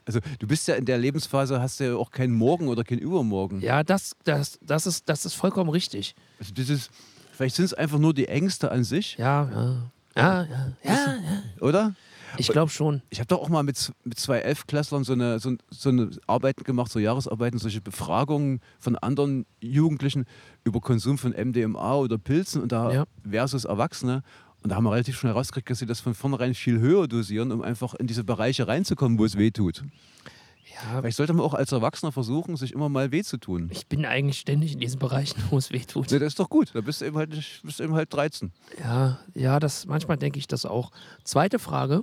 Also 0.05 0.20
du 0.38 0.47
bist 0.47 0.66
ja 0.66 0.74
in 0.74 0.84
der 0.84 0.99
Lebensphase, 0.99 1.61
hast 1.61 1.78
ja 1.80 1.95
auch 1.95 2.11
keinen 2.11 2.34
Morgen 2.34 2.68
oder 2.68 2.84
keinen 2.84 2.99
Übermorgen. 2.99 3.61
Ja, 3.61 3.84
das, 3.84 4.16
das, 4.24 4.59
das, 4.61 4.86
ist, 4.86 5.09
das 5.09 5.24
ist 5.24 5.34
vollkommen 5.34 5.70
richtig. 5.70 6.14
Also 6.40 6.53
ist, 6.72 6.90
vielleicht 7.32 7.55
sind 7.55 7.66
es 7.66 7.74
einfach 7.74 7.99
nur 7.99 8.12
die 8.12 8.26
Ängste 8.28 8.70
an 8.72 8.84
sich, 8.84 9.16
Ja, 9.18 9.49
ja. 9.51 9.93
Ja, 10.14 10.43
ja, 10.45 10.72
ja, 10.84 10.93
ja. 10.93 11.62
oder? 11.62 11.95
Ich 12.38 12.48
glaube 12.48 12.70
schon. 12.70 13.02
Ich 13.10 13.18
habe 13.20 13.26
doch 13.28 13.40
auch 13.40 13.48
mal 13.48 13.62
mit, 13.62 13.92
mit 14.04 14.18
zwei 14.18 14.38
Elfklässlern 14.38 15.04
so 15.04 15.12
eine, 15.12 15.38
so, 15.38 15.54
so 15.70 15.88
eine 15.90 16.10
Arbeiten 16.26 16.64
gemacht, 16.64 16.90
so 16.90 16.98
Jahresarbeiten, 16.98 17.58
solche 17.58 17.80
Befragungen 17.80 18.60
von 18.78 18.96
anderen 18.96 19.46
Jugendlichen 19.60 20.24
über 20.64 20.80
Konsum 20.80 21.18
von 21.18 21.32
MDMA 21.32 21.94
oder 21.96 22.18
Pilzen 22.18 22.62
und 22.62 22.72
da 22.72 22.92
Ja. 22.92 23.04
versus 23.28 23.64
Erwachsene. 23.64 24.22
Und 24.62 24.70
da 24.70 24.76
haben 24.76 24.84
wir 24.84 24.92
relativ 24.92 25.18
schnell 25.18 25.32
rausgekriegt, 25.32 25.70
dass 25.70 25.80
sie 25.80 25.86
das 25.86 26.00
von 26.00 26.14
vornherein 26.14 26.54
viel 26.54 26.78
höher 26.78 27.08
dosieren, 27.08 27.50
um 27.50 27.62
einfach 27.62 27.94
in 27.94 28.06
diese 28.06 28.22
Bereiche 28.24 28.68
reinzukommen, 28.68 29.18
wo 29.18 29.24
es 29.24 29.36
weh 29.36 29.50
tut. 29.50 29.82
Ja, 30.72 31.00
Vielleicht 31.00 31.16
sollte 31.18 31.32
man 31.34 31.44
auch 31.44 31.54
als 31.54 31.70
Erwachsener 31.72 32.12
versuchen, 32.12 32.56
sich 32.56 32.72
immer 32.72 32.88
mal 32.88 33.12
weh 33.12 33.22
zu 33.22 33.36
tun. 33.36 33.68
ich 33.72 33.86
bin 33.88 34.06
eigentlich 34.06 34.38
ständig 34.38 34.72
in 34.72 34.78
diesen 34.80 34.98
Bereichen, 34.98 35.42
wo 35.50 35.58
es 35.58 35.70
weh 35.70 35.80
tut. 35.80 36.10
Ne, 36.10 36.18
das 36.18 36.28
ist 36.28 36.38
doch 36.40 36.48
gut. 36.48 36.70
Da 36.74 36.80
bist 36.80 37.00
du 37.00 37.04
eben 37.06 37.16
halt, 37.18 37.30
bist 37.62 37.78
du 37.78 37.82
eben 37.84 37.94
halt 37.94 38.12
13. 38.14 38.52
Ja, 38.78 39.18
ja, 39.34 39.60
das, 39.60 39.86
manchmal 39.86 40.16
denke 40.16 40.38
ich 40.38 40.46
das 40.46 40.64
auch. 40.64 40.90
Zweite 41.24 41.58
Frage. 41.58 42.02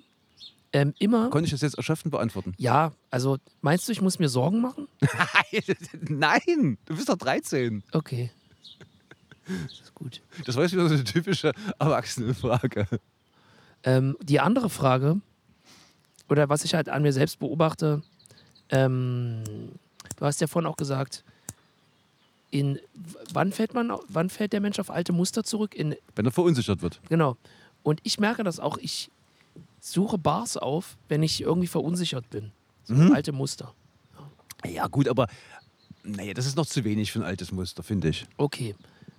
Ähm, 0.71 0.93
immer. 0.99 1.29
Konnte 1.29 1.45
ich 1.45 1.51
das 1.51 1.61
jetzt 1.61 1.77
erschöpfend 1.77 2.11
beantworten? 2.11 2.53
Ja, 2.57 2.91
also 3.09 3.37
meinst 3.61 3.87
du, 3.87 3.91
ich 3.91 4.01
muss 4.01 4.19
mir 4.19 4.29
Sorgen 4.29 4.61
machen? 4.61 4.87
Nein, 6.01 6.77
du 6.85 6.95
bist 6.95 7.09
doch 7.09 7.17
13. 7.17 7.83
Okay. 7.91 8.29
Das 9.47 9.79
ist 9.81 9.95
gut. 9.95 10.21
Das 10.45 10.55
war 10.55 10.63
jetzt 10.63 10.73
wieder 10.73 10.87
so 10.87 10.93
eine 10.93 11.03
typische 11.03 11.53
Erwachsenenfrage. 11.79 12.87
Ähm, 13.83 14.15
die 14.21 14.39
andere 14.39 14.69
Frage, 14.69 15.19
oder 16.29 16.49
was 16.49 16.63
ich 16.63 16.75
halt 16.75 16.87
an 16.89 17.01
mir 17.01 17.13
selbst 17.13 17.39
beobachte, 17.39 18.03
ähm, 18.69 19.43
du 20.17 20.25
hast 20.25 20.39
ja 20.41 20.47
vorhin 20.47 20.69
auch 20.69 20.77
gesagt, 20.77 21.23
in 22.51 22.79
wann 23.33 23.51
fällt 23.51 23.73
man, 23.73 23.91
wann 24.07 24.29
fällt 24.29 24.53
der 24.53 24.61
Mensch 24.61 24.77
auf 24.79 24.91
alte 24.91 25.13
Muster 25.13 25.43
zurück? 25.43 25.73
In, 25.73 25.95
Wenn 26.15 26.25
er 26.25 26.31
verunsichert 26.31 26.81
wird. 26.83 26.99
genau. 27.09 27.37
Und 27.81 28.01
ich 28.03 28.19
merke 28.19 28.43
das 28.43 28.59
auch, 28.59 28.77
ich 28.77 29.09
suche 29.79 30.17
Bars 30.17 30.57
auf, 30.57 30.97
wenn 31.07 31.23
ich 31.23 31.41
irgendwie 31.41 31.67
verunsichert 31.67 32.29
bin. 32.29 32.51
So 32.83 32.93
Mhm. 32.95 33.11
alte 33.13 33.31
Muster. 33.31 33.73
Ja, 34.65 34.87
gut, 34.87 35.07
aber 35.07 35.27
naja, 36.03 36.33
das 36.33 36.45
ist 36.45 36.55
noch 36.57 36.65
zu 36.65 36.83
wenig 36.83 37.11
für 37.11 37.19
ein 37.19 37.25
altes 37.25 37.51
Muster, 37.51 37.83
finde 37.83 38.09
ich. 38.09 38.25
Okay, 38.37 38.75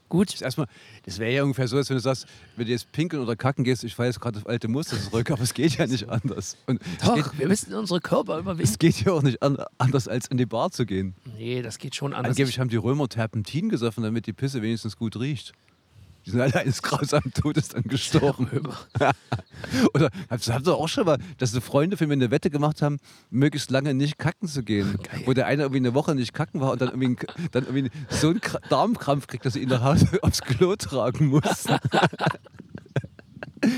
gut. 0.09 0.33
Das, 0.35 0.43
erstmal, 0.43 0.67
das 1.05 1.19
wäre 1.19 1.33
ja 1.33 1.43
ungefähr 1.45 1.69
so, 1.69 1.77
als 1.77 1.89
wenn 1.89 1.97
du 1.97 2.03
sagst, 2.03 2.27
wenn 2.57 2.67
du 2.67 2.73
jetzt 2.73 2.91
pinkeln 2.93 3.23
oder 3.23 3.37
kacken 3.37 3.65
gehst, 3.65 3.85
ich 3.85 3.95
falle 3.95 4.09
jetzt 4.09 4.21
gerade 4.21 4.39
auf 4.39 4.47
alte 4.47 4.69
Muster 4.69 5.01
zurück, 5.01 5.31
aber 5.31 5.43
es 5.43 5.55
geht 5.55 5.79
ja 5.79 5.87
nicht 5.87 6.09
anders. 6.11 6.57
Und 6.67 6.81
es 6.83 7.15
geht, 7.15 7.25
Doch, 7.27 7.39
wir 7.39 7.49
müssen 7.49 7.73
unsere 7.75 8.01
Körper 8.01 8.39
überwinden. 8.39 8.65
es 8.71 8.79
geht 8.79 9.03
ja 9.05 9.13
auch 9.13 9.23
nicht 9.23 9.43
an, 9.43 9.57
anders, 9.79 10.09
als 10.09 10.27
in 10.27 10.37
die 10.37 10.47
Bar 10.47 10.71
zu 10.73 10.85
gehen. 10.85 11.15
Nee, 11.39 11.63
das 11.63 11.79
geht 11.79 11.95
schon 11.95 12.13
anders. 12.13 12.31
Angeblich 12.33 12.59
haben 12.59 12.69
die 12.69 12.77
Römer 12.77 13.09
Terpentin 13.09 13.69
gesoffen, 13.69 14.03
damit 14.03 14.27
die 14.27 14.33
Pisse 14.33 14.61
wenigstens 14.63 14.97
gut 14.97 15.17
riecht. 15.17 15.53
Die 16.27 16.31
sind 16.31 16.41
alle 16.41 16.55
eines 16.57 16.83
grausamen 16.83 17.33
Todes 17.33 17.69
dann 17.69 17.83
gestorben. 17.85 18.49
Oder 19.95 20.11
habt 20.29 20.47
ihr 20.47 20.75
auch 20.75 20.89
schon 20.89 21.07
mal, 21.07 21.19
dass 21.39 21.53
so 21.53 21.61
Freunde 21.61 21.97
für 21.97 22.07
mich 22.07 22.17
eine 22.17 22.31
Wette 22.31 22.51
gemacht 22.51 22.83
haben, 22.83 22.99
möglichst 23.31 23.71
lange 23.71 23.95
nicht 23.95 24.19
kacken 24.19 24.47
zu 24.49 24.63
gehen. 24.63 24.99
Geil. 25.03 25.23
Wo 25.25 25.33
der 25.33 25.47
eine 25.47 25.63
irgendwie 25.63 25.79
eine 25.79 25.95
Woche 25.95 26.15
nicht 26.15 26.33
kacken 26.35 26.61
war 26.61 26.73
und 26.73 26.81
dann 26.83 26.89
irgendwie, 26.91 27.27
dann 27.53 27.65
irgendwie 27.65 27.91
so 28.11 28.29
einen 28.29 28.41
Kra- 28.41 28.61
Darmkrampf 28.69 29.27
kriegt, 29.27 29.47
dass 29.47 29.55
sie 29.55 29.61
ihn 29.63 29.69
nach 29.71 29.83
Hause 29.83 30.07
aufs 30.23 30.43
Klo 30.43 30.77
tragen 30.77 31.27
mussten. 31.29 31.77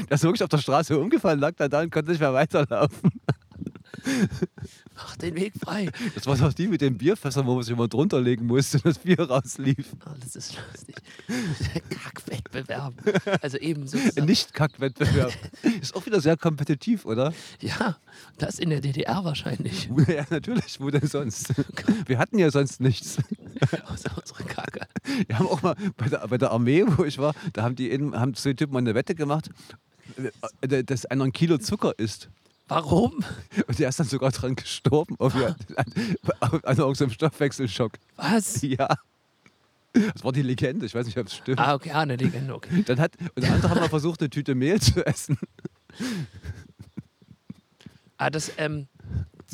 dass 0.08 0.22
er 0.22 0.28
wirklich 0.28 0.42
auf 0.42 0.48
der 0.48 0.58
Straße 0.58 0.98
umgefallen 0.98 1.40
lag, 1.40 1.54
dann, 1.56 1.70
dann 1.70 1.90
konnte 1.90 2.10
nicht 2.10 2.20
mehr 2.20 2.32
weiterlaufen. 2.34 3.10
Mach 4.94 5.16
den 5.16 5.34
Weg 5.36 5.54
frei. 5.62 5.90
Das 6.14 6.26
war 6.26 6.36
doch 6.36 6.52
die 6.52 6.68
mit 6.68 6.80
den 6.80 6.98
Bierfässern, 6.98 7.46
wo 7.46 7.54
man 7.54 7.62
sich 7.62 7.72
immer 7.72 7.88
drunter 7.88 8.20
legen 8.20 8.46
musste 8.46 8.78
und 8.78 8.86
das 8.86 8.98
Bier 8.98 9.20
rauslief. 9.20 9.94
Oh, 10.06 10.10
das 10.20 10.36
ist 10.36 10.56
lustig. 10.72 10.96
Kackwettbewerb. 11.90 12.94
Also 13.40 13.58
eben 13.58 13.86
sozusagen. 13.86 14.26
Nicht-Kack-Wettbewerb. 14.26 15.32
Ist 15.80 15.94
auch 15.94 16.04
wieder 16.06 16.20
sehr 16.20 16.36
kompetitiv, 16.36 17.04
oder? 17.04 17.32
Ja, 17.60 17.96
das 18.38 18.58
in 18.58 18.70
der 18.70 18.80
DDR 18.80 19.24
wahrscheinlich. 19.24 19.88
Ja, 20.12 20.26
natürlich. 20.30 20.80
Wo 20.80 20.90
denn 20.90 21.06
sonst? 21.06 21.54
Wir 22.06 22.18
hatten 22.18 22.38
ja 22.38 22.50
sonst 22.50 22.80
nichts. 22.80 23.18
Außer 23.86 24.10
unsere 24.18 24.44
Kacke. 24.44 24.80
Wir 25.26 25.38
haben 25.38 25.46
auch 25.46 25.62
mal 25.62 25.74
bei 25.96 26.08
der, 26.08 26.26
bei 26.28 26.38
der 26.38 26.50
Armee, 26.50 26.84
wo 26.86 27.04
ich 27.04 27.18
war, 27.18 27.34
da 27.52 27.62
haben 27.62 27.76
die 27.76 27.90
eben, 27.90 28.18
haben 28.18 28.34
zwei 28.34 28.52
Typen 28.52 28.72
mal 28.74 28.80
eine 28.80 28.94
Wette 28.94 29.14
gemacht, 29.14 29.48
äh, 30.60 30.84
dass 30.84 31.06
einer 31.06 31.24
ein 31.24 31.32
Kilo 31.32 31.56
Zucker 31.58 31.98
isst. 31.98 32.28
Warum? 32.74 33.24
Und 33.66 33.78
der 33.78 33.90
ist 33.90 34.00
dann 34.00 34.06
sogar 34.06 34.30
dran 34.30 34.56
gestorben, 34.56 35.16
auf, 35.18 35.34
an, 35.34 35.54
an, 36.40 36.60
an 36.62 36.76
irgendeinem 36.78 37.10
Stoffwechselschock. 37.10 37.92
Was? 38.16 38.62
Ja. 38.62 38.88
Das 39.92 40.24
war 40.24 40.32
die 40.32 40.40
Legende, 40.40 40.86
ich 40.86 40.94
weiß 40.94 41.04
nicht, 41.04 41.18
ob 41.18 41.26
es 41.26 41.34
stimmt. 41.34 41.58
Ah, 41.58 41.74
okay, 41.74 41.90
ah, 41.90 42.00
eine 42.00 42.16
Legende, 42.16 42.54
okay. 42.54 42.82
Dann 42.86 42.98
hat, 42.98 43.12
und 43.34 43.44
andere 43.44 43.68
haben 43.68 43.80
mal 43.80 43.90
versucht, 43.90 44.20
eine 44.20 44.30
Tüte 44.30 44.54
Mehl 44.54 44.80
zu 44.80 45.04
essen. 45.04 45.36
Ah, 48.16 48.30
das, 48.30 48.52
ähm, 48.56 48.86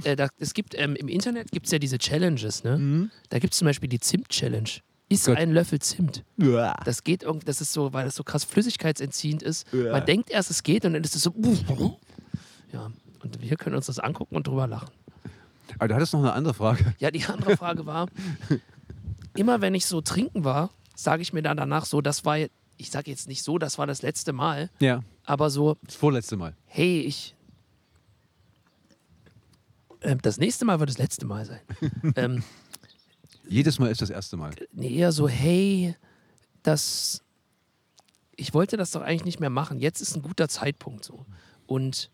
äh, 0.04 0.14
da, 0.14 0.28
es 0.38 0.54
gibt, 0.54 0.76
ähm, 0.76 0.94
im 0.94 1.08
Internet 1.08 1.50
gibt 1.50 1.66
es 1.66 1.72
ja 1.72 1.80
diese 1.80 1.98
Challenges, 1.98 2.62
ne? 2.62 3.10
Da 3.30 3.40
gibt 3.40 3.54
es 3.54 3.58
zum 3.58 3.66
Beispiel 3.66 3.88
die 3.88 3.98
Zimt-Challenge. 3.98 4.70
Iss 5.08 5.24
Gott. 5.24 5.38
einen 5.38 5.52
Löffel 5.52 5.78
Zimt. 5.80 6.22
Ja. 6.36 6.76
Das 6.84 7.02
geht 7.02 7.22
irgendwie, 7.22 7.46
das 7.46 7.62
ist 7.62 7.72
so, 7.72 7.92
weil 7.94 8.04
das 8.04 8.14
so 8.14 8.22
krass 8.22 8.44
flüssigkeitsentziehend 8.44 9.42
ist. 9.42 9.66
Ja. 9.72 9.92
Man 9.92 10.04
denkt 10.04 10.30
erst, 10.30 10.50
es 10.50 10.62
geht 10.62 10.84
und 10.84 10.92
dann 10.92 11.02
ist 11.02 11.16
es 11.16 11.22
so. 11.22 11.34
Ja, 11.36 11.96
und 13.38 13.48
wir 13.48 13.56
können 13.56 13.76
uns 13.76 13.86
das 13.86 13.98
angucken 13.98 14.36
und 14.36 14.46
drüber 14.46 14.66
lachen. 14.66 14.90
Aber 15.78 15.88
du 15.88 15.94
hattest 15.94 16.12
noch 16.12 16.20
eine 16.20 16.32
andere 16.32 16.54
Frage. 16.54 16.94
Ja, 16.98 17.10
die 17.10 17.24
andere 17.24 17.56
Frage 17.56 17.86
war, 17.86 18.08
immer 19.36 19.60
wenn 19.60 19.74
ich 19.74 19.86
so 19.86 20.00
trinken 20.00 20.44
war, 20.44 20.70
sage 20.94 21.22
ich 21.22 21.32
mir 21.32 21.42
dann 21.42 21.56
danach 21.56 21.84
so, 21.84 22.00
das 22.00 22.24
war, 22.24 22.38
ich 22.38 22.90
sage 22.90 23.10
jetzt 23.10 23.28
nicht 23.28 23.42
so, 23.42 23.58
das 23.58 23.78
war 23.78 23.86
das 23.86 24.02
letzte 24.02 24.32
Mal, 24.32 24.70
Ja. 24.80 25.02
aber 25.24 25.50
so, 25.50 25.76
Das 25.84 25.94
vorletzte 25.94 26.36
Mal. 26.36 26.54
hey, 26.66 27.00
ich. 27.02 27.34
Ähm, 30.00 30.18
das 30.22 30.38
nächste 30.38 30.64
Mal 30.64 30.78
wird 30.80 30.90
das 30.90 30.98
letzte 30.98 31.26
Mal 31.26 31.44
sein. 31.44 31.60
ähm, 32.16 32.42
Jedes 33.48 33.78
Mal 33.78 33.90
ist 33.90 34.00
das 34.02 34.10
erste 34.10 34.36
Mal. 34.36 34.52
nee, 34.72 34.94
eher 34.94 35.12
so, 35.12 35.28
hey, 35.28 35.94
das. 36.62 37.22
Ich 38.36 38.54
wollte 38.54 38.76
das 38.76 38.92
doch 38.92 39.00
eigentlich 39.02 39.24
nicht 39.24 39.40
mehr 39.40 39.50
machen. 39.50 39.80
Jetzt 39.80 40.00
ist 40.00 40.14
ein 40.14 40.22
guter 40.22 40.48
Zeitpunkt 40.48 41.04
so. 41.04 41.26
Und 41.66 42.10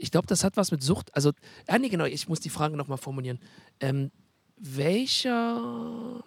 ich 0.00 0.10
glaube, 0.10 0.26
das 0.26 0.44
hat 0.44 0.56
was 0.56 0.70
mit 0.70 0.82
Sucht. 0.82 1.14
Also, 1.14 1.32
ja, 1.68 1.78
nee, 1.78 1.88
genau, 1.88 2.04
ich 2.04 2.28
muss 2.28 2.40
die 2.40 2.50
Frage 2.50 2.76
nochmal 2.76 2.98
formulieren. 2.98 3.38
Ähm, 3.80 4.10
welcher, 4.56 6.24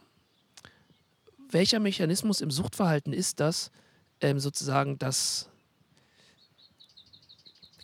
welcher 1.50 1.80
Mechanismus 1.80 2.42
im 2.42 2.52
Suchtverhalten 2.52 3.14
ist 3.14 3.40
das, 3.40 3.72
ähm, 4.22 4.40
sozusagen, 4.40 4.98
dass 5.00 5.50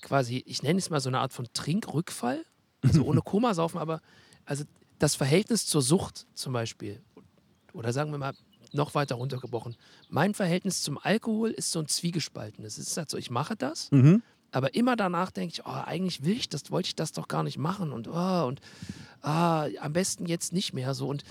quasi, 0.01 0.43
ich 0.45 0.63
nenne 0.63 0.79
es 0.79 0.89
mal 0.89 0.99
so 1.01 1.09
eine 1.09 1.19
Art 1.19 1.33
von 1.33 1.47
Trinkrückfall, 1.53 2.45
also 2.81 3.03
ohne 3.03 3.21
Koma 3.25 3.53
saufen, 3.53 3.79
aber 3.79 4.01
also 4.45 4.63
das 4.99 5.15
Verhältnis 5.15 5.65
zur 5.65 5.81
Sucht 5.81 6.27
zum 6.35 6.53
Beispiel, 6.53 7.01
oder 7.73 7.93
sagen 7.93 8.11
wir 8.11 8.17
mal 8.17 8.33
noch 8.73 8.93
weiter 8.93 9.15
runtergebrochen, 9.15 9.75
mein 10.09 10.33
Verhältnis 10.35 10.83
zum 10.83 10.99
Alkohol 10.99 11.49
ist 11.51 11.71
so 11.71 11.79
ein 11.79 11.87
zwiegespaltenes. 11.87 12.77
Es 12.77 12.89
ist 12.89 12.97
halt 12.97 13.09
so, 13.09 13.17
ich 13.17 13.31
mache 13.31 13.55
das, 13.55 13.91
Mhm. 13.91 14.21
Aber 14.51 14.73
immer 14.73 14.95
danach 14.95 15.31
denke 15.31 15.53
ich, 15.53 15.65
oh, 15.65 15.69
eigentlich 15.69 16.23
will 16.23 16.35
ich 16.35 16.49
das, 16.49 16.71
wollte 16.71 16.87
ich 16.87 16.95
das 16.95 17.11
doch 17.11 17.27
gar 17.27 17.43
nicht 17.43 17.57
machen 17.57 17.91
und, 17.91 18.07
oh, 18.07 18.45
und 18.47 18.61
ah, 19.21 19.67
am 19.79 19.93
besten 19.93 20.25
jetzt 20.25 20.53
nicht 20.53 20.73
mehr 20.73 20.93
so. 20.93 21.07
Und 21.07 21.23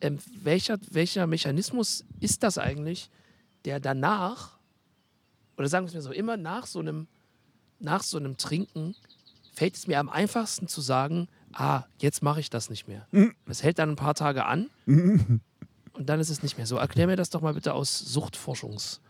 ähm, 0.00 0.18
welcher, 0.42 0.78
welcher 0.90 1.26
Mechanismus 1.26 2.04
ist 2.20 2.42
das 2.42 2.58
eigentlich, 2.58 3.10
der 3.64 3.80
danach, 3.80 4.58
oder 5.56 5.68
sagen 5.68 5.84
wir 5.84 5.88
es 5.88 5.94
mir 5.94 6.02
so, 6.02 6.12
immer 6.12 6.36
nach 6.36 6.66
so 6.66 6.78
einem, 6.78 7.06
nach 7.78 8.02
so 8.02 8.18
einem 8.18 8.36
Trinken 8.36 8.94
fällt 9.52 9.76
es 9.76 9.86
mir 9.86 9.98
am 9.98 10.08
einfachsten 10.08 10.68
zu 10.68 10.80
sagen, 10.80 11.28
ah, 11.52 11.84
jetzt 11.98 12.22
mache 12.22 12.40
ich 12.40 12.50
das 12.50 12.70
nicht 12.70 12.88
mehr. 12.88 13.06
Das 13.46 13.62
hält 13.62 13.78
dann 13.78 13.90
ein 13.90 13.96
paar 13.96 14.14
Tage 14.14 14.46
an 14.46 14.70
und 15.92 16.08
dann 16.08 16.20
ist 16.20 16.30
es 16.30 16.42
nicht 16.42 16.56
mehr 16.56 16.66
so. 16.66 16.76
Erklär 16.76 17.06
mir 17.06 17.16
das 17.16 17.30
doch 17.30 17.40
mal 17.40 17.54
bitte 17.54 17.74
aus 17.74 17.98
Suchtforschungs. 17.98 19.00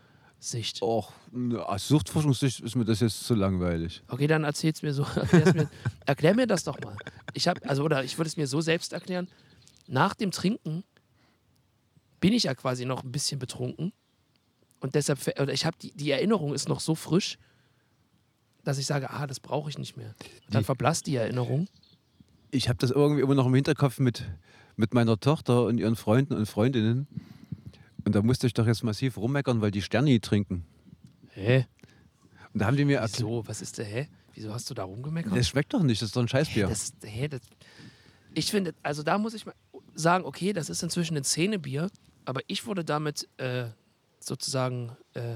Sicht. 0.43 0.81
Och, 0.81 1.11
ne, 1.31 1.63
aus 1.63 1.87
Suchtforschungssicht 1.87 2.61
ist 2.61 2.75
mir 2.75 2.83
das 2.83 2.99
jetzt 2.99 3.23
zu 3.25 3.35
langweilig. 3.35 4.01
Okay, 4.07 4.25
dann 4.25 4.43
erzähl's 4.43 4.81
mir 4.81 4.91
so. 4.93 5.05
Mir, 5.53 5.69
erklär 6.07 6.33
mir 6.35 6.47
das 6.47 6.63
doch 6.63 6.79
mal. 6.81 6.95
Ich 7.33 7.47
habe, 7.47 7.61
also 7.69 7.83
oder 7.83 8.03
ich 8.03 8.17
würde 8.17 8.27
es 8.27 8.37
mir 8.37 8.47
so 8.47 8.59
selbst 8.59 8.91
erklären. 8.91 9.27
Nach 9.87 10.15
dem 10.15 10.31
Trinken 10.31 10.83
bin 12.19 12.33
ich 12.33 12.43
ja 12.43 12.55
quasi 12.55 12.85
noch 12.85 13.03
ein 13.03 13.11
bisschen 13.11 13.37
betrunken 13.39 13.93
und 14.79 14.95
deshalb 14.95 15.19
oder 15.39 15.53
ich 15.53 15.65
habe 15.65 15.77
die, 15.79 15.91
die 15.91 16.09
Erinnerung 16.09 16.53
ist 16.55 16.67
noch 16.67 16.79
so 16.79 16.95
frisch, 16.95 17.37
dass 18.63 18.79
ich 18.79 18.87
sage, 18.87 19.11
ah, 19.11 19.27
das 19.27 19.39
brauche 19.39 19.69
ich 19.69 19.77
nicht 19.77 19.95
mehr. 19.95 20.15
Und 20.47 20.55
dann 20.55 20.61
Die- 20.61 20.65
verblasst 20.65 21.05
die 21.07 21.15
Erinnerung. 21.17 21.67
Ich 22.49 22.67
habe 22.67 22.79
das 22.79 22.89
irgendwie 22.91 23.21
immer 23.21 23.35
noch 23.35 23.45
im 23.45 23.53
Hinterkopf 23.55 23.99
mit, 23.99 24.23
mit 24.75 24.93
meiner 24.95 25.19
Tochter 25.19 25.65
und 25.65 25.77
ihren 25.77 25.95
Freunden 25.95 26.33
und 26.33 26.47
Freundinnen. 26.47 27.07
Und 28.05 28.15
da 28.15 28.21
musste 28.21 28.47
ich 28.47 28.53
doch 28.53 28.67
jetzt 28.67 28.83
massiv 28.83 29.17
rummeckern, 29.17 29.61
weil 29.61 29.71
die 29.71 29.81
Sterni 29.81 30.19
trinken. 30.19 30.65
Hä? 31.29 31.65
Und 32.53 32.61
da 32.61 32.65
haben 32.65 32.77
die 32.77 32.85
mir 32.85 33.01
Wieso? 33.03 33.47
Was 33.47 33.61
ist 33.61 33.77
der? 33.77 33.85
Hä? 33.85 34.07
Wieso 34.33 34.53
hast 34.53 34.69
du 34.69 34.73
da 34.73 34.83
rumgemeckert? 34.83 35.35
das 35.35 35.47
schmeckt 35.47 35.73
doch 35.73 35.83
nicht, 35.83 36.01
das 36.01 36.07
ist 36.07 36.15
doch 36.15 36.21
ein 36.21 36.27
Scheißbier. 36.27 36.67
Das, 36.67 36.93
hä, 37.03 37.27
das, 37.27 37.41
ich 38.33 38.49
finde, 38.49 38.73
also 38.81 39.03
da 39.03 39.17
muss 39.17 39.33
ich 39.33 39.45
mal 39.45 39.55
sagen, 39.93 40.25
okay, 40.25 40.53
das 40.53 40.69
ist 40.69 40.81
inzwischen 40.83 41.17
ein 41.17 41.23
Szenebier, 41.23 41.89
aber 42.25 42.41
ich 42.47 42.65
wurde 42.65 42.85
damit 42.85 43.27
äh, 43.37 43.65
sozusagen 44.19 44.95
äh, 45.13 45.35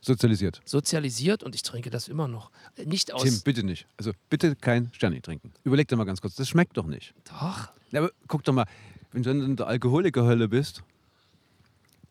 Sozialisiert. 0.00 0.60
sozialisiert 0.64 1.42
und 1.42 1.54
ich 1.54 1.62
trinke 1.62 1.90
das 1.90 2.08
immer 2.08 2.28
noch. 2.28 2.50
Nicht 2.84 3.14
aus. 3.14 3.22
Tim, 3.22 3.40
bitte 3.42 3.62
nicht. 3.62 3.86
Also 3.96 4.12
bitte 4.28 4.54
kein 4.56 4.92
Sterni 4.92 5.20
trinken. 5.20 5.52
Überleg 5.62 5.88
dir 5.88 5.96
mal 5.96 6.04
ganz 6.04 6.20
kurz, 6.20 6.34
das 6.34 6.48
schmeckt 6.48 6.76
doch 6.76 6.86
nicht. 6.86 7.14
Doch. 7.24 7.70
Ja, 7.90 8.00
aber 8.00 8.10
guck 8.26 8.44
doch 8.44 8.52
mal, 8.52 8.66
wenn 9.12 9.22
du 9.22 9.30
in 9.30 9.56
der 9.56 9.66
Alkoholikerhölle 9.68 10.48
bist, 10.48 10.82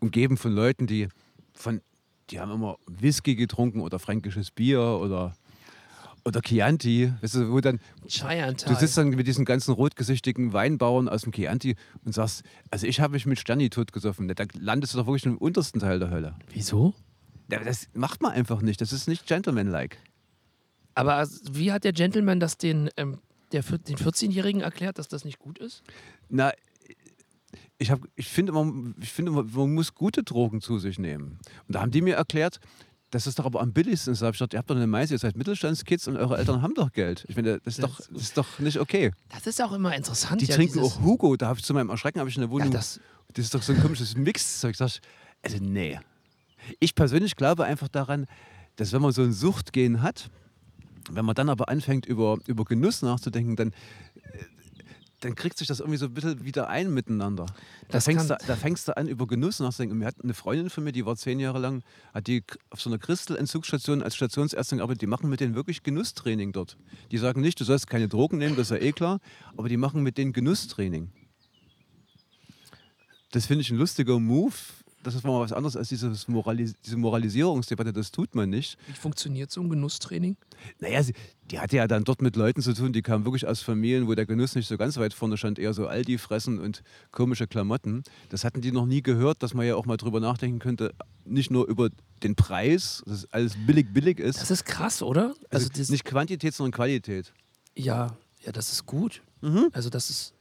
umgeben 0.04 0.38
von 0.38 0.52
Leuten, 0.52 0.86
die 0.86 1.08
von, 1.54 1.82
die 2.30 2.40
haben 2.40 2.52
immer 2.52 2.78
Whisky 2.88 3.36
getrunken 3.36 3.80
oder 3.82 4.00
fränkisches 4.00 4.52
Bier 4.52 4.82
oder, 4.82 5.36
oder 6.26 6.42
Chianti, 6.42 7.12
weißt 7.22 7.36
du, 7.36 7.52
wo 7.52 7.60
dann, 7.62 7.80
Chianti. 8.08 8.66
du 8.66 8.76
sitzt 8.76 8.98
dann 8.98 9.10
mit 9.10 9.26
diesen 9.28 9.46
ganzen 9.46 9.74
rotgesichtigen 9.74 10.54
Weinbauern 10.54 11.08
aus 11.10 11.22
dem 11.24 11.32
Chianti 11.32 11.76
und 12.06 12.14
sagst, 12.14 12.44
also 12.70 12.86
ich 12.86 13.00
habe 13.00 13.14
mich 13.14 13.26
mit 13.26 13.40
Sterni 13.40 13.70
totgesoffen. 13.70 14.28
Da 14.28 14.46
landest 14.60 14.94
du 14.94 14.98
doch 15.00 15.08
wirklich 15.08 15.26
im 15.26 15.38
untersten 15.38 15.80
Teil 15.80 16.00
der 16.00 16.10
Hölle. 16.12 16.36
Wieso? 16.50 16.94
Ja, 17.52 17.60
Das 17.64 17.88
macht 17.94 18.22
man 18.22 18.32
einfach 18.32 18.62
nicht, 18.62 18.82
das 18.82 18.94
ist 18.94 19.08
nicht 19.08 19.26
gentlemanlike. 19.28 19.98
Aber 20.96 21.28
wie 21.52 21.72
hat 21.72 21.84
der 21.84 21.94
Gentleman 21.94 22.40
das 22.40 22.58
den, 22.58 22.90
ähm, 22.98 23.20
der, 23.52 23.64
den 23.64 23.98
14-Jährigen 23.98 24.62
erklärt, 24.62 24.98
dass 25.00 25.08
das 25.08 25.26
nicht 25.26 25.40
gut 25.40 25.58
ist? 25.60 25.82
Na, 26.30 26.52
ich, 27.78 27.92
hab, 27.92 28.02
ich 28.16 28.28
finde, 28.28 28.52
man, 28.52 28.96
ich 29.02 29.12
finde 29.12 29.32
man, 29.32 29.74
muss 29.74 29.94
gute 29.94 30.24
Drogen 30.24 30.62
zu 30.62 30.80
sich 30.80 31.00
nehmen. 31.00 31.40
Und 31.68 31.76
da 31.76 31.82
haben 31.82 31.92
die 31.92 32.02
mir 32.02 32.16
erklärt, 32.16 32.60
dass 33.10 33.28
es 33.28 33.36
doch 33.36 33.46
aber 33.46 33.62
am 33.62 33.74
billigsten 33.74 34.14
ist. 34.14 34.22
Da 34.22 34.26
habe 34.28 34.34
ich 34.34 34.40
gedacht, 34.40 34.54
ihr 34.54 34.60
habt 34.60 34.70
doch 34.70 34.76
eine 34.76 34.88
Mais, 34.88 35.12
ihr 35.12 35.20
seid 35.20 35.38
Mittelstandskids 35.38 36.08
und 36.08 36.18
eure 36.18 36.38
Eltern 36.38 36.62
haben 36.64 36.74
doch 36.74 36.92
Geld. 36.92 37.26
Ich 37.28 37.36
finde, 37.36 37.60
das 37.64 37.76
ist, 37.78 37.84
doch, 37.84 37.98
das 37.98 38.22
ist 38.24 38.38
doch 38.38 38.60
nicht 38.60 38.80
okay. 38.80 39.12
Das 39.30 39.46
ist 39.46 39.62
auch 39.62 39.72
immer 39.74 39.96
interessant. 39.96 40.42
Die 40.42 40.46
ja, 40.46 40.56
trinken 40.56 40.80
auch 40.80 41.00
Hugo. 41.02 41.36
Da 41.36 41.48
habe 41.48 41.60
ich 41.60 41.66
zu 41.66 41.74
meinem 41.76 41.90
Erschrecken 41.90 42.20
habe 42.20 42.30
ich 42.30 42.36
in 42.38 42.42
der 42.42 42.50
Ja, 42.50 42.54
Wohnung. 42.54 42.72
das, 42.72 43.00
das 43.34 43.46
ist 43.46 43.54
doch 43.54 43.62
so 43.62 43.74
ein 43.74 43.82
komisches 43.82 44.16
Mixzeug. 44.18 44.76
Sag 44.76 44.90
ich, 44.90 45.02
Also, 45.44 45.58
nee. 45.62 46.00
Ich 46.80 46.96
persönlich 46.96 47.36
glaube 47.36 47.66
einfach 47.66 47.88
daran, 47.88 48.26
dass 48.78 48.94
wenn 48.94 49.02
man 49.02 49.12
so 49.12 49.22
ein 49.22 49.34
Suchtgehen 49.34 50.02
hat, 50.02 50.32
wenn 51.12 51.26
man 51.26 51.36
dann 51.36 51.50
aber 51.50 51.70
anfängt, 51.70 52.06
über, 52.08 52.40
über 52.48 52.64
Genuss 52.66 53.02
nachzudenken, 53.04 53.56
dann, 53.56 53.70
äh, 53.70 53.74
dann 55.24 55.36
kriegt 55.36 55.58
sich 55.58 55.68
das 55.68 55.80
irgendwie 55.80 55.98
so 55.98 56.08
ein 56.08 56.14
bisschen 56.14 56.44
wieder 56.44 56.68
ein 56.68 56.94
miteinander. 56.94 57.46
Da 57.90 58.00
fängst, 58.02 58.30
du, 58.30 58.38
da 58.46 58.56
fängst 58.56 58.88
du 58.88 58.98
an, 58.98 59.08
über 59.08 59.26
Genuss 59.26 59.60
nachzudenken. 59.60 59.98
Mir 59.98 60.06
hat 60.06 60.16
eine 60.22 60.34
Freundin 60.34 60.70
von 60.70 60.84
mir, 60.84 60.92
die 60.92 61.06
war 61.06 61.16
zehn 61.16 61.40
Jahre 61.40 61.60
lang, 61.60 61.82
hat 62.14 62.28
die 62.28 62.44
auf 62.70 62.82
so 62.82 62.90
einer 62.90 63.00
Christel-Entzugsstation 63.00 64.04
als 64.04 64.16
Stationsärztin 64.16 64.80
gearbeitet. 64.80 65.02
Die 65.02 65.08
machen 65.08 65.30
mit 65.30 65.40
denen 65.40 65.56
wirklich 65.56 65.84
Genusstraining 65.84 66.52
dort. 66.52 66.78
Die 67.12 67.18
sagen 67.18 67.42
nicht, 67.42 67.60
du 67.60 67.64
sollst 67.64 67.88
keine 67.88 68.10
Drogen 68.10 68.38
nehmen, 68.38 68.56
das 68.56 68.72
ist 68.72 68.78
ja 68.78 68.86
eh 68.86 68.92
klar, 68.92 69.20
aber 69.56 69.70
die 69.70 69.78
machen 69.78 70.04
mit 70.04 70.18
denen 70.18 70.34
Genusstraining. 70.34 71.12
Das 73.32 73.46
finde 73.46 73.62
ich 73.62 73.72
ein 73.72 73.78
lustiger 73.78 74.20
Move. 74.20 74.54
Das 75.04 75.16
ist 75.16 75.24
mal 75.24 75.40
was 75.40 75.52
anderes 75.52 75.76
als 75.76 75.90
dieses 75.90 76.28
Moralis 76.28 76.74
diese 76.86 76.98
Moralisierungsdebatte. 76.98 77.94
Das 77.94 78.12
tut 78.12 78.36
man 78.36 78.50
nicht. 78.50 78.78
wie 78.88 78.94
funktioniert 78.94 79.52
so 79.52 79.62
ein 79.62 79.70
Genusstraining? 79.70 80.38
Naja, 80.80 81.04
sie, 81.04 81.14
die 81.52 81.60
hatte 81.60 81.76
ja 81.76 81.88
dann 81.88 82.04
dort 82.04 82.22
mit 82.22 82.36
Leuten 82.36 82.62
zu 82.62 82.74
tun, 82.74 82.94
die 82.94 83.02
kamen 83.02 83.26
wirklich 83.26 83.46
aus 83.46 83.62
Familien, 83.62 84.08
wo 84.08 84.16
der 84.16 84.26
Genuss 84.26 84.56
nicht 84.56 84.68
so 84.68 84.78
ganz 84.78 84.98
weit 84.98 85.14
vorne 85.14 85.38
stand, 85.38 85.60
eher 85.60 85.74
so 85.74 85.88
Aldi 85.88 86.18
fressen 86.18 86.60
und 86.60 86.84
komische 87.12 87.48
Klamotten. 87.48 88.04
Das 88.30 88.44
hatten 88.44 88.62
die 88.62 88.72
noch 88.72 88.86
nie 88.86 89.02
gehört, 89.02 89.44
dass 89.44 89.54
man 89.54 89.66
ja 89.66 89.76
auch 89.76 89.86
mal 89.86 89.98
drüber 89.98 90.20
nachdenken 90.20 90.60
könnte, 90.60 90.94
nicht 91.26 91.52
nur 91.52 91.68
über 91.68 91.90
den 92.24 92.36
Preis, 92.36 93.04
dass 93.06 93.26
alles 93.32 93.56
billig 93.68 93.94
billig 93.94 94.20
ist. 94.20 94.42
Das 94.42 94.52
ist 94.52 94.66
krass, 94.66 95.02
oder? 95.02 95.34
also 95.50 95.68
das, 95.70 95.90
nicht 95.90 96.06
Quantität, 96.06 96.54
sondern 96.54 96.72
Qualität. 96.72 97.34
ja, 97.76 98.16
ja, 98.46 98.52
das 98.52 98.72
ist 98.72 98.86
gut. 98.86 99.22
Mhm. 99.42 99.70
Also 99.72 99.90
das 99.90 100.10
ist 100.10 100.34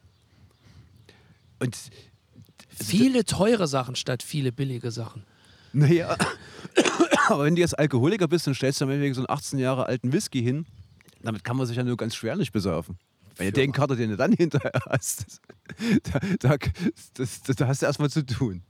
Und 1.60 1.76
viele 2.74 3.24
teure 3.24 3.66
Sachen 3.66 3.96
statt 3.96 4.22
viele 4.22 4.52
billige 4.52 4.90
Sachen. 4.90 5.24
Naja, 5.72 6.16
aber 7.28 7.44
wenn 7.44 7.54
du 7.54 7.60
jetzt 7.60 7.78
Alkoholiker 7.78 8.28
bist, 8.28 8.46
dann 8.46 8.54
stellst 8.54 8.80
du 8.80 8.86
mir 8.86 9.00
wegen 9.00 9.14
so 9.14 9.20
einen 9.20 9.30
18 9.30 9.58
Jahre 9.58 9.86
alten 9.86 10.12
Whisky 10.12 10.42
hin. 10.42 10.66
Damit 11.22 11.44
kann 11.44 11.56
man 11.56 11.66
sich 11.66 11.76
ja 11.76 11.84
nur 11.84 11.96
ganz 11.96 12.14
schwer 12.14 12.36
nicht 12.36 12.52
besaufen. 12.52 12.98
Weil 13.36 13.46
Für- 13.46 13.52
den 13.52 13.72
Kater, 13.72 13.96
den 13.96 14.10
du 14.10 14.16
dann 14.16 14.32
hinterher 14.32 14.72
hast, 14.90 15.24
das, 15.26 15.40
da, 16.02 16.20
da, 16.40 16.56
das, 17.14 17.42
das, 17.42 17.56
da 17.56 17.66
hast 17.66 17.82
du 17.82 17.86
erstmal 17.86 18.10
zu 18.10 18.24
tun. 18.26 18.62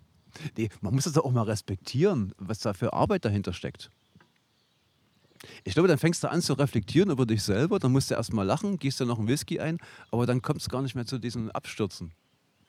Nee, 0.56 0.68
man 0.80 0.94
muss 0.94 1.04
das 1.04 1.18
auch 1.18 1.30
mal 1.30 1.42
respektieren, 1.42 2.32
was 2.38 2.60
da 2.60 2.72
für 2.72 2.92
Arbeit 2.92 3.24
dahinter 3.24 3.52
steckt. 3.52 3.90
Ich 5.64 5.74
glaube, 5.74 5.88
dann 5.88 5.98
fängst 5.98 6.22
du 6.22 6.30
an 6.30 6.40
zu 6.40 6.52
reflektieren 6.52 7.10
über 7.10 7.26
dich 7.26 7.42
selber, 7.42 7.78
dann 7.80 7.90
musst 7.92 8.10
du 8.10 8.14
erstmal 8.14 8.46
lachen, 8.46 8.78
gießt 8.78 9.00
dir 9.00 9.06
noch 9.06 9.18
einen 9.18 9.28
Whisky 9.28 9.58
ein, 9.58 9.78
aber 10.10 10.24
dann 10.24 10.40
kommt 10.40 10.60
es 10.60 10.68
gar 10.68 10.82
nicht 10.82 10.94
mehr 10.94 11.04
zu 11.06 11.18
diesen 11.18 11.50
Abstürzen. 11.50 12.12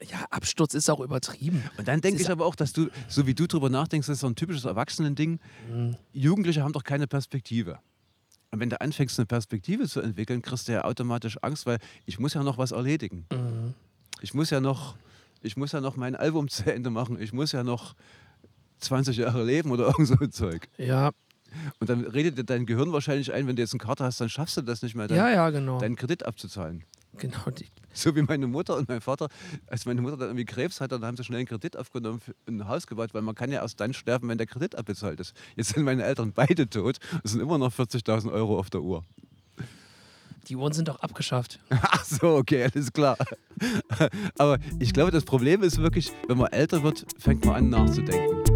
Ja, 0.09 0.25
Absturz 0.29 0.73
ist 0.73 0.89
auch 0.89 0.99
übertrieben. 0.99 1.63
Und 1.77 1.87
dann 1.87 2.01
denke 2.01 2.21
ich 2.21 2.29
aber 2.29 2.45
auch, 2.45 2.55
dass 2.55 2.73
du, 2.73 2.89
so 3.07 3.25
wie 3.25 3.33
du 3.33 3.47
drüber 3.47 3.69
nachdenkst, 3.69 4.07
das 4.07 4.15
ist 4.17 4.21
so 4.21 4.27
ein 4.27 4.35
typisches 4.35 4.65
Erwachsenending. 4.65 5.39
Mhm. 5.71 5.95
Jugendliche 6.11 6.63
haben 6.63 6.73
doch 6.73 6.83
keine 6.83 7.07
Perspektive. 7.07 7.79
Und 8.51 8.59
wenn 8.59 8.69
du 8.69 8.79
anfängst, 8.79 9.17
eine 9.17 9.25
Perspektive 9.25 9.87
zu 9.87 10.01
entwickeln, 10.01 10.41
kriegst 10.41 10.67
du 10.67 10.73
ja 10.73 10.83
automatisch 10.83 11.37
Angst, 11.41 11.65
weil 11.65 11.79
ich 12.05 12.19
muss 12.19 12.33
ja 12.33 12.43
noch 12.43 12.57
was 12.57 12.71
erledigen. 12.71 13.25
Mhm. 13.31 13.73
Ich 14.21 14.33
muss 14.33 14.49
ja 14.49 14.59
noch, 14.59 14.95
ich 15.41 15.57
muss 15.57 15.71
ja 15.71 15.81
noch 15.81 15.95
mein 15.95 16.15
Album 16.15 16.49
zu 16.49 16.71
Ende 16.71 16.89
machen. 16.89 17.19
Ich 17.19 17.33
muss 17.33 17.51
ja 17.51 17.63
noch 17.63 17.95
20 18.79 19.17
Jahre 19.17 19.43
leben 19.43 19.71
oder 19.71 19.87
irgend 19.87 20.07
so 20.07 20.15
ein 20.19 20.31
Zeug. 20.31 20.69
Ja, 20.77 21.11
Und 21.79 21.89
dann 21.89 22.05
redet 22.05 22.37
dir 22.37 22.43
dein 22.43 22.65
Gehirn 22.65 22.91
wahrscheinlich 22.91 23.33
ein, 23.33 23.47
wenn 23.47 23.55
du 23.55 23.61
jetzt 23.61 23.73
eine 23.73 23.79
Karte 23.79 24.03
hast, 24.03 24.19
dann 24.21 24.29
schaffst 24.29 24.57
du 24.57 24.61
das 24.61 24.81
nicht 24.81 24.95
mehr, 24.95 25.07
dein, 25.07 25.17
ja, 25.17 25.29
ja, 25.29 25.49
genau. 25.49 25.79
deinen 25.79 25.95
Kredit 25.95 26.25
abzuzahlen. 26.25 26.83
genau 27.17 27.49
So 27.93 28.15
wie 28.15 28.21
meine 28.23 28.47
Mutter 28.47 28.75
und 28.75 28.89
mein 28.89 29.01
Vater, 29.01 29.29
als 29.67 29.85
meine 29.85 30.01
Mutter 30.01 30.17
dann 30.17 30.29
irgendwie 30.29 30.45
Krebs 30.45 30.81
hatte, 30.81 30.99
dann 30.99 31.05
haben 31.05 31.17
sie 31.17 31.23
schnell 31.23 31.39
einen 31.39 31.47
Kredit 31.47 31.77
aufgenommen 31.77 32.19
für 32.19 32.33
ein 32.47 32.67
Haus 32.67 32.87
gebaut, 32.87 33.13
weil 33.13 33.21
man 33.21 33.35
kann 33.35 33.51
ja 33.51 33.61
erst 33.61 33.79
dann 33.79 33.93
sterben, 33.93 34.27
wenn 34.29 34.37
der 34.37 34.47
Kredit 34.47 34.75
abbezahlt 34.75 35.19
ist. 35.19 35.33
Jetzt 35.55 35.73
sind 35.73 35.83
meine 35.83 36.03
Eltern 36.03 36.31
beide 36.33 36.69
tot, 36.69 36.97
es 37.23 37.31
sind 37.31 37.41
immer 37.41 37.57
noch 37.57 37.73
40.000 37.73 38.31
Euro 38.31 38.57
auf 38.57 38.69
der 38.69 38.81
Uhr. 38.81 39.03
die 40.47 40.55
Uhren 40.55 40.73
sind 40.73 40.87
doch 40.87 40.99
abgeschafft. 40.99 41.59
Ach 41.69 42.03
so, 42.03 42.35
okay, 42.35 42.69
alles 42.73 42.91
klar. 42.91 43.17
Aber 44.37 44.59
ich 44.79 44.93
glaube, 44.93 45.11
das 45.11 45.23
Problem 45.23 45.63
ist 45.63 45.77
wirklich, 45.77 46.11
wenn 46.27 46.37
man 46.37 46.51
älter 46.51 46.83
wird, 46.83 47.05
fängt 47.19 47.45
man 47.45 47.55
an 47.55 47.69
nachzudenken. 47.69 48.52